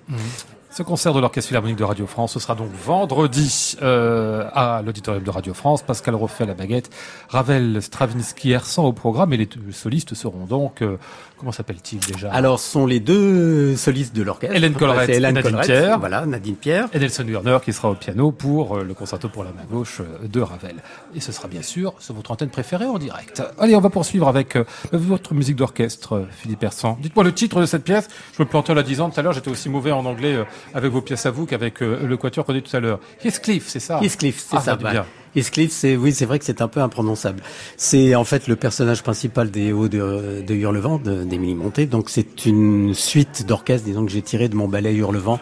Ce 0.74 0.84
concert 0.84 1.13
de 1.13 1.19
l'Orchestre 1.19 1.49
Philharmonique 1.49 1.78
de 1.78 1.84
Radio 1.84 2.07
France, 2.07 2.32
ce 2.32 2.39
sera 2.39 2.55
donc 2.55 2.69
vendredi 2.72 3.76
euh, 3.82 4.47
à 4.53 4.82
l'auditorium 4.82 5.22
de 5.22 5.30
Radio 5.30 5.53
France. 5.53 5.82
Pascal 5.82 6.15
Roffet 6.15 6.45
à 6.45 6.47
la 6.47 6.53
baguette, 6.53 6.89
Ravel, 7.28 7.82
Stravinsky, 7.82 8.51
Hersan 8.51 8.86
au 8.86 8.93
programme 8.93 9.34
et 9.34 9.38
les 9.38 9.47
deux 9.47 9.74
solistes 9.74 10.13
seront 10.13 10.45
donc, 10.45 10.82
euh, 10.82 10.95
comment 11.38 11.51
s'appelle-t-il 11.51 11.99
déjà? 11.99 12.32
Alors, 12.32 12.57
ce 12.57 12.72
sont 12.72 12.86
les 12.86 13.01
deux 13.01 13.76
solistes 13.76 14.15
de 14.15 14.24
l'orchestre. 14.24 14.55
Hélène 14.55 14.74
Collerette 14.74 15.09
et 15.09 15.19
Nadine 15.19 15.41
Collerette, 15.41 15.65
Pierre. 15.65 15.99
Voilà, 15.99 16.26
Nadine 16.26 16.55
Pierre. 16.55 16.88
Et 16.93 16.99
Nelson 16.99 17.26
Werner 17.28 17.57
qui 17.65 17.74
sera 17.74 17.89
au 17.89 17.95
piano 17.95 18.32
pour 18.32 18.78
euh, 18.78 18.84
le 18.86 18.93
concerto 18.93 19.28
pour 19.28 19.43
la 19.43 19.49
main 19.49 19.65
gauche 19.69 19.99
euh, 19.99 20.26
de 20.26 20.39
Ravel. 20.39 20.78
Et 21.13 21.19
ce 21.19 21.34
sera 21.34 21.49
bien 21.49 21.63
sûr 21.63 21.95
sur 21.99 22.15
votre 22.15 22.32
antenne 22.32 22.49
préférée 22.49 22.86
en 22.86 22.97
direct. 22.97 23.43
Allez, 23.59 23.76
on 23.76 23.82
va 23.82 23.89
poursuivre 23.89 24.30
avec 24.30 24.55
euh, 24.55 24.63
votre 24.93 25.34
musique 25.34 25.57
d'orchestre, 25.57 26.28
Philippe 26.32 26.63
Hersan. 26.63 26.97
Dites-moi 27.01 27.26
le 27.26 27.34
titre 27.34 27.59
de 27.59 27.65
cette 27.65 27.84
pièce. 27.84 28.07
Je 28.38 28.41
me 28.41 28.47
plantais 28.47 28.72
en 28.72 28.76
la 28.76 28.84
disant 28.84 29.09
tout 29.09 29.19
à 29.19 29.24
l'heure, 29.24 29.34
j'étais 29.34 29.51
aussi 29.51 29.67
mauvais 29.67 29.91
en 29.91 30.05
anglais 30.05 30.39
avec 30.74 30.91
vos 30.91 31.01
pièces 31.01 31.26
à 31.26 31.32
vous 31.32 31.45
qu'avec 31.45 31.82
euh, 31.82 32.05
le 32.05 32.18
quatuor 32.18 32.45
qu'on 32.45 32.53
dit 32.53 32.62
tout 32.62 32.76
à 32.76 32.80
l'heure. 32.80 32.99
Heathcliff, 33.24 33.68
c'est 33.68 33.80
ça 33.80 33.99
Heathcliff, 34.01 34.39
c'est 34.49 34.57
Ah, 34.57 34.62
ça. 34.62 34.76
dit 34.76 34.84
bah. 34.84 35.05
Heathcliff, 35.36 35.72
c'est 35.72 35.95
oui, 35.95 36.12
c'est 36.14 36.26
vrai 36.26 36.39
que 36.39 36.45
c'est 36.45 36.62
un 36.62 36.68
peu 36.68 36.82
imprononçable. 36.82 37.41
C'est 37.78 38.16
en 38.16 38.24
fait 38.26 38.47
le 38.47 38.55
personnage 38.57 39.01
principal 39.03 39.49
des 39.49 39.72
Hauts 39.72 39.88
de, 39.88 40.43
de 40.45 40.53
Hurlevent, 40.55 40.99
d'Émilie 40.99 41.55
Monté. 41.55 41.86
Donc 41.86 42.09
c'est 42.09 42.45
une 42.45 42.93
suite 42.93 43.45
d'orchestre, 43.45 43.86
disons 43.86 44.05
que 44.05 44.12
j'ai 44.12 44.22
tiré 44.22 44.49
de 44.49 44.55
mon 44.55 44.68
ballet 44.68 44.93
Hurlevent, 44.93 45.39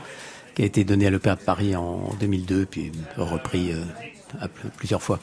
qui 0.55 0.61
a 0.61 0.65
été 0.65 0.83
donné 0.83 1.07
à 1.07 1.09
l'Opéra 1.09 1.35
de 1.35 1.41
Paris 1.41 1.75
en 1.75 2.11
2002, 2.19 2.65
puis 2.67 2.91
repris 3.17 3.71
euh, 3.71 3.81
à 4.39 4.47
pl- 4.47 4.71
plusieurs 4.77 5.01
fois. 5.01 5.19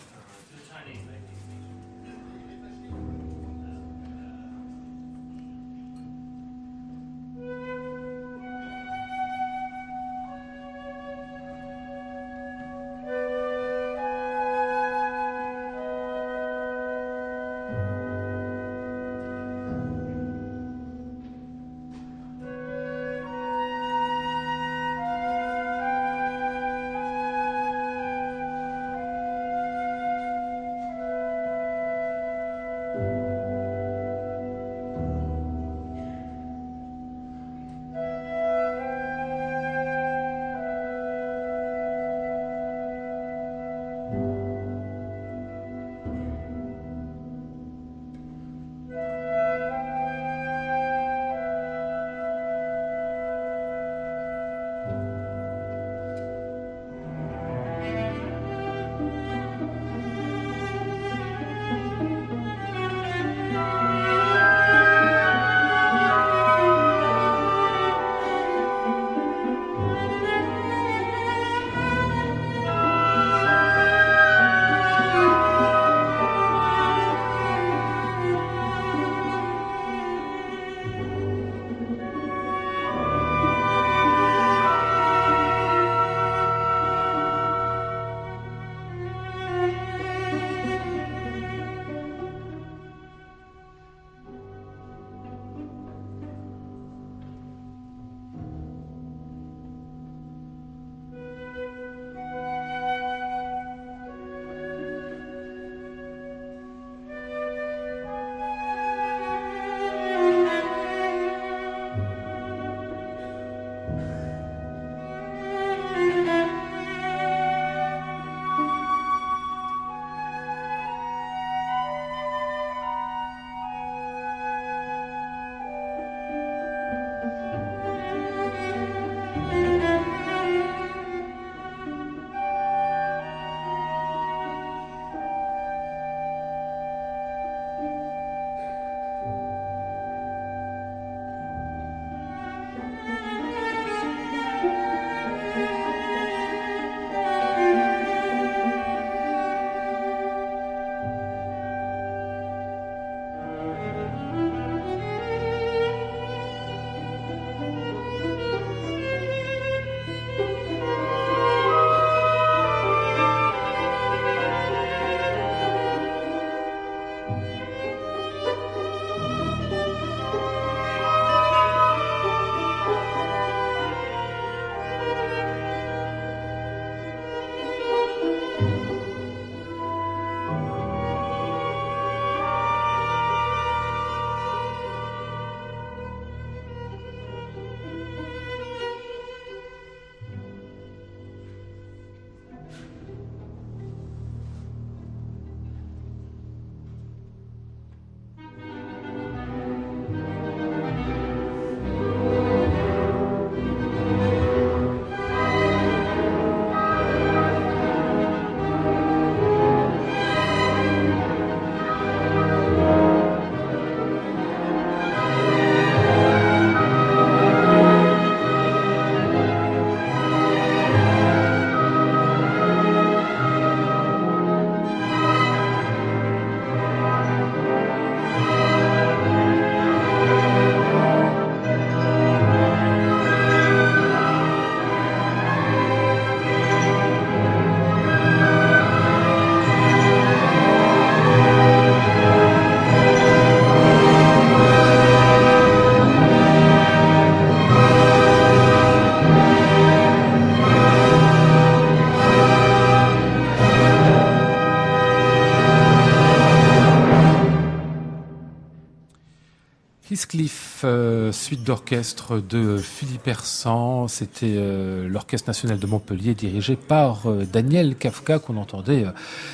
Suite 261.47 261.63
d'orchestre 261.63 262.41
de 262.41 262.77
Philippe 262.77 263.29
Hersan, 263.29 264.09
c'était 264.09 264.55
euh, 264.57 265.09
l'Orchestre 265.09 265.49
national 265.49 265.79
de 265.79 265.87
Montpellier 265.87 266.35
dirigé 266.35 266.75
par 266.75 267.31
euh, 267.31 267.45
Daniel 267.45 267.95
Kafka 267.95 268.41
qu'on 268.41 268.57
entendait 268.57 269.07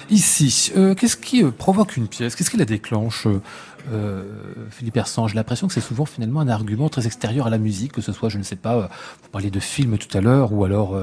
ici. 0.09 0.73
Qu'est-ce 0.97 1.19
qui 1.19 1.45
provoque 1.45 1.99
une 1.99 2.09
pièce? 2.09 2.35
Qu'est-ce 2.35 2.51
qui 2.51 2.57
la 2.57 2.65
déclenche 2.65 3.29
Philippe 4.71 4.97
Hersan 4.97 5.29
J'ai 5.29 5.35
l'impression 5.35 5.67
que 5.67 5.75
c'est 5.75 5.83
souvent 5.83 6.07
finalement 6.07 6.41
un 6.41 6.49
argument 6.49 6.89
très 6.89 7.07
extérieur 7.07 7.47
à 7.47 7.51
la 7.51 7.59
musique, 7.59 7.93
que 7.93 8.01
ce 8.01 8.13
soit, 8.13 8.31
je 8.31 8.39
ne 8.39 8.43
sais 8.43 8.57
pas, 8.57 8.89
vous 9.23 9.29
parliez 9.31 9.51
de 9.51 9.61
film 9.61 9.99
tout 9.99 10.17
à 10.17 10.23
l'heure, 10.23 10.55
ou 10.55 10.65
alors 10.65 10.97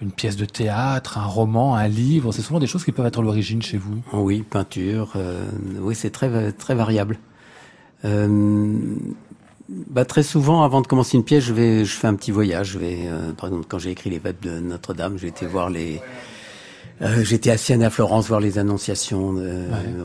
une 0.00 0.10
pièce 0.10 0.36
de 0.36 0.46
théâtre, 0.46 1.18
un 1.18 1.26
roman, 1.26 1.76
un 1.76 1.86
livre. 1.86 2.32
C'est 2.32 2.42
souvent 2.42 2.58
des 2.58 2.66
choses 2.66 2.84
qui 2.84 2.90
peuvent 2.90 3.06
être 3.06 3.22
l'origine 3.22 3.62
chez 3.62 3.78
vous. 3.78 4.02
Oui, 4.12 4.42
peinture. 4.42 5.12
oui, 5.78 5.94
c'est 5.94 6.10
très 6.10 6.50
très 6.50 6.74
variable. 6.74 7.18
Euh, 9.72 9.84
bah, 9.88 10.04
très 10.04 10.22
souvent, 10.22 10.62
avant 10.62 10.80
de 10.80 10.86
commencer 10.86 11.16
une 11.16 11.24
pièce, 11.24 11.44
je 11.44 11.52
vais, 11.52 11.84
je 11.84 11.92
fais 11.94 12.06
un 12.06 12.14
petit 12.14 12.30
voyage. 12.30 12.72
Je 12.72 12.78
vais, 12.78 12.98
euh, 13.04 13.32
par 13.32 13.48
exemple, 13.48 13.66
quand 13.68 13.78
j'ai 13.78 13.90
écrit 13.90 14.10
les 14.10 14.18
Vêpres 14.18 14.42
de 14.42 14.60
Notre-Dame, 14.60 15.18
j'ai 15.18 15.28
été 15.28 15.46
voir 15.46 15.70
les. 15.70 16.00
Euh, 17.00 17.24
j'étais 17.24 17.50
à 17.50 17.56
Sienne, 17.56 17.82
à 17.82 17.90
Florence, 17.90 18.28
voir 18.28 18.40
les 18.40 18.58
annonciations. 18.58 19.34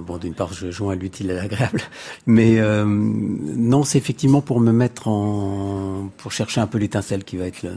Bon, 0.06 0.18
d'une 0.18 0.34
part, 0.34 0.54
je 0.54 0.72
joins 0.72 0.94
à 0.94 0.96
l'utile 0.96 1.30
à 1.32 1.36
l'agréable, 1.36 1.82
mais 2.26 2.60
non, 2.86 3.84
c'est 3.84 4.00
effectivement 4.00 4.42
pour 4.42 4.60
me 4.60 4.72
mettre 4.72 5.08
en, 5.08 6.10
pour 6.18 6.32
chercher 6.32 6.60
un 6.60 6.66
peu 6.66 6.80
l'étincelle 6.80 7.24
qui 7.24 7.38
va 7.38 7.46
être 7.46 7.62
le, 7.62 7.74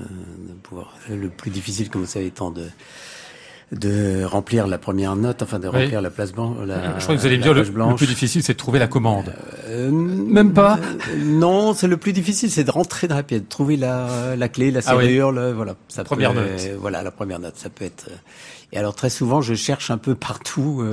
le, 1.10 1.16
le 1.16 1.28
plus 1.28 1.50
difficile, 1.50 1.90
comme 1.90 2.02
vous 2.02 2.06
savez, 2.06 2.26
étant 2.26 2.50
de 2.50 2.64
de 3.72 4.24
remplir 4.24 4.66
la 4.66 4.78
première 4.78 5.14
note, 5.14 5.42
enfin 5.42 5.60
de 5.60 5.68
remplir 5.68 6.02
la 6.02 6.10
place 6.10 6.32
blanche. 6.32 6.56
Je 6.60 7.02
crois 7.02 7.14
que 7.14 7.20
vous 7.20 7.26
allez 7.26 7.38
me 7.38 7.42
dire 7.42 7.54
le, 7.54 7.62
le, 7.62 7.94
plus 7.94 8.06
difficile, 8.06 8.42
c'est 8.42 8.54
de 8.54 8.58
trouver 8.58 8.80
la 8.80 8.88
commande. 8.88 9.32
Euh, 9.68 9.90
Même 9.90 10.52
pas. 10.52 10.78
Euh, 10.78 11.16
non, 11.24 11.72
c'est 11.72 11.86
le 11.86 11.96
plus 11.96 12.12
difficile, 12.12 12.50
c'est 12.50 12.64
de 12.64 12.70
rentrer 12.70 13.06
dans 13.06 13.14
la 13.14 13.22
pièce, 13.22 13.42
de 13.42 13.48
trouver 13.48 13.76
la, 13.76 14.34
la 14.36 14.48
clé, 14.48 14.72
la 14.72 14.80
ah 14.80 14.82
serrure, 14.82 15.30
le, 15.30 15.52
voilà. 15.52 15.76
Ça 15.88 16.02
première 16.02 16.34
note. 16.34 16.60
voilà, 16.80 17.02
la 17.02 17.12
première 17.12 17.38
note, 17.38 17.56
ça 17.56 17.70
peut 17.70 17.84
être. 17.84 18.08
Euh, 18.08 18.16
et 18.72 18.78
alors 18.78 18.94
très 18.94 19.10
souvent, 19.10 19.40
je 19.40 19.54
cherche 19.54 19.90
un 19.90 19.98
peu 19.98 20.14
partout 20.14 20.84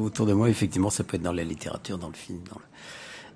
autour 0.00 0.24
de 0.24 0.32
moi. 0.32 0.48
Effectivement, 0.48 0.90
ça 0.90 1.02
peut 1.02 1.16
être 1.16 1.22
dans 1.22 1.32
la 1.32 1.42
littérature, 1.42 1.98
dans 1.98 2.06
le 2.06 2.14
film, 2.14 2.38
dans 2.48 2.60
le 2.60 2.64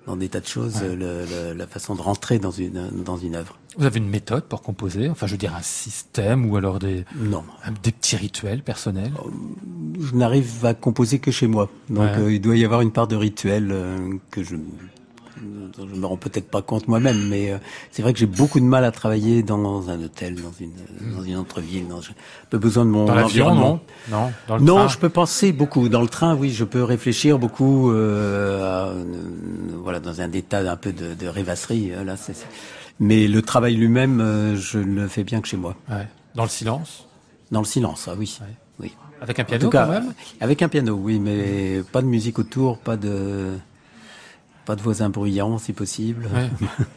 dans 0.07 0.15
des 0.15 0.29
tas 0.29 0.39
de 0.39 0.47
choses, 0.47 0.81
le, 0.81 1.53
la 1.53 1.67
façon 1.67 1.95
de 1.95 2.01
rentrer 2.01 2.39
dans 2.39 2.51
une 2.51 2.89
dans 3.05 3.17
une 3.17 3.35
œuvre. 3.35 3.57
Vous 3.77 3.85
avez 3.85 3.99
une 3.99 4.09
méthode 4.09 4.43
pour 4.45 4.61
composer 4.61 5.09
Enfin, 5.09 5.27
je 5.27 5.33
veux 5.33 5.37
dire 5.37 5.55
un 5.55 5.61
système 5.61 6.49
ou 6.49 6.57
alors 6.57 6.79
des 6.79 7.05
non 7.15 7.43
des 7.83 7.91
petits 7.91 8.15
rituels 8.15 8.63
personnels? 8.63 9.13
Euh, 9.19 9.29
je 10.01 10.15
n'arrive 10.15 10.65
à 10.65 10.73
composer 10.73 11.19
que 11.19 11.31
chez 11.31 11.47
moi, 11.47 11.69
donc 11.89 12.09
euh, 12.17 12.33
il 12.33 12.41
doit 12.41 12.55
y 12.57 12.65
avoir 12.65 12.81
une 12.81 12.91
part 12.91 13.07
de 13.07 13.15
rituel 13.15 13.69
euh, 13.71 14.15
que 14.31 14.43
je 14.43 14.55
je 15.77 15.95
me 15.95 16.05
rends 16.05 16.17
peut-être 16.17 16.49
pas 16.49 16.61
compte 16.61 16.87
moi-même, 16.87 17.27
mais 17.27 17.51
euh, 17.51 17.57
c'est 17.91 18.01
vrai 18.01 18.13
que 18.13 18.19
j'ai 18.19 18.25
beaucoup 18.25 18.59
de 18.59 18.65
mal 18.65 18.83
à 18.83 18.91
travailler 18.91 19.43
dans 19.43 19.89
un 19.89 20.01
hôtel, 20.03 20.35
dans 20.35 20.51
une 20.59 20.71
dans 21.15 21.23
une 21.23 21.37
autre 21.37 21.61
ville. 21.61 21.85
J'ai 22.01 22.13
peu 22.49 22.57
besoin 22.57 22.85
de 22.85 22.91
mon 22.91 23.05
dans 23.05 23.17
environnement. 23.17 23.79
Non, 24.09 24.25
non, 24.25 24.31
dans 24.47 24.57
le 24.57 24.63
non 24.63 24.87
je 24.87 24.97
peux 24.97 25.09
penser 25.09 25.51
beaucoup. 25.51 25.89
Dans 25.89 26.01
le 26.01 26.07
train, 26.07 26.35
oui, 26.35 26.51
je 26.51 26.63
peux 26.63 26.83
réfléchir 26.83 27.39
beaucoup. 27.39 27.91
Euh, 27.91 28.61
à, 28.63 28.87
euh, 28.89 29.03
voilà, 29.83 29.99
dans 29.99 30.21
un 30.21 30.31
état 30.31 30.59
un 30.59 30.75
peu 30.75 30.91
de, 30.91 31.13
de 31.13 31.27
rêvasserie. 31.27 31.91
Là, 32.05 32.15
c'est. 32.17 32.35
Mais 32.99 33.27
le 33.27 33.41
travail 33.41 33.75
lui-même, 33.75 34.55
je 34.55 34.77
ne 34.77 35.01
le 35.01 35.07
fais 35.07 35.23
bien 35.23 35.39
que 35.41 35.47
chez 35.47 35.57
moi. 35.57 35.75
Ouais. 35.89 36.07
Dans 36.35 36.43
le 36.43 36.49
silence? 36.49 37.07
Dans 37.51 37.61
le 37.61 37.65
silence, 37.65 38.07
ah 38.07 38.15
oui, 38.17 38.37
oui. 38.79 38.93
Avec 39.21 39.39
un 39.39 39.43
piano 39.43 39.69
quand 39.69 39.87
même? 39.87 40.13
Avec 40.39 40.61
un 40.61 40.69
piano, 40.69 40.93
oui, 40.93 41.19
mais 41.19 41.81
pas 41.91 42.01
de 42.01 42.07
musique 42.07 42.39
autour, 42.39 42.77
pas 42.77 42.95
de 42.95 43.53
pas 44.69 44.75
de 44.75 44.83
voisins 44.83 45.09
bruyants 45.09 45.57
si 45.57 45.73
possible. 45.73 46.29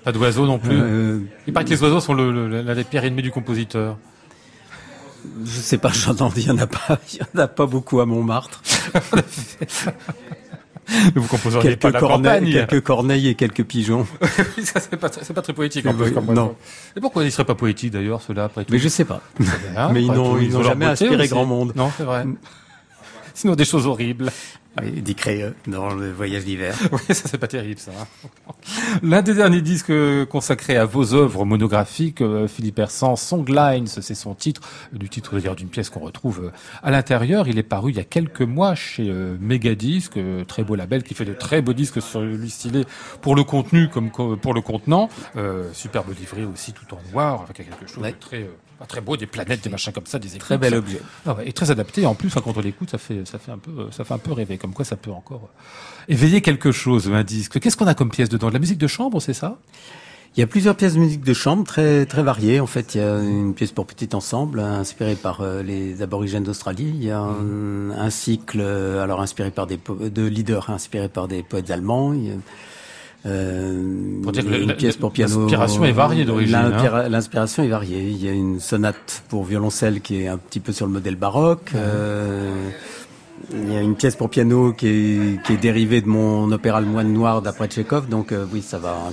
Pas 0.05 0.13
d'oiseaux 0.13 0.45
non 0.45 0.59
plus. 0.59 0.79
Euh, 0.79 1.21
il 1.47 1.55
paraît 1.55 1.65
que 1.65 1.71
les 1.71 1.83
oiseaux 1.83 2.01
sont 2.01 2.13
le, 2.13 2.61
la 2.61 2.85
pierre 2.85 3.07
ennemie 3.07 3.23
du 3.23 3.31
compositeur. 3.31 3.97
Je 5.43 5.59
sais 5.59 5.79
pas, 5.79 5.91
j'en 5.91 6.29
il 6.37 6.49
y 6.49 6.51
en 6.51 6.59
a 6.59 6.67
pas, 6.67 6.99
il 7.15 7.21
y 7.21 7.23
en 7.23 7.41
a 7.41 7.49
pas 7.49 7.65
beaucoup 7.65 8.01
à 8.01 8.05
Montmartre. 8.05 8.61
vous 11.15 11.27
composeriez 11.29 11.79
quelques 11.79 11.95
pas 11.95 11.99
corneilles, 11.99 12.53
quelques 12.53 12.83
corneilles 12.83 13.29
et 13.29 13.37
quelques 13.37 13.65
pigeons. 13.65 14.07
ça 14.63 14.79
c'est 14.79 14.99
pas, 14.99 15.09
très 15.09 15.55
poétique 15.55 15.87
en 15.87 15.95
plus. 15.95 16.13
non. 16.31 16.55
Et 16.95 17.01
pourquoi 17.01 17.25
ils 17.25 17.33
seraient 17.33 17.47
pas 17.47 17.55
poétiques 17.55 17.93
d'ailleurs 17.93 18.21
ceux-là 18.21 18.45
après 18.45 18.67
tout 18.67 18.73
Mais 18.75 18.81
je 18.81 18.89
sais 18.89 19.07
pas. 19.07 19.23
Mais 19.95 20.03
ils 20.03 20.13
n'ont, 20.13 20.39
ils 20.39 20.51
n'ont 20.51 20.63
jamais 20.63 20.85
inspiré 20.85 21.27
grand 21.27 21.47
monde. 21.47 21.73
Non, 21.75 21.91
c'est 21.97 22.05
vrai. 22.05 22.27
Sinon 23.33 23.55
des 23.55 23.65
choses 23.65 23.87
horribles. 23.87 24.31
Oui, 24.81 25.03
Dick 25.03 25.29
dans 25.67 25.95
le 25.95 26.11
voyage 26.11 26.45
d'hiver. 26.45 26.75
oui, 26.93 27.01
ça 27.09 27.29
c'est 27.29 27.39
pas 27.39 27.47
terrible 27.47 27.79
ça. 27.79 27.93
L'un 29.03 29.21
des 29.21 29.35
derniers 29.35 29.61
disques 29.61 29.93
consacrés 30.31 30.77
à 30.77 30.87
vos 30.87 31.13
œuvres 31.15 31.45
monographiques, 31.45 32.23
euh, 32.23 32.49
Philippe 32.49 32.79
Hersan, 32.79 33.17
Songlines, 33.17 33.87
c'est 33.87 34.15
son 34.15 34.35
titre, 34.35 34.63
du 34.93 35.11
titre 35.11 35.35
d'ailleurs 35.35 35.57
d'une 35.57 35.69
pièce 35.69 35.91
qu'on 35.91 36.01
retrouve 36.01 36.47
euh, 36.47 36.51
à 36.83 36.91
l'intérieur. 36.91 37.49
Il 37.49 37.59
est 37.59 37.63
paru 37.63 37.91
il 37.91 37.97
y 37.97 38.01
a 38.01 38.05
quelques 38.05 38.43
mois 38.43 38.75
chez 38.75 39.11
euh, 39.11 39.37
Megadisc, 39.41 40.19
très 40.49 40.65
beau 40.65 40.75
label 40.75 41.03
qui 41.03 41.15
fait 41.15 41.27
de 41.27 41.35
très 41.35 41.61
beaux 41.61 41.75
disques 41.75 42.01
sur 42.01 42.23
lui 42.23 42.49
stylé 42.49 42.85
pour 43.21 43.37
le 43.37 43.45
contenu 43.45 43.89
comme 43.89 44.11
pour 44.11 44.55
le 44.55 44.61
contenant. 44.63 45.09
superbe 45.73 46.15
livré 46.19 46.45
aussi 46.45 46.73
tout 46.73 46.95
en 46.95 46.99
noir, 47.13 47.43
avec 47.43 47.57
quelque 47.57 47.87
chose 47.87 48.03
de 48.03 48.11
très 48.11 48.49
très 48.87 49.01
beau, 49.01 49.17
des 49.17 49.27
planètes, 49.27 49.63
des 49.63 49.71
machins 49.71 49.93
comme 49.93 50.07
ça, 50.07 50.19
des 50.19 50.29
Très 50.39 50.59
bel 50.59 50.75
objet. 50.75 51.01
Ah 51.27 51.37
et 51.45 51.53
très 51.53 51.71
adapté. 51.71 52.07
En 52.07 52.15
plus, 52.15 52.31
quand 52.35 52.57
on 52.57 52.61
l'écoute, 52.61 52.91
ça 52.91 52.99
fait, 52.99 53.27
ça 53.27 53.39
fait 53.39 53.53
un 53.53 53.59
peu, 53.59 53.89
ça 53.91 54.05
fait 54.05 54.15
un 54.15 54.19
peu 54.19 54.33
rêver. 54.33 54.59
Comme 54.59 54.73
quoi, 54.73 54.85
ça 54.85 54.97
peut 54.97 55.11
encore 55.11 55.51
euh, 55.53 56.13
éveiller 56.13 56.41
quelque 56.41 56.73
chose, 56.73 57.11
un 57.13 57.25
disque. 57.25 57.61
Qu'est-ce 57.61 57.77
qu'on 57.77 57.87
a 57.87 57.95
comme 57.95 58.11
pièce 58.11 58.29
dedans? 58.29 58.49
De 58.49 58.55
la 58.55 58.59
musique 58.59 58.79
de 58.79 58.87
chambre, 58.87 59.21
c'est 59.21 59.35
ça? 59.35 59.59
Il 60.35 60.41
y 60.41 60.43
a 60.43 60.47
plusieurs 60.47 60.77
pièces 60.77 60.95
de 60.95 60.99
musique 60.99 61.25
de 61.25 61.35
chambre 61.35 61.65
très 61.65 62.07
très 62.07 62.23
variées. 62.23 62.59
En 62.59 62.67
fait, 62.67 62.95
il 62.95 63.03
y 63.03 63.05
a 63.05 63.19
une 63.19 63.53
pièce 63.53 63.71
pour 63.71 63.87
petit 63.87 64.15
ensemble 64.17 64.61
inspirée 64.61 65.15
par 65.15 65.43
euh, 65.43 65.63
les 65.63 66.01
aborigènes 66.01 66.43
d'Australie. 66.43 66.91
Il 66.95 67.05
y 67.05 67.11
a 67.11 67.21
un, 67.21 68.11
cycle 68.11 68.61
euh, 68.63 69.03
alors 69.03 69.21
inspiré 69.21 69.51
par 69.51 69.67
des 69.67 69.79
de 69.79 70.23
leaders 70.23 70.71
inspirés 70.71 71.11
par 71.11 71.29
des 71.29 71.43
poètes 71.43 71.71
allemands. 71.71 72.15
Pour 73.23 74.33
dire 74.33 74.45
que 74.45 74.63
une 74.63 74.75
pièce 74.75 74.97
pour 74.97 75.13
piano. 75.13 75.41
L'inspiration 75.41 75.85
est 75.85 75.93
variée 75.93 76.25
d'origine. 76.25 76.57
Hein. 76.57 77.09
L'inspiration 77.09 77.63
est 77.63 77.69
variée. 77.69 78.09
Il 78.09 78.23
y 78.23 78.29
a 78.29 78.33
une 78.33 78.61
sonate 78.61 79.23
pour 79.29 79.45
violoncelle 79.45 80.01
qui 80.01 80.23
est 80.23 80.29
un 80.29 80.39
petit 80.39 80.61
peu 80.61 80.73
sur 80.73 80.87
le 80.87 80.93
modèle 80.93 81.17
baroque. 81.17 81.73
Euh, 81.75 82.71
il 83.53 83.73
y 83.73 83.77
a 83.77 83.81
une 83.81 83.97
pièce 83.97 84.17
pour 84.17 84.31
piano 84.31 84.73
qui 84.73 84.87
est, 84.87 85.43
qui 85.45 85.53
est 85.55 85.57
dérivée 85.57 86.01
de 86.01 86.09
mon 86.09 86.51
opéra 86.53 86.81
Le 86.81 86.87
Moine 86.87 87.13
Noir 87.13 87.43
d'après 87.43 87.69
Tchekhov. 87.69 88.09
Donc 88.09 88.33
euh, 88.33 88.47
oui, 88.53 88.63
ça 88.63 88.79
va 88.79 89.11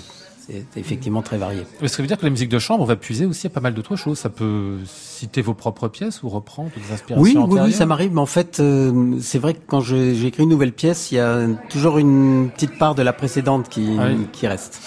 c'est 0.73 0.79
effectivement 0.79 1.21
très 1.21 1.37
varié. 1.37 1.63
Ce 1.85 1.95
qui 1.95 2.01
veut 2.01 2.07
dire 2.07 2.17
que 2.17 2.25
la 2.25 2.31
musique 2.31 2.49
de 2.49 2.59
chambre, 2.59 2.83
on 2.83 2.85
va 2.85 2.95
puiser 2.95 3.25
aussi 3.25 3.47
à 3.47 3.49
pas 3.49 3.59
mal 3.59 3.73
d'autres 3.73 3.95
choses. 3.95 4.17
Ça 4.19 4.29
peut 4.29 4.77
citer 4.85 5.41
vos 5.41 5.53
propres 5.53 5.87
pièces 5.87 6.23
ou 6.23 6.29
reprendre 6.29 6.69
des 6.75 6.93
inspirations 6.93 7.45
Oui, 7.45 7.53
oui, 7.53 7.59
oui, 7.65 7.71
ça 7.73 7.85
m'arrive. 7.85 8.13
Mais 8.13 8.21
en 8.21 8.25
fait, 8.25 8.59
euh, 8.59 9.17
c'est 9.21 9.39
vrai 9.39 9.53
que 9.53 9.59
quand 9.65 9.81
j'écris 9.81 10.43
une 10.43 10.49
nouvelle 10.49 10.73
pièce, 10.73 11.11
il 11.11 11.15
y 11.15 11.19
a 11.19 11.45
toujours 11.69 11.97
une 11.97 12.49
petite 12.53 12.77
part 12.77 12.95
de 12.95 13.01
la 13.01 13.13
précédente 13.13 13.69
qui, 13.69 13.97
ah 13.99 14.09
qui 14.31 14.47
reste. 14.47 14.81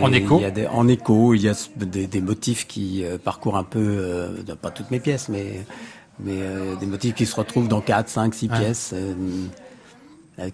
en 0.00 0.12
écho 0.12 0.38
il 0.38 0.42
y 0.42 0.46
a 0.46 0.50
des, 0.50 0.66
En 0.66 0.88
écho, 0.88 1.34
il 1.34 1.42
y 1.42 1.48
a 1.48 1.54
des, 1.76 2.06
des 2.06 2.20
motifs 2.20 2.66
qui 2.66 3.04
euh, 3.04 3.18
parcourent 3.18 3.56
un 3.56 3.64
peu, 3.64 3.80
euh, 3.80 4.28
pas 4.60 4.70
toutes 4.70 4.90
mes 4.90 5.00
pièces, 5.00 5.28
mais, 5.28 5.64
mais 6.20 6.40
des 6.78 6.86
motifs 6.86 7.14
qui 7.14 7.26
se 7.26 7.34
retrouvent 7.34 7.68
dans 7.68 7.80
4, 7.80 8.08
5, 8.08 8.34
6 8.34 8.48
pièces. 8.48 8.90
Euh, 8.94 9.14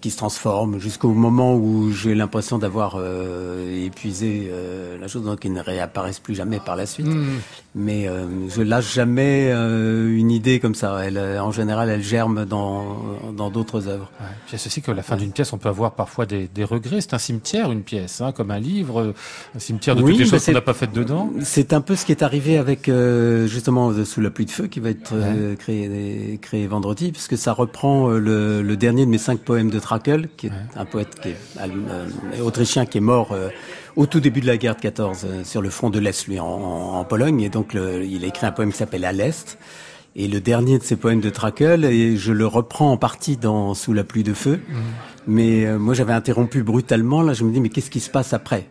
qui 0.00 0.10
se 0.10 0.16
transforme 0.16 0.80
jusqu'au 0.80 1.10
moment 1.10 1.54
où 1.54 1.92
j'ai 1.92 2.14
l'impression 2.14 2.58
d'avoir 2.58 2.96
euh, 2.98 3.86
épuisé 3.86 4.48
euh, 4.50 4.98
la 4.98 5.06
chose, 5.06 5.22
donc 5.22 5.44
ils 5.44 5.52
ne 5.52 5.60
réapparaissent 5.60 6.18
plus 6.18 6.34
jamais 6.34 6.58
par 6.58 6.74
la 6.74 6.84
suite. 6.84 7.06
Hmm. 7.06 7.38
Mais 7.76 8.08
euh, 8.08 8.26
je 8.48 8.60
lâche 8.62 8.92
jamais 8.92 9.52
une 9.52 10.32
idée 10.32 10.58
comme 10.58 10.74
ça. 10.74 10.98
Elle, 11.04 11.18
en 11.38 11.52
général, 11.52 11.88
elle 11.90 12.02
germe 12.02 12.44
dans 12.44 12.98
dans 13.36 13.50
d'autres 13.50 13.86
œuvres. 13.86 14.10
Ouais. 14.20 14.26
Puis 14.46 14.48
il 14.48 14.52
y 14.52 14.56
a 14.56 14.58
ceci 14.58 14.82
que 14.82 14.90
la 14.90 15.02
fin 15.02 15.16
d'une 15.16 15.30
pièce, 15.30 15.52
on 15.52 15.58
peut 15.58 15.68
avoir 15.68 15.92
parfois 15.92 16.26
des, 16.26 16.48
des 16.52 16.64
regrets. 16.64 17.00
C'est 17.00 17.14
un 17.14 17.18
cimetière, 17.18 17.70
une 17.70 17.82
pièce, 17.82 18.20
hein, 18.20 18.32
comme 18.32 18.50
un 18.50 18.58
livre, 18.58 19.14
un 19.54 19.58
cimetière 19.60 19.94
de 19.94 20.02
toutes 20.02 20.18
les 20.18 20.26
choses 20.26 20.44
qu'on 20.44 20.52
n'a 20.52 20.60
pas 20.60 20.74
faites 20.74 20.92
dedans. 20.92 21.30
C'est 21.42 21.72
un 21.72 21.80
peu 21.80 21.94
ce 21.94 22.04
qui 22.04 22.10
est 22.10 22.24
arrivé 22.24 22.58
avec 22.58 22.90
justement 23.46 23.92
Sous 24.04 24.20
la 24.20 24.30
pluie 24.30 24.46
de 24.46 24.50
feu, 24.50 24.66
qui 24.66 24.80
va 24.80 24.90
être 24.90 25.14
créé 25.58 26.38
créé 26.42 26.66
vendredi, 26.66 27.12
puisque 27.12 27.38
ça 27.38 27.52
reprend 27.52 28.08
le, 28.08 28.62
le 28.62 28.76
dernier 28.76 29.04
de 29.04 29.10
mes 29.10 29.18
cinq 29.18 29.38
poèmes 29.38 29.67
de 29.70 29.78
Trakel, 29.78 30.28
qui 30.36 30.48
est 30.48 30.52
un 30.76 30.84
poète 30.84 31.20
qui 31.20 31.30
est, 31.30 31.36
euh, 31.60 32.42
autrichien 32.42 32.86
qui 32.86 32.98
est 32.98 33.02
mort 33.02 33.32
euh, 33.32 33.48
au 33.96 34.06
tout 34.06 34.20
début 34.20 34.40
de 34.40 34.46
la 34.46 34.56
guerre 34.56 34.76
de 34.76 34.80
14 34.80 35.24
euh, 35.24 35.44
sur 35.44 35.62
le 35.62 35.70
front 35.70 35.90
de 35.90 35.98
l'Est, 35.98 36.26
lui, 36.26 36.40
en, 36.40 37.04
Pologne. 37.04 37.40
Et 37.40 37.48
donc, 37.48 37.74
il 37.74 38.24
a 38.24 38.26
écrit 38.26 38.46
un 38.46 38.52
poème 38.52 38.72
qui 38.72 38.78
s'appelle 38.78 39.04
À 39.04 39.12
l'Est. 39.12 39.58
Et 40.16 40.26
le 40.26 40.40
dernier 40.40 40.78
de 40.78 40.82
ces 40.82 40.96
poèmes 40.96 41.20
de 41.20 41.30
Trakel, 41.30 41.84
et 41.84 42.16
je 42.16 42.32
le 42.32 42.46
reprends 42.46 42.90
en 42.90 42.96
partie 42.96 43.36
dans 43.36 43.74
Sous 43.74 43.92
la 43.92 44.04
pluie 44.04 44.24
de 44.24 44.34
feu. 44.34 44.60
Mhm. 44.68 44.76
Mais 45.30 45.66
euh, 45.66 45.78
moi, 45.78 45.92
j'avais 45.92 46.14
interrompu 46.14 46.62
brutalement. 46.62 47.20
Là, 47.20 47.34
je 47.34 47.44
me 47.44 47.52
dis, 47.52 47.60
mais 47.60 47.68
qu'est-ce 47.68 47.90
qui 47.90 48.00
se 48.00 48.08
passe 48.08 48.32
après 48.32 48.66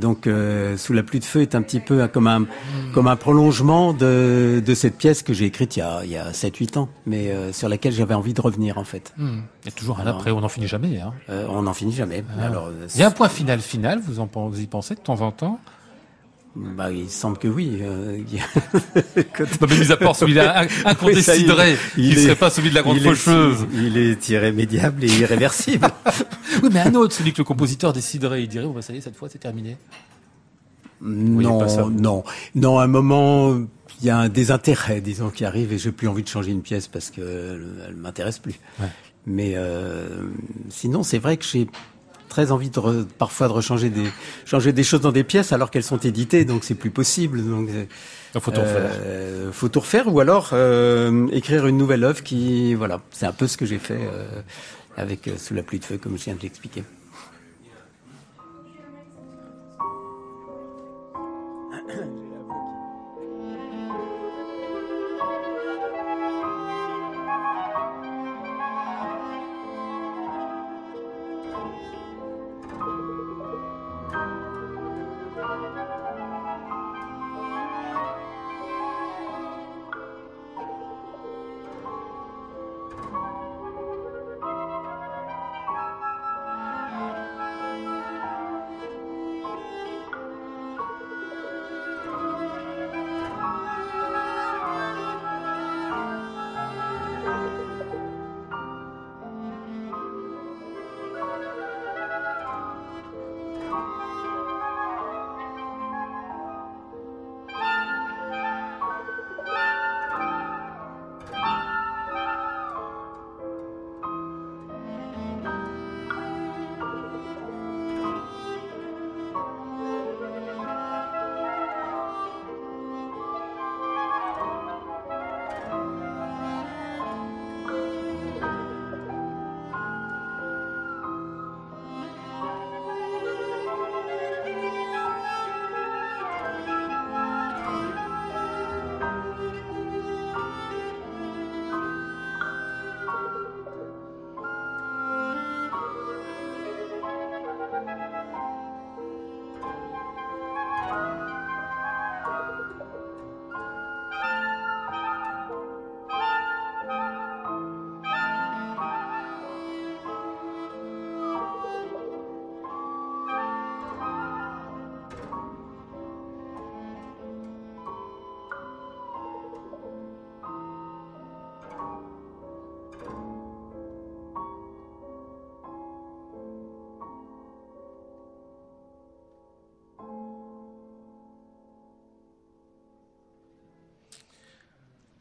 Donc, 0.00 0.26
euh, 0.26 0.78
Sous 0.78 0.94
la 0.94 1.02
pluie 1.02 1.20
de 1.20 1.24
feu 1.24 1.42
est 1.42 1.54
un 1.54 1.60
petit 1.60 1.78
peu 1.78 2.08
comme 2.08 2.26
un, 2.26 2.46
comme 2.94 3.06
un 3.06 3.16
prolongement 3.16 3.92
de, 3.92 4.62
de 4.64 4.74
cette 4.74 4.96
pièce 4.96 5.22
que 5.22 5.34
j'ai 5.34 5.44
écrite 5.44 5.76
il 5.76 5.80
y 5.80 5.82
a, 5.82 6.00
il 6.04 6.10
y 6.10 6.16
a 6.16 6.30
7-8 6.32 6.78
ans, 6.78 6.88
mais 7.04 7.30
euh, 7.30 7.52
sur 7.52 7.68
laquelle 7.68 7.92
j'avais 7.92 8.14
envie 8.14 8.32
de 8.32 8.40
revenir, 8.40 8.78
en 8.78 8.84
fait. 8.84 9.12
Hmm. 9.18 9.40
Il 9.62 9.66
y 9.66 9.68
a 9.68 9.72
toujours 9.72 9.98
un 9.98 10.02
Alors. 10.02 10.16
après, 10.16 10.30
on 10.30 10.40
n'en 10.40 10.48
finit 10.48 10.66
jamais. 10.68 10.98
Hein. 11.00 11.12
Euh, 11.28 11.46
on 11.50 11.62
n'en 11.62 11.74
finit 11.74 11.92
jamais. 11.92 12.24
Ah. 12.40 12.46
Alors, 12.46 12.68
euh, 12.68 12.86
Il 12.94 13.00
y 13.00 13.04
a 13.04 13.08
un 13.08 13.12
point 13.12 13.28
final 13.28 13.60
final, 13.60 14.00
vous, 14.02 14.20
en, 14.20 14.28
vous 14.48 14.60
y 14.60 14.66
pensez 14.66 14.94
de 14.94 15.00
temps 15.00 15.20
en 15.20 15.32
temps 15.32 15.60
bah, 16.56 16.90
il 16.90 17.08
semble 17.08 17.38
que 17.38 17.46
oui. 17.48 17.78
euh, 17.80 18.18
Non, 19.60 19.66
mais 19.68 19.78
mis 19.78 19.92
à 19.92 19.96
part 19.96 20.16
Oui, 21.02 21.22
ça, 21.22 21.36
il- 21.36 21.46
ne 21.46 21.54
est- 22.12 22.14
serait 22.16 22.34
pas 22.36 22.50
celui 22.50 22.70
de 22.70 22.74
la 22.74 22.82
grande 22.82 22.96
il 22.96 23.06
est- 23.06 23.14
faucheuse. 23.14 23.66
il 23.72 23.96
est 23.96 24.28
irrémédiable 24.28 25.04
et 25.04 25.08
irréversible. 25.08 25.86
Oui, 26.62 26.68
mais 26.72 26.80
un 26.80 26.94
autre, 26.94 27.14
celui 27.14 27.32
que 27.32 27.38
le 27.38 27.44
compositeur 27.44 27.92
déciderait, 27.92 28.42
il 28.42 28.48
dirait, 28.48 28.64
oh, 28.66 28.72
bah, 28.72 28.82
ça 28.82 28.92
y 28.92 28.96
est, 28.96 29.00
cette 29.00 29.16
fois, 29.16 29.28
c'est 29.30 29.38
terminé. 29.38 29.76
non, 31.00 31.64
non, 32.04 32.24
non. 32.54 32.78
À 32.78 32.84
un 32.84 32.86
moment, 32.88 33.56
il 34.00 34.06
y 34.06 34.10
a 34.10 34.18
un 34.18 34.28
désintérêt, 34.28 35.00
disons, 35.00 35.30
qui 35.30 35.44
arrive, 35.44 35.72
et 35.72 35.78
j'ai 35.78 35.92
plus 35.92 36.08
envie 36.08 36.22
de 36.22 36.28
changer 36.28 36.50
une 36.50 36.62
pièce 36.62 36.88
parce 36.88 37.10
que 37.10 37.20
elle, 37.20 37.84
elle 37.88 37.96
m'intéresse 37.96 38.38
plus. 38.40 38.58
Ouais. 38.80 38.86
Mais 39.26 39.52
euh, 39.54 40.26
sinon, 40.68 41.02
c'est 41.02 41.18
vrai 41.18 41.36
que 41.36 41.44
j'ai 41.44 41.66
très 42.30 42.50
envie 42.52 42.70
de 42.70 42.80
re- 42.80 43.04
parfois 43.18 43.48
de 43.48 43.52
rechanger 43.52 43.90
des 43.90 44.08
changer 44.46 44.72
des 44.72 44.82
choses 44.84 45.02
dans 45.02 45.12
des 45.12 45.24
pièces 45.24 45.52
alors 45.52 45.70
qu'elles 45.70 45.84
sont 45.94 45.98
éditées, 45.98 46.44
donc 46.46 46.64
c'est 46.64 46.74
plus 46.84 46.90
possible. 46.90 47.44
Donc 47.44 47.68
euh, 47.68 47.84
Il 48.34 48.40
faut 48.40 48.50
tout 48.52 48.60
refaire. 48.62 48.90
euh, 49.04 49.52
faut 49.52 49.68
tout 49.68 49.80
refaire 49.80 50.06
ou 50.12 50.20
alors 50.20 50.50
euh, 50.54 51.26
écrire 51.32 51.66
une 51.66 51.76
nouvelle 51.76 52.04
œuvre 52.04 52.22
qui, 52.22 52.74
voilà, 52.74 53.00
c'est 53.10 53.26
un 53.26 53.32
peu 53.32 53.46
ce 53.46 53.56
que 53.58 53.66
j'ai 53.66 53.78
fait 53.78 53.98
euh, 54.00 54.40
avec 54.96 55.28
euh, 55.28 55.32
Sous 55.36 55.54
la 55.54 55.62
pluie 55.62 55.80
de 55.80 55.84
feu, 55.84 55.98
comme 56.02 56.16
je 56.16 56.24
viens 56.24 56.34
de 56.36 56.42
l'expliquer. 56.42 56.82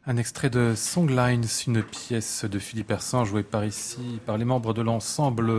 Un 0.10 0.18
extrait 0.18 0.50
de 0.50 0.74
Songlines, 0.76 1.46
une 1.68 1.84
pièce 1.84 2.44
de 2.44 2.58
Philippe 2.58 2.90
Hersan 2.90 3.26
jouée 3.26 3.44
par 3.44 3.64
ici 3.64 4.20
par 4.26 4.40
les 4.40 4.44
membres 4.44 4.74
de 4.74 4.82
l'ensemble 4.82 5.52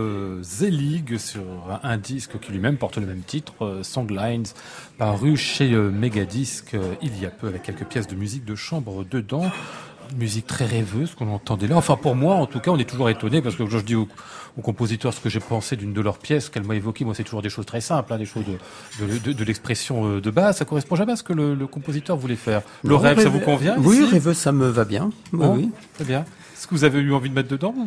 Z-League 0.43 1.17
sur 1.19 1.41
un 1.83 1.95
disque 1.95 2.37
qui 2.37 2.51
lui-même 2.51 2.75
porte 2.75 2.97
le 2.97 3.05
même 3.05 3.21
titre, 3.21 3.79
Songlines, 3.81 4.43
paru 4.97 5.37
chez 5.37 5.71
euh, 5.71 5.89
Megadisc 5.89 6.73
euh, 6.73 6.95
il 7.01 7.17
y 7.17 7.25
a 7.25 7.29
peu 7.29 7.47
avec 7.47 7.63
quelques 7.63 7.85
pièces 7.85 8.09
de 8.09 8.15
musique 8.15 8.43
de 8.43 8.55
chambre 8.55 9.05
dedans. 9.09 9.49
Une 10.11 10.17
musique 10.17 10.47
très 10.47 10.65
rêveuse 10.65 11.15
qu'on 11.15 11.27
entendait 11.33 11.67
là. 11.67 11.77
Enfin 11.77 11.95
pour 11.95 12.15
moi 12.15 12.35
en 12.35 12.45
tout 12.45 12.59
cas 12.59 12.71
on 12.71 12.77
est 12.77 12.89
toujours 12.89 13.09
étonné 13.09 13.41
parce 13.41 13.55
que 13.55 13.65
je 13.67 13.77
dis 13.77 13.95
au, 13.95 14.07
au 14.57 14.61
compositeur 14.61 15.13
ce 15.13 15.19
que 15.21 15.29
j'ai 15.29 15.39
pensé 15.39 15.75
d'une 15.75 15.93
de 15.93 16.01
leurs 16.01 16.17
pièces 16.17 16.49
qu'elle 16.49 16.63
m'a 16.63 16.75
évoqué. 16.75 17.05
Moi 17.05 17.13
c'est 17.15 17.23
toujours 17.23 17.41
des 17.41 17.49
choses 17.49 17.65
très 17.65 17.81
simples, 17.81 18.11
hein, 18.13 18.17
des 18.17 18.25
choses 18.25 18.43
de, 18.45 19.05
de, 19.05 19.17
de- 19.19 19.33
de 19.33 19.43
l'expression 19.43 20.05
euh, 20.07 20.21
de 20.21 20.29
base. 20.31 20.57
Ça 20.57 20.65
correspond 20.65 20.95
jamais 20.95 21.13
à 21.13 21.15
ce 21.15 21.23
que 21.23 21.33
le, 21.33 21.55
le 21.55 21.67
compositeur 21.67 22.17
voulait 22.17 22.35
faire. 22.35 22.61
Le 22.83 22.89
Non, 22.89 22.97
rêve 22.99 23.21
ça 23.21 23.29
vous 23.29 23.39
convient 23.39 23.75
Oui, 23.79 24.03
rêveux, 24.05 24.33
ça 24.33 24.51
me 24.51 24.67
va 24.67 24.83
bien. 24.85 25.11
Oui, 25.33 25.39
Bon, 25.39 25.55
oui. 25.55 25.69
Très 25.95 26.03
bien. 26.05 26.21
Est-ce 26.21 26.67
que 26.67 26.75
vous 26.75 26.83
avez 26.83 26.99
eu 26.99 27.13
envie 27.13 27.29
de 27.29 27.35
mettre 27.35 27.49
dedans 27.49 27.73
ou- 27.77 27.85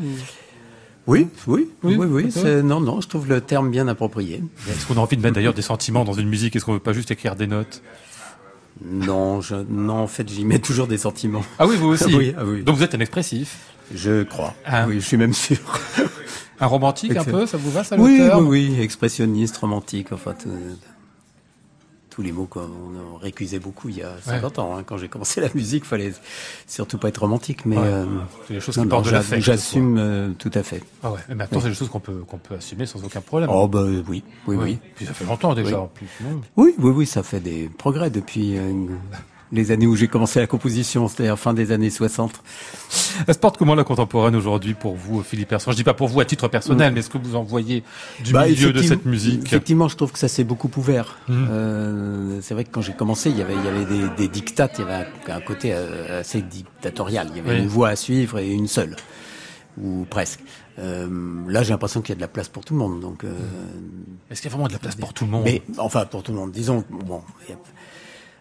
Oui, 1.07 1.29
oui, 1.47 1.69
Oui, 1.83 1.97
oui, 1.97 2.07
oui. 2.35 2.63
Non, 2.63 2.81
non, 2.81 3.01
je 3.03 3.09
trouve 3.09 3.29
le 3.29 3.41
terme 3.43 3.71
bien 3.71 3.87
approprié. 3.89 4.43
Est-ce 4.71 4.87
qu'on 4.87 4.97
a 4.97 5.01
envie 5.01 5.17
de 5.19 5.23
mettre 5.23 5.35
d'ailleurs 5.35 5.53
des 5.53 5.61
sentiments 5.63 6.05
dans 6.05 6.15
une 6.15 6.29
musique? 6.29 6.57
Est-ce 6.57 6.65
qu'on 6.65 6.73
veut 6.73 6.79
pas 6.79 6.95
juste 6.95 7.11
écrire 7.11 7.37
des 7.37 7.47
notes? 7.47 7.83
Non, 8.83 9.41
je, 9.41 9.55
non, 9.69 9.99
en 9.99 10.07
fait, 10.07 10.29
j'y 10.29 10.45
mets 10.45 10.59
toujours 10.59 10.87
des 10.87 10.99
sentiments. 10.99 11.45
Ah 11.59 11.67
oui, 11.67 11.77
vous 11.77 11.89
aussi. 11.89 12.05
Ah 12.13 12.17
oui, 12.17 12.35
ah 12.37 12.45
oui. 12.45 12.63
Donc 12.63 12.77
vous 12.77 12.83
êtes 12.83 12.95
un 12.95 13.01
expressif, 13.01 13.57
Je 13.95 14.23
crois. 14.25 14.55
Ah. 14.65 14.87
Oui, 14.89 14.97
je 15.01 15.07
suis 15.07 15.17
même 15.17 15.33
sûr. 15.35 15.59
un 16.61 16.67
romantique 16.67 17.17
un 17.17 17.25
peu, 17.25 17.47
ça 17.47 17.57
vous 17.57 17.71
va 17.71 17.85
ça 17.85 17.97
oui, 17.99 18.21
oui, 18.21 18.41
oui, 18.73 18.81
expressionniste, 18.81 19.57
romantique, 19.59 20.09
enfin, 20.13 20.33
tout- 20.35 20.49
tous 22.15 22.23
les 22.23 22.31
mots 22.31 22.47
qu'on 22.47 22.61
on 23.15 23.17
récusait 23.17 23.59
beaucoup 23.59 23.89
il 23.89 23.97
y 23.99 24.03
a 24.03 24.13
50 24.23 24.61
ans. 24.61 24.77
hein. 24.77 24.85
Quand 24.87 24.97
j'ai 24.99 25.09
commencé 25.09 25.41
la 25.41 25.49
musique, 25.53 25.85
fallait 25.85 26.13
surtout 26.69 26.97
pas 26.97 27.09
être 27.09 27.19
romantique, 27.19 27.67
mais 27.67 27.77
Ouais. 27.77 27.83
euh, 27.85 28.05
C'est 28.47 28.55
des 28.55 28.61
choses 28.61 28.77
non, 28.77 28.83
qui 28.85 28.89
non, 28.89 28.91
portent 28.95 29.05
de 29.07 29.11
j'a- 29.11 29.17
l'affect. 29.17 29.43
j'assume 29.43 29.97
euh, 29.99 30.31
tout 30.39 30.51
à 30.55 30.63
fait. 30.63 30.81
Ah 31.03 31.11
ouais. 31.11 31.19
Mais 31.29 31.35
maintenant 31.35 31.59
c'est 31.61 31.71
des 31.71 31.75
choses 31.75 31.89
qu'on 31.89 31.99
peut 31.99 32.19
qu'on 32.29 32.39
peut 32.39 32.55
assumer 32.55 32.87
sans 32.87 33.03
aucun 33.05 33.21
problème. 33.21 33.51
Oh 33.53 33.67
bah 33.67 33.83
oui, 34.09 34.23
oui, 34.47 34.57
oui. 34.57 34.79
Puis 34.95 35.07
ça 35.07 35.13
fait 35.13 35.25
longtemps 35.25 35.55
déjà. 35.55 35.71
Oui. 35.71 35.75
en 35.75 35.87
plus, 35.89 36.07
non? 36.23 36.41
Oui, 36.57 36.75
oui, 36.79 36.91
oui, 36.93 37.07
ça 37.07 37.25
fait 37.25 37.41
des 37.41 37.69
progrès 37.69 38.11
depuis 38.11 38.57
euh, 38.59 38.73
les 39.55 39.71
années 39.71 39.87
où 39.87 39.97
j'ai 39.97 40.09
commencé 40.09 40.41
la 40.41 40.47
composition, 40.47 41.09
c'est-à-dire 41.09 41.39
fin 41.39 41.55
des 41.55 41.73
années 41.73 41.89
60. 41.91 42.43
Elle 43.27 43.33
se 43.35 43.39
porte 43.39 43.57
comment 43.57 43.75
la 43.75 43.85
contemporaine 43.85 44.35
aujourd'hui 44.37 44.75
pour 44.75 44.95
vous, 44.97 45.23
Philippe 45.23 45.49
Persson 45.49 45.71
Je 45.71 45.77
dis 45.77 45.85
pas 45.85 45.95
pour 45.95 46.09
vous 46.09 46.21
à 46.21 46.25
titre 46.25 46.49
personnel, 46.49 46.93
mais 46.93 47.01
est-ce 47.01 47.09
que 47.11 47.19
vous 47.19 47.37
en 47.37 47.43
voyez 47.45 47.83
du 48.25 48.33
Bah, 48.33 48.47
milieu 48.47 48.73
de 48.73 48.83
cette 48.83 49.05
musique 49.07 49.45
Effectivement, 49.47 49.89
je 49.89 49.97
trouve 49.97 50.13
que 50.13 50.19
ça 50.19 50.29
s'est 50.29 50.45
beaucoup 50.45 50.71
ouvert. 50.77 51.17
Mhm. 51.29 51.49
Euh, 51.51 52.39
c'est 52.43 52.55
vrai 52.55 52.65
que 52.65 52.71
quand 52.71 52.83
j'ai 52.83 52.93
commencé, 52.95 53.31
il 53.31 53.39
y 53.39 53.43
avait, 53.43 53.55
il 53.55 53.65
y 53.65 53.69
avait 53.69 53.85
des, 53.87 54.09
des 54.17 54.29
dictates, 54.29 54.73
il 54.79 54.83
y 54.83 54.85
avait 54.85 55.07
un, 55.29 55.37
un 55.37 55.41
côté 55.41 55.71
euh, 55.73 56.21
assez 56.21 56.43
dictatorial. 56.43 57.29
Il 57.31 57.37
y 57.37 57.41
avait 57.41 57.51
Oui. 57.57 57.63
une 57.63 57.69
voie 57.69 57.89
à 57.91 57.97
suivre 57.97 58.39
et 58.41 58.51
une 58.51 58.69
seule, 58.69 58.97
ou 59.81 60.05
presque. 60.11 60.41
Euh, 60.81 61.07
là, 61.49 61.63
j'ai 61.63 61.71
l'impression 61.71 62.01
qu'il 62.01 62.09
y 62.11 62.13
a 62.13 62.17
de 62.17 62.21
la 62.21 62.27
place 62.29 62.49
pour 62.49 62.65
tout 62.65 62.75
le 62.75 62.81
monde. 62.81 62.99
Donc, 63.01 63.23
euh, 63.23 63.31
Est-ce 64.31 64.43
qu'il 64.43 64.51
y 64.51 64.53
a 64.53 64.57
vraiment 64.57 64.67
de 64.67 64.73
la 64.73 64.81
place 64.81 64.97
pour 64.97 65.15
tout 65.15 65.25
le 65.25 65.31
monde? 65.31 65.43
Mais 65.45 65.63
enfin 65.79 66.05
pour 66.05 66.25
tout 66.25 66.33
le 66.33 66.39
monde. 66.39 66.51
Disons, 66.51 66.83
bon, 66.91 67.23
il 67.47 67.51
y 67.51 67.55
a- 67.55 67.59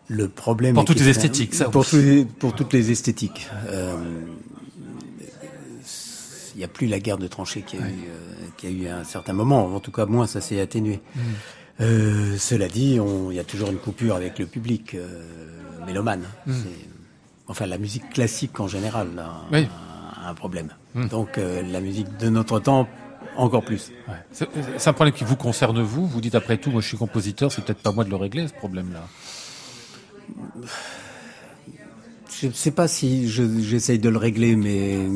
Le 0.10 0.28
problème 0.28 0.76
pour 0.76 0.86
toutes 0.86 1.00
les 1.00 1.10
esthétiques, 1.10 1.54
ça 1.56 1.70
pour, 1.70 1.86
les- 1.94 2.26
pour 2.26 2.54
toutes 2.54 2.74
les 2.74 2.92
esthétiques. 2.92 3.48
Euh, 3.68 3.96
Il 6.56 6.60
n'y 6.60 6.64
a 6.64 6.68
plus 6.68 6.86
la 6.88 7.00
guerre 7.00 7.18
de 7.18 7.28
tranchées 7.28 7.64
qu'il 7.64 7.80
y, 7.80 7.84
a 7.84 7.88
eu, 7.88 7.90
euh, 7.90 8.46
qu'il 8.58 8.78
y 8.84 8.86
a 8.86 8.86
eu 8.86 8.88
à 8.92 8.98
un 9.00 9.04
certain 9.04 9.34
moment. 9.34 9.66
En 9.76 9.80
tout 9.80 9.92
cas, 9.92 10.06
moins 10.06 10.28
ça 10.28 10.40
s'est 10.40 10.62
atténué. 10.62 11.00
Mm. 11.16 11.20
Euh, 11.82 12.38
cela 12.38 12.68
dit, 12.68 13.00
il 13.00 13.36
y 13.36 13.40
a 13.40 13.44
toujours 13.44 13.72
une 13.72 13.80
coupure 13.80 14.16
avec 14.16 14.38
le 14.38 14.46
public 14.46 14.94
euh, 14.94 15.24
mélomane. 15.88 16.22
Mm. 16.46 16.54
Enfin, 17.48 17.66
la 17.66 17.80
musique 17.80 18.08
classique 18.12 18.60
en 18.60 18.68
général 18.68 19.08
a, 19.18 19.42
Oui. 19.52 19.68
a 20.24 20.30
un 20.30 20.34
problème. 20.36 20.70
Mm. 20.94 21.08
Donc, 21.08 21.40
euh, 21.40 21.64
la 21.64 21.82
musique 21.82 22.16
de 22.18 22.30
notre 22.30 22.60
temps, 22.60 22.88
encore 23.36 23.64
plus. 23.66 23.92
Ouais. 24.08 24.46
C'est 24.78 24.88
un 24.90 24.94
problème 24.94 25.16
qui 25.16 25.24
vous 25.24 25.36
concerne 25.36 25.82
vous. 25.82 26.06
Vous 26.06 26.22
dites 26.22 26.36
après 26.36 26.58
tout, 26.58 26.70
moi 26.70 26.82
je 26.82 26.88
suis 26.88 26.98
compositeur, 26.98 27.52
c'est 27.52 27.64
peut-être 27.66 27.82
pas 27.82 27.92
moi 27.92 28.04
de 28.04 28.12
le 28.12 28.16
régler 28.16 28.48
ce 28.48 28.54
problème-là. 28.54 29.08
Je 32.42 32.48
ne 32.48 32.52
sais 32.54 32.72
pas 32.72 32.88
si 32.88 33.28
je- 33.30 33.60
j'essaye 33.60 34.00
de 34.00 34.10
le 34.10 34.18
régler, 34.18 34.56
mais 34.56 35.08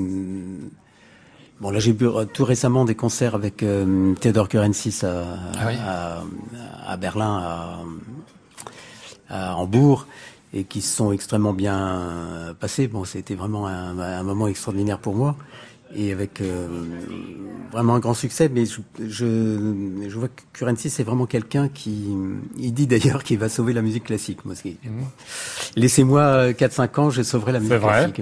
bon 1.60 1.72
là 1.72 1.80
j'ai 1.80 1.92
vu 1.92 2.08
euh, 2.08 2.26
tout 2.26 2.46
récemment 2.46 2.86
des 2.86 2.96
concerts 2.96 3.36
avec 3.36 3.64
euh, 3.64 4.14
Theodor 4.16 4.48
Kurensis 4.50 5.04
à, 5.04 5.24
Ah 5.60 5.66
oui. 5.68 5.74
à, 5.86 6.24
à 6.88 6.98
Berlin, 6.98 7.38
à, 7.38 7.80
à 9.30 9.56
Hambourg, 9.58 10.08
et 10.54 10.64
qui 10.64 10.82
se 10.82 10.96
sont 10.96 11.12
extrêmement 11.12 11.54
bien 11.54 12.56
passés. 12.60 12.88
Bon, 12.88 13.04
c'était 13.04 13.36
vraiment 13.36 13.68
un, 13.68 14.00
un 14.00 14.24
moment 14.24 14.48
extraordinaire 14.48 15.00
pour 15.00 15.16
moi. 15.16 15.36
Et 15.96 16.12
avec 16.12 16.42
euh, 16.42 16.68
vraiment 17.72 17.96
un 17.96 18.00
grand 18.00 18.14
succès, 18.14 18.50
mais 18.54 18.66
je, 18.66 18.80
je, 19.08 20.06
je 20.10 20.18
vois 20.18 20.28
que 20.28 20.42
Kurensis 20.54 20.90
c'est 20.90 21.04
vraiment 21.04 21.26
quelqu'un 21.26 21.70
qui, 21.70 22.06
il 22.58 22.74
dit 22.74 22.88
d'ailleurs 22.88 23.24
qu'il 23.24 23.40
va 23.40 23.50
sauver 23.50 23.74
la 23.74 23.82
musique 23.82 24.04
classique. 24.06 24.44
Moi, 24.46 24.54
c'est- 24.56 24.76
Laissez-moi 25.76 26.22
euh, 26.22 26.54
4-5 26.54 27.00
ans, 27.00 27.10
je 27.10 27.22
sauverai 27.24 27.54
la 27.54 27.60
musique 27.60 27.74
C'est 27.74 27.80
vrai 27.80 28.12
classique. 28.12 28.22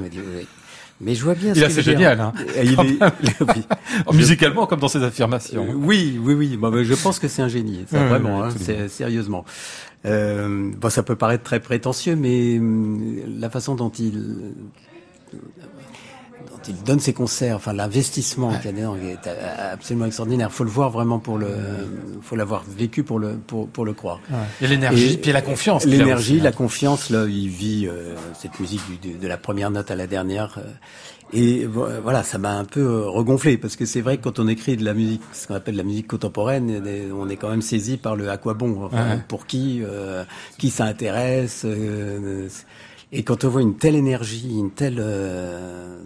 Mais 1.01 1.13
je 1.13 1.23
vois 1.25 1.33
bien 1.35 1.51
Il 1.53 1.59
ce 1.59 1.65
assez 1.65 1.81
génial, 1.81 2.21
hein. 2.21 2.31
Et 2.55 2.63
il 2.63 2.71
est- 2.73 3.03
oui. 3.41 3.63
Je- 4.11 4.15
Musicalement 4.15 4.65
comme 4.65 4.79
dans 4.79 4.87
ses 4.87 5.03
affirmations. 5.03 5.65
Euh, 5.69 5.73
oui, 5.75 6.17
oui, 6.23 6.33
oui. 6.35 6.55
Bon, 6.57 6.69
ben, 6.71 6.83
je 6.85 6.93
pense 6.93 7.19
que 7.19 7.27
c'est 7.27 7.41
un 7.41 7.49
génie, 7.49 7.83
ça, 7.91 8.05
vraiment, 8.05 8.43
hein, 8.43 8.49
sérieusement. 8.87 9.43
Euh, 10.05 10.71
bon, 10.77 10.89
ça 10.89 11.03
peut 11.03 11.15
paraître 11.17 11.43
très 11.43 11.59
prétentieux, 11.59 12.15
mais 12.15 12.59
hum, 12.59 13.17
la 13.39 13.49
façon 13.49 13.75
dont 13.75 13.89
il 13.89 14.53
dont 16.67 16.73
il 16.77 16.83
donne 16.83 16.99
ses 16.99 17.13
concerts, 17.13 17.55
enfin 17.55 17.73
l'investissement 17.73 18.53
qu'il 18.57 18.65
y 18.65 18.73
a 18.73 18.77
dedans 18.77 18.95
est 18.95 19.27
euh, 19.27 19.73
absolument 19.73 20.05
extraordinaire. 20.05 20.51
Faut 20.51 20.63
le 20.63 20.69
voir 20.69 20.89
vraiment 20.89 21.19
pour 21.19 21.37
le, 21.37 21.47
faut 22.21 22.35
l'avoir 22.35 22.63
vécu 22.67 23.03
pour 23.03 23.19
le 23.19 23.33
pour 23.35 23.67
pour 23.67 23.85
le 23.85 23.93
croire. 23.93 24.19
Et 24.61 24.67
l'énergie, 24.67 25.13
Et 25.13 25.17
puis 25.17 25.31
la 25.31 25.41
confiance. 25.41 25.85
L'énergie, 25.85 26.39
hein. 26.39 26.43
la 26.43 26.51
confiance, 26.51 27.09
là, 27.09 27.25
il 27.27 27.49
vit 27.49 27.87
euh, 27.87 28.15
cette 28.39 28.59
musique 28.59 28.81
du- 29.01 29.13
de, 29.13 29.17
de 29.19 29.27
la 29.27 29.37
première 29.37 29.71
note 29.71 29.91
à 29.91 29.95
la 29.95 30.07
dernière. 30.07 30.57
euh, 30.57 30.69
et 31.33 31.65
vo- 31.65 31.87
voilà, 32.03 32.21
ça 32.23 32.37
m'a 32.37 32.53
un 32.55 32.65
peu 32.65 32.81
euh, 32.81 33.07
regonflé 33.09 33.57
parce 33.57 33.75
que 33.75 33.85
c'est 33.85 33.99
vrai 34.01 34.17
que 34.17 34.23
quand 34.23 34.37
on 34.39 34.47
écrit 34.47 34.77
de 34.77 34.85
la 34.85 34.93
musique, 34.93 35.21
ce 35.33 35.47
qu'on 35.47 35.55
appelle 35.55 35.73
de 35.73 35.79
la 35.79 35.83
musique 35.83 36.07
contemporaine, 36.07 36.83
on 37.19 37.27
est 37.29 37.35
quand 37.35 37.49
même 37.49 37.63
saisi 37.63 37.97
par 37.97 38.15
le 38.15 38.29
à 38.29 38.37
quoi 38.37 38.53
bon, 38.53 38.85
enfin, 38.85 39.09
Ouais. 39.15 39.19
pour 39.27 39.47
qui, 39.47 39.81
euh, 39.83 40.23
qui 40.59 40.69
ça 40.69 40.85
intéresse. 40.85 41.65
Euh, 43.15 43.19
et 43.19 43.23
quand 43.23 43.43
on 43.43 43.49
voit 43.49 43.61
une 43.61 43.77
telle 43.77 43.95
énergie, 43.95 44.57
une 44.59 44.71
telle 44.71 44.97
euh, 44.99 45.97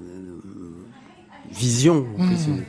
vision, 1.51 2.05
en 2.18 2.28
plus, 2.28 2.45
une- 2.47 2.64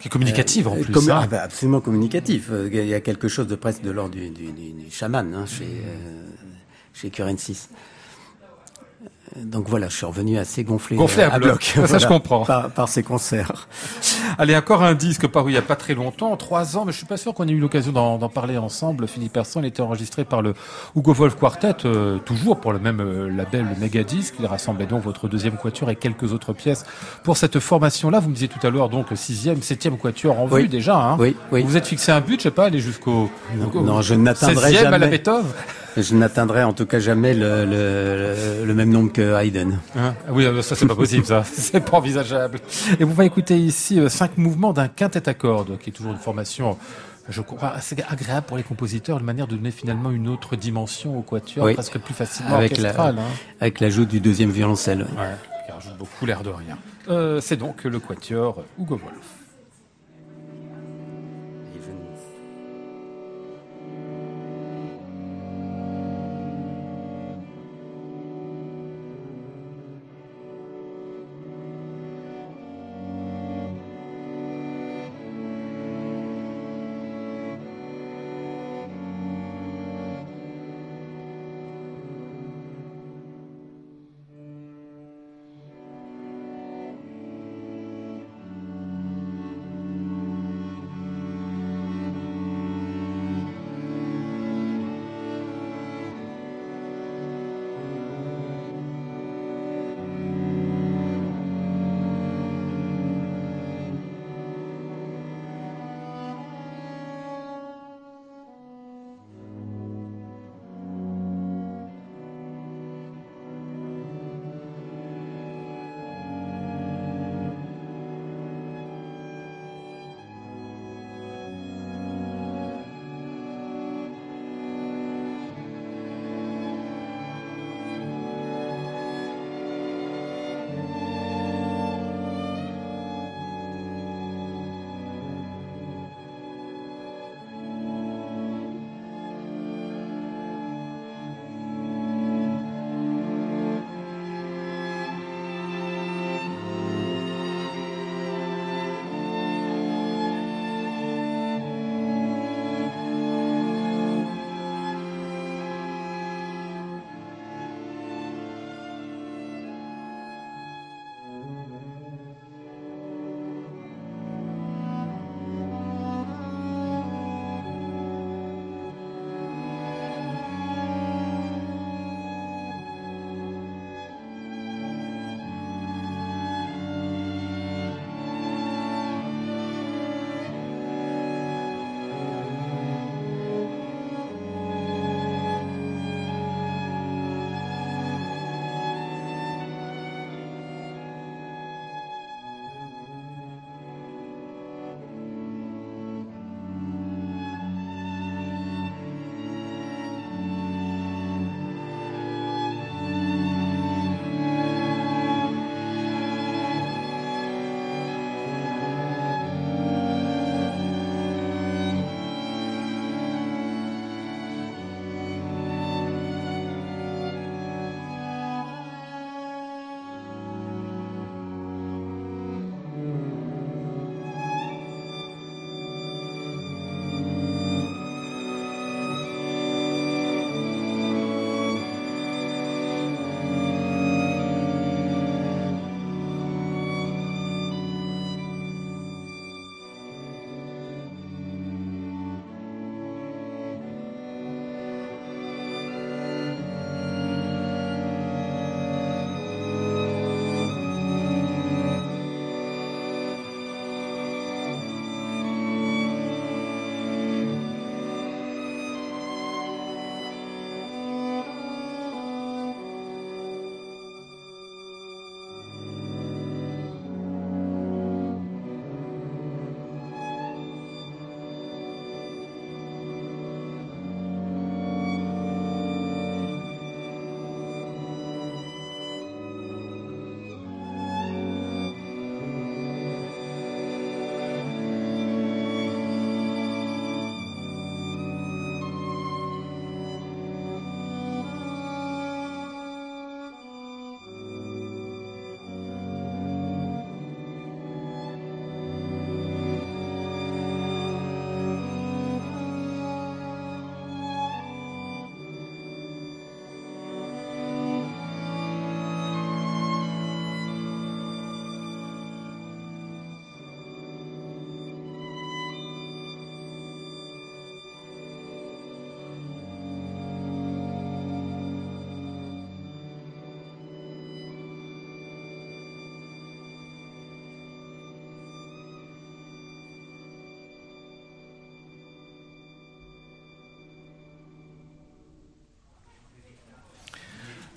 Qui 0.00 0.08
est 0.08 0.10
communicative 0.10 0.68
en 0.68 0.76
euh, 0.76 0.82
plus. 0.82 1.10
hein. 1.10 1.20
ah 1.22 1.26
bah, 1.26 1.42
absolument 1.42 1.80
communicatif. 1.80 2.48
Euh, 2.50 2.68
Il 2.72 2.86
y 2.86 2.94
a 2.94 3.00
quelque 3.00 3.28
chose 3.28 3.46
de 3.46 3.54
presque 3.54 3.82
de 3.82 3.90
l'ordre 3.90 4.14
du, 4.14 4.30
du, 4.30 4.52
du, 4.52 4.72
du 4.72 4.90
chaman 4.90 5.32
hein, 5.34 5.46
chez, 5.46 5.64
euh, 5.64 6.26
chez 6.92 7.10
Curensis. 7.10 7.68
Euh, 9.36 9.40
Donc 9.44 9.68
voilà, 9.68 9.88
je 9.88 9.96
suis 9.96 10.06
revenu 10.06 10.38
assez 10.38 10.64
gonflé, 10.64 10.96
Gonflé 10.96 11.22
euh, 11.24 11.30
à 11.30 11.38
bloc. 11.38 11.62
Ça, 11.86 11.98
je 11.98 12.06
comprends. 12.06 12.44
Par, 12.44 12.70
par 12.70 12.88
ces 12.88 13.02
concerts. 13.02 13.68
Allez, 14.38 14.56
encore 14.56 14.82
un 14.82 14.94
disque 14.94 15.26
paru 15.26 15.50
il 15.50 15.54
n'y 15.54 15.58
a 15.58 15.62
pas 15.62 15.76
très 15.76 15.94
longtemps, 15.94 16.36
trois 16.36 16.76
ans, 16.76 16.84
mais 16.84 16.92
je 16.92 16.96
suis 16.98 17.06
pas 17.06 17.16
sûr 17.16 17.34
qu'on 17.34 17.46
ait 17.48 17.52
eu 17.52 17.58
l'occasion 17.60 17.92
d'en 17.92 18.18
d'en 18.18 18.28
parler 18.28 18.58
ensemble. 18.58 19.06
Philippe 19.08 19.32
Persson, 19.32 19.60
il 19.60 19.66
était 19.66 19.82
enregistré 19.82 20.24
par 20.24 20.42
le 20.42 20.54
Hugo 20.96 21.12
Wolf 21.12 21.36
Quartet, 21.36 21.74
euh, 21.84 22.18
toujours 22.18 22.58
pour 22.60 22.72
le 22.72 22.78
même 22.78 23.00
euh, 23.00 23.28
label, 23.30 23.66
le 23.74 23.80
Megadisc. 23.80 24.34
Il 24.38 24.46
rassemblait 24.46 24.86
donc 24.86 25.02
votre 25.02 25.28
deuxième 25.28 25.56
quatuor 25.56 25.90
et 25.90 25.96
quelques 25.96 26.32
autres 26.32 26.52
pièces 26.52 26.84
pour 27.24 27.36
cette 27.36 27.58
formation-là. 27.58 28.20
Vous 28.20 28.28
me 28.28 28.34
disiez 28.34 28.48
tout 28.48 28.64
à 28.66 28.70
l'heure, 28.70 28.88
donc, 28.88 29.06
sixième, 29.14 29.62
septième 29.62 29.96
quatuor 29.98 30.38
en 30.40 30.48
Oui. 30.48 30.62
vue 30.62 30.68
déjà. 30.68 30.96
Hein. 30.96 31.16
Oui, 31.18 31.36
oui. 31.50 31.62
Vous 31.62 31.68
vous 31.68 31.76
êtes 31.76 31.86
fixé 31.86 32.12
un 32.12 32.20
but, 32.20 32.38
je 32.40 32.44
sais 32.44 32.50
pas, 32.50 32.66
aller 32.66 32.80
jusqu'au 32.80 33.30
au- 33.74 33.80
non, 33.80 34.02
je 34.02 34.14
n'atteindrai 34.14 34.72
16e 34.72 34.86
à 34.86 34.90
la 34.90 34.98
jamais. 34.98 35.08
Beethoven. 35.08 35.46
Je 35.96 36.14
n'atteindrai 36.14 36.64
en 36.64 36.72
tout 36.72 36.86
cas 36.86 36.98
jamais 36.98 37.34
le, 37.34 38.64
le, 38.64 38.74
même 38.74 38.90
nombre 38.90 39.12
que 39.12 39.34
Haydn. 39.42 39.78
Hein 39.96 40.14
Ah 40.26 40.32
oui, 40.32 40.46
ça 40.62 40.74
c'est 40.74 40.86
pas 40.86 40.94
possible, 40.94 41.26
ça. 41.26 41.44
c'est 41.52 41.80
pas 41.80 41.98
envisageable. 41.98 42.60
Et 42.98 43.04
vous 43.04 43.12
va 43.14 43.24
écouter 43.24 43.58
ici 43.58 44.00
euh, 44.00 44.08
cinq 44.08 44.38
mouvements 44.38 44.72
d'un 44.72 44.88
quintet 44.88 45.28
à 45.28 45.34
cordes, 45.34 45.78
qui 45.78 45.90
est 45.90 45.92
toujours 45.92 46.12
une 46.12 46.18
formation, 46.18 46.78
je 47.28 47.42
crois, 47.42 47.68
assez 47.74 47.94
agréable 48.08 48.46
pour 48.46 48.56
les 48.56 48.62
compositeurs, 48.62 49.18
une 49.18 49.24
manière 49.26 49.46
de 49.46 49.54
donner 49.56 49.70
finalement 49.70 50.10
une 50.10 50.28
autre 50.28 50.56
dimension 50.56 51.18
au 51.18 51.22
quatuor, 51.22 51.66
Oui. 51.66 51.74
presque 51.74 51.98
plus 51.98 52.14
facilement 52.14 52.56
Avec 52.56 52.78
la- 52.78 52.98
hein. 53.08 53.14
Avec 53.60 53.80
l'ajout 53.80 54.06
du 54.06 54.20
deuxième 54.20 54.50
violoncelle. 54.50 55.00
Ouais, 55.00 55.36
qui 55.66 55.72
rajoute 55.72 55.98
beaucoup 55.98 56.24
l'air 56.24 56.42
de 56.42 56.50
rien. 56.50 56.78
Euh, 57.10 57.40
c'est 57.42 57.56
donc 57.56 57.84
le 57.84 57.98
quatuor 57.98 58.62
Hugo 58.80 58.96
Wolf. 58.96 59.26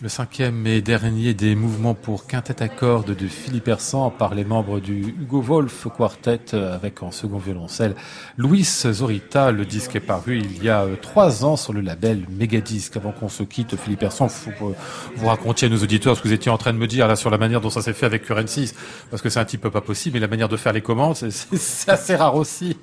Le 0.05 0.09
cinquième 0.09 0.67
et 0.67 0.83
dernier 0.83 1.33
des 1.33 1.55
mouvements 1.55 1.95
pour 1.95 2.27
quintette 2.27 2.61
à 2.61 2.67
cordes 2.67 3.15
de 3.15 3.27
Philippe 3.27 3.67
Hersan 3.67 4.11
par 4.11 4.35
les 4.35 4.45
membres 4.45 4.79
du 4.79 4.99
Hugo 5.19 5.41
Wolf 5.41 5.87
Quartet 5.97 6.53
avec 6.53 7.01
en 7.01 7.09
second 7.09 7.39
violoncelle 7.39 7.95
Louis 8.37 8.63
Zorita. 8.63 9.49
Le 9.49 9.65
disque 9.65 9.95
est 9.95 9.99
paru 9.99 10.43
il 10.45 10.63
y 10.63 10.69
a 10.69 10.83
euh, 10.83 10.95
trois 10.95 11.43
ans 11.43 11.57
sur 11.57 11.73
le 11.73 11.81
label 11.81 12.23
Megadisc. 12.29 12.95
Avant 12.97 13.13
qu'on 13.13 13.29
se 13.29 13.41
quitte, 13.41 13.75
Philippe 13.77 14.03
Hersan, 14.03 14.29
faut 14.29 14.51
que 14.51 14.75
vous 15.15 15.27
racontiez 15.27 15.69
à 15.69 15.71
nos 15.71 15.81
auditeurs 15.81 16.15
ce 16.15 16.21
que 16.21 16.27
vous 16.27 16.35
étiez 16.35 16.51
en 16.51 16.59
train 16.59 16.71
de 16.71 16.77
me 16.77 16.85
dire 16.85 17.07
là 17.07 17.15
sur 17.15 17.31
la 17.31 17.39
manière 17.39 17.59
dont 17.59 17.71
ça 17.71 17.81
s'est 17.81 17.93
fait 17.93 18.05
avec 18.05 18.25
Current 18.25 18.45
6 18.45 18.75
parce 19.09 19.23
que 19.23 19.29
c'est 19.29 19.39
un 19.39 19.45
type 19.45 19.67
pas 19.69 19.81
possible 19.81 20.13
mais 20.13 20.19
la 20.19 20.27
manière 20.27 20.49
de 20.49 20.57
faire 20.57 20.73
les 20.73 20.81
commandes 20.81 21.15
c'est 21.15 21.89
assez 21.89 22.15
rare 22.15 22.35
aussi. 22.35 22.77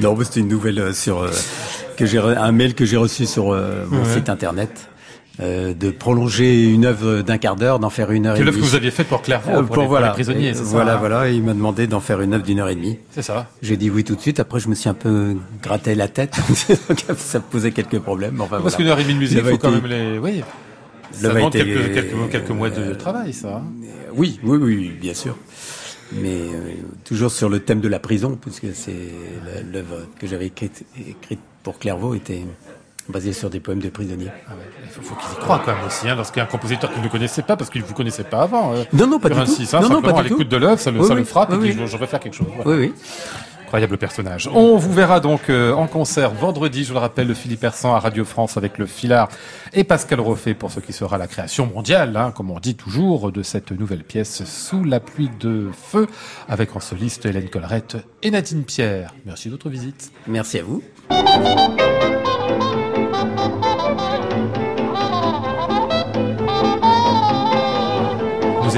non, 0.00 0.18
c'est 0.20 0.40
une 0.40 0.48
nouvelle 0.48 0.80
euh, 0.80 0.92
sur 0.92 1.20
euh, 1.20 1.30
que 1.96 2.06
j'ai 2.06 2.18
un 2.18 2.50
mail 2.50 2.74
que 2.74 2.84
j'ai 2.84 2.96
reçu 2.96 3.24
sur 3.24 3.56
mon 3.88 4.04
site 4.04 4.30
internet 4.30 4.88
euh, 5.40 5.72
de 5.72 5.90
prolonger 5.90 6.64
une 6.64 6.84
œuvre 6.84 7.22
d'un 7.22 7.38
quart 7.38 7.54
d'heure, 7.54 7.78
d'en 7.78 7.90
faire 7.90 8.10
une 8.10 8.26
heure 8.26 8.34
et 8.34 8.38
demie. 8.40 8.46
l'œuvre 8.46 8.58
que 8.58 8.64
vous 8.64 8.74
aviez 8.74 8.90
faite 8.90 9.06
pour 9.06 9.22
Clairvaux, 9.22 9.52
euh, 9.52 9.62
pour, 9.62 9.82
les, 9.82 9.86
voilà, 9.86 10.10
prisonniers, 10.10 10.52
c'est 10.52 10.62
Voilà, 10.62 10.94
ça, 10.94 10.98
voilà, 10.98 11.28
il 11.28 11.42
m'a 11.42 11.54
demandé 11.54 11.86
d'en 11.86 12.00
faire 12.00 12.20
une 12.20 12.34
œuvre 12.34 12.42
d'une 12.42 12.58
heure 12.58 12.68
et 12.68 12.74
demie. 12.74 12.98
C'est 13.12 13.22
ça. 13.22 13.48
J'ai 13.62 13.76
dit 13.76 13.88
oui 13.88 14.02
tout 14.02 14.16
de 14.16 14.20
suite. 14.20 14.40
Après, 14.40 14.58
je 14.58 14.68
me 14.68 14.74
suis 14.74 14.88
un 14.88 14.94
peu 14.94 15.36
gratté 15.62 15.94
la 15.94 16.08
tête. 16.08 16.34
ça 17.16 17.40
posait 17.40 17.70
quelques 17.70 18.00
problèmes. 18.00 18.40
Enfin, 18.40 18.60
Parce 18.60 18.74
qu'une 18.74 18.88
heure 18.88 18.98
et 18.98 19.04
demie 19.04 19.14
de 19.14 19.18
musique, 19.20 19.38
il 19.38 19.50
faut 19.50 19.58
quand 19.58 19.70
même 19.70 19.86
les... 19.86 20.18
Oui. 20.18 20.42
Ça 21.12 21.28
demande 21.28 21.54
été... 21.54 21.64
quelques, 21.64 21.94
quelques, 21.94 22.30
quelques, 22.30 22.50
mois 22.50 22.70
de 22.70 22.94
travail, 22.94 23.32
ça. 23.32 23.62
Hein. 23.62 23.64
Oui, 24.14 24.40
oui, 24.42 24.58
oui, 24.60 24.92
bien 25.00 25.14
sûr. 25.14 25.36
Mais 26.12 26.34
euh, 26.34 26.72
toujours 27.04 27.30
sur 27.30 27.48
le 27.48 27.60
thème 27.60 27.80
de 27.80 27.88
la 27.88 27.98
prison, 27.98 28.38
puisque 28.40 28.74
c'est 28.74 29.12
l'œuvre 29.72 30.06
que 30.18 30.26
j'avais 30.26 30.46
écrite, 30.46 30.84
écrite 30.98 31.40
pour 31.62 31.78
Clairvaux 31.78 32.14
était 32.14 32.44
basé 33.08 33.32
sur 33.32 33.50
des 33.50 33.60
poèmes 33.60 33.80
de 33.80 33.88
prisonniers. 33.88 34.30
Ah 34.46 34.52
ouais. 34.52 34.62
Il 34.84 34.90
faut, 34.90 35.02
faut 35.02 35.14
qu'ils 35.14 35.32
y 35.32 35.40
croient 35.40 35.60
quand 35.64 35.74
même 35.74 35.86
aussi, 35.86 36.08
hein, 36.08 36.14
lorsqu'il 36.14 36.38
y 36.38 36.40
a 36.40 36.44
un 36.44 36.48
compositeur 36.48 36.92
qu'ils 36.92 37.02
ne 37.02 37.08
connaissait 37.08 37.42
pas, 37.42 37.56
parce 37.56 37.70
qu'il 37.70 37.82
ne 37.82 37.86
vous 37.86 37.94
connaissait 37.94 38.24
pas 38.24 38.42
avant. 38.42 38.74
Euh, 38.74 38.84
non, 38.92 39.06
non, 39.06 39.18
pas 39.18 39.28
du 39.30 39.36
tout. 39.36 39.46
6, 39.46 39.74
hein, 39.74 39.80
non, 39.80 39.88
non, 39.88 40.02
pas 40.02 40.18
à 40.18 40.22
l'écoute 40.22 40.48
de 40.48 40.56
l'œuvre, 40.56 40.78
ça, 40.80 40.90
le, 40.90 41.00
oui, 41.00 41.06
ça 41.06 41.14
oui. 41.14 41.20
le 41.20 41.26
frappe, 41.26 41.50
oui, 41.52 41.68
et 41.68 41.72
dit, 41.72 41.78
je, 41.78 41.86
je 41.86 41.96
vais 41.96 42.06
faire 42.06 42.20
quelque 42.20 42.36
chose. 42.36 42.46
Voilà. 42.54 42.70
Oui, 42.70 42.86
oui. 42.88 42.94
Incroyable 43.68 43.98
personnage. 43.98 44.48
On 44.54 44.78
vous 44.78 44.94
verra 44.94 45.20
donc 45.20 45.50
euh, 45.50 45.74
en 45.74 45.86
concert 45.86 46.30
vendredi, 46.30 46.84
je 46.84 46.94
le 46.94 46.98
rappelle, 47.00 47.26
le 47.26 47.34
Philippe 47.34 47.60
Persan 47.60 47.94
à 47.94 47.98
Radio 47.98 48.24
France 48.24 48.56
avec 48.56 48.78
le 48.78 48.86
Filard 48.86 49.28
et 49.74 49.84
Pascal 49.84 50.20
Roffet 50.20 50.54
pour 50.54 50.72
ce 50.72 50.80
qui 50.80 50.94
sera 50.94 51.18
la 51.18 51.26
création 51.26 51.66
mondiale, 51.66 52.16
hein, 52.16 52.32
comme 52.34 52.50
on 52.50 52.60
dit 52.60 52.76
toujours, 52.76 53.30
de 53.30 53.42
cette 53.42 53.70
nouvelle 53.72 54.04
pièce 54.04 54.42
Sous 54.46 54.84
la 54.84 55.00
pluie 55.00 55.28
de 55.38 55.68
feu 55.90 56.06
avec 56.48 56.74
en 56.76 56.80
soliste 56.80 57.26
Hélène 57.26 57.50
Collerette 57.50 57.98
et 58.22 58.30
Nadine 58.30 58.64
Pierre. 58.64 59.12
Merci 59.26 59.48
de 59.48 59.52
votre 59.52 59.68
visite. 59.68 60.12
Merci 60.26 60.60
à 60.60 60.62
vous. 60.62 60.82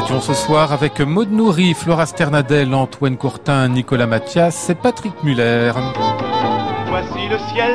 Étions 0.00 0.20
ce 0.20 0.34
soir 0.34 0.72
avec 0.72 1.00
Maud 1.00 1.30
Nourri, 1.30 1.74
Flora 1.74 2.06
Sternadel, 2.06 2.74
Antoine 2.74 3.16
Courtin, 3.16 3.68
Nicolas 3.68 4.06
Mathias 4.06 4.70
et 4.70 4.74
Patrick 4.74 5.12
Muller. 5.22 5.72
Voici 6.88 7.28
le 7.28 7.38
ciel 7.52 7.74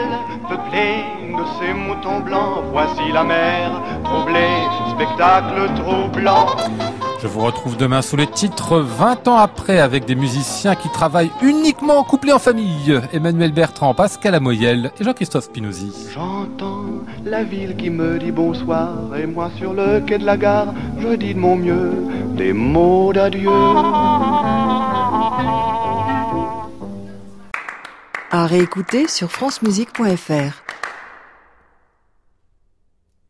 peuplé 0.49 1.03
de 1.37 1.43
ces 1.59 1.73
moutons 1.73 2.21
blancs, 2.21 2.63
voici 2.71 3.11
la 3.13 3.23
mer 3.23 3.71
troublée, 4.03 4.57
spectacle 4.95 5.69
troublant. 5.75 6.47
Je 7.25 7.29
vous 7.31 7.39
retrouve 7.39 7.75
demain 7.75 8.03
sous 8.03 8.15
les 8.17 8.27
titres 8.27 8.77
20 8.77 9.27
ans 9.27 9.37
après 9.37 9.79
avec 9.79 10.05
des 10.05 10.13
musiciens 10.13 10.75
qui 10.75 10.89
travaillent 10.89 11.31
uniquement 11.41 12.03
couplés 12.03 12.31
en 12.31 12.37
famille. 12.37 13.01
Emmanuel 13.13 13.51
Bertrand, 13.51 13.95
Pascal 13.95 14.35
Amoyel 14.35 14.91
et 14.99 15.03
Jean-Christophe 15.03 15.45
Spinozzi. 15.45 15.91
J'entends 16.13 16.85
la 17.25 17.43
ville 17.43 17.75
qui 17.77 17.89
me 17.89 18.19
dit 18.19 18.31
bonsoir 18.31 18.93
et 19.17 19.25
moi 19.25 19.49
sur 19.57 19.73
le 19.73 20.01
quai 20.01 20.19
de 20.19 20.23
la 20.23 20.37
gare, 20.37 20.71
je 20.99 21.15
dis 21.15 21.33
de 21.33 21.39
mon 21.39 21.55
mieux 21.55 21.93
des 22.37 22.53
mots 22.53 23.11
d'adieu. 23.11 23.49
À 28.29 28.45
réécouter 28.45 29.07
sur 29.07 29.31
francemusique.fr. 29.31 30.74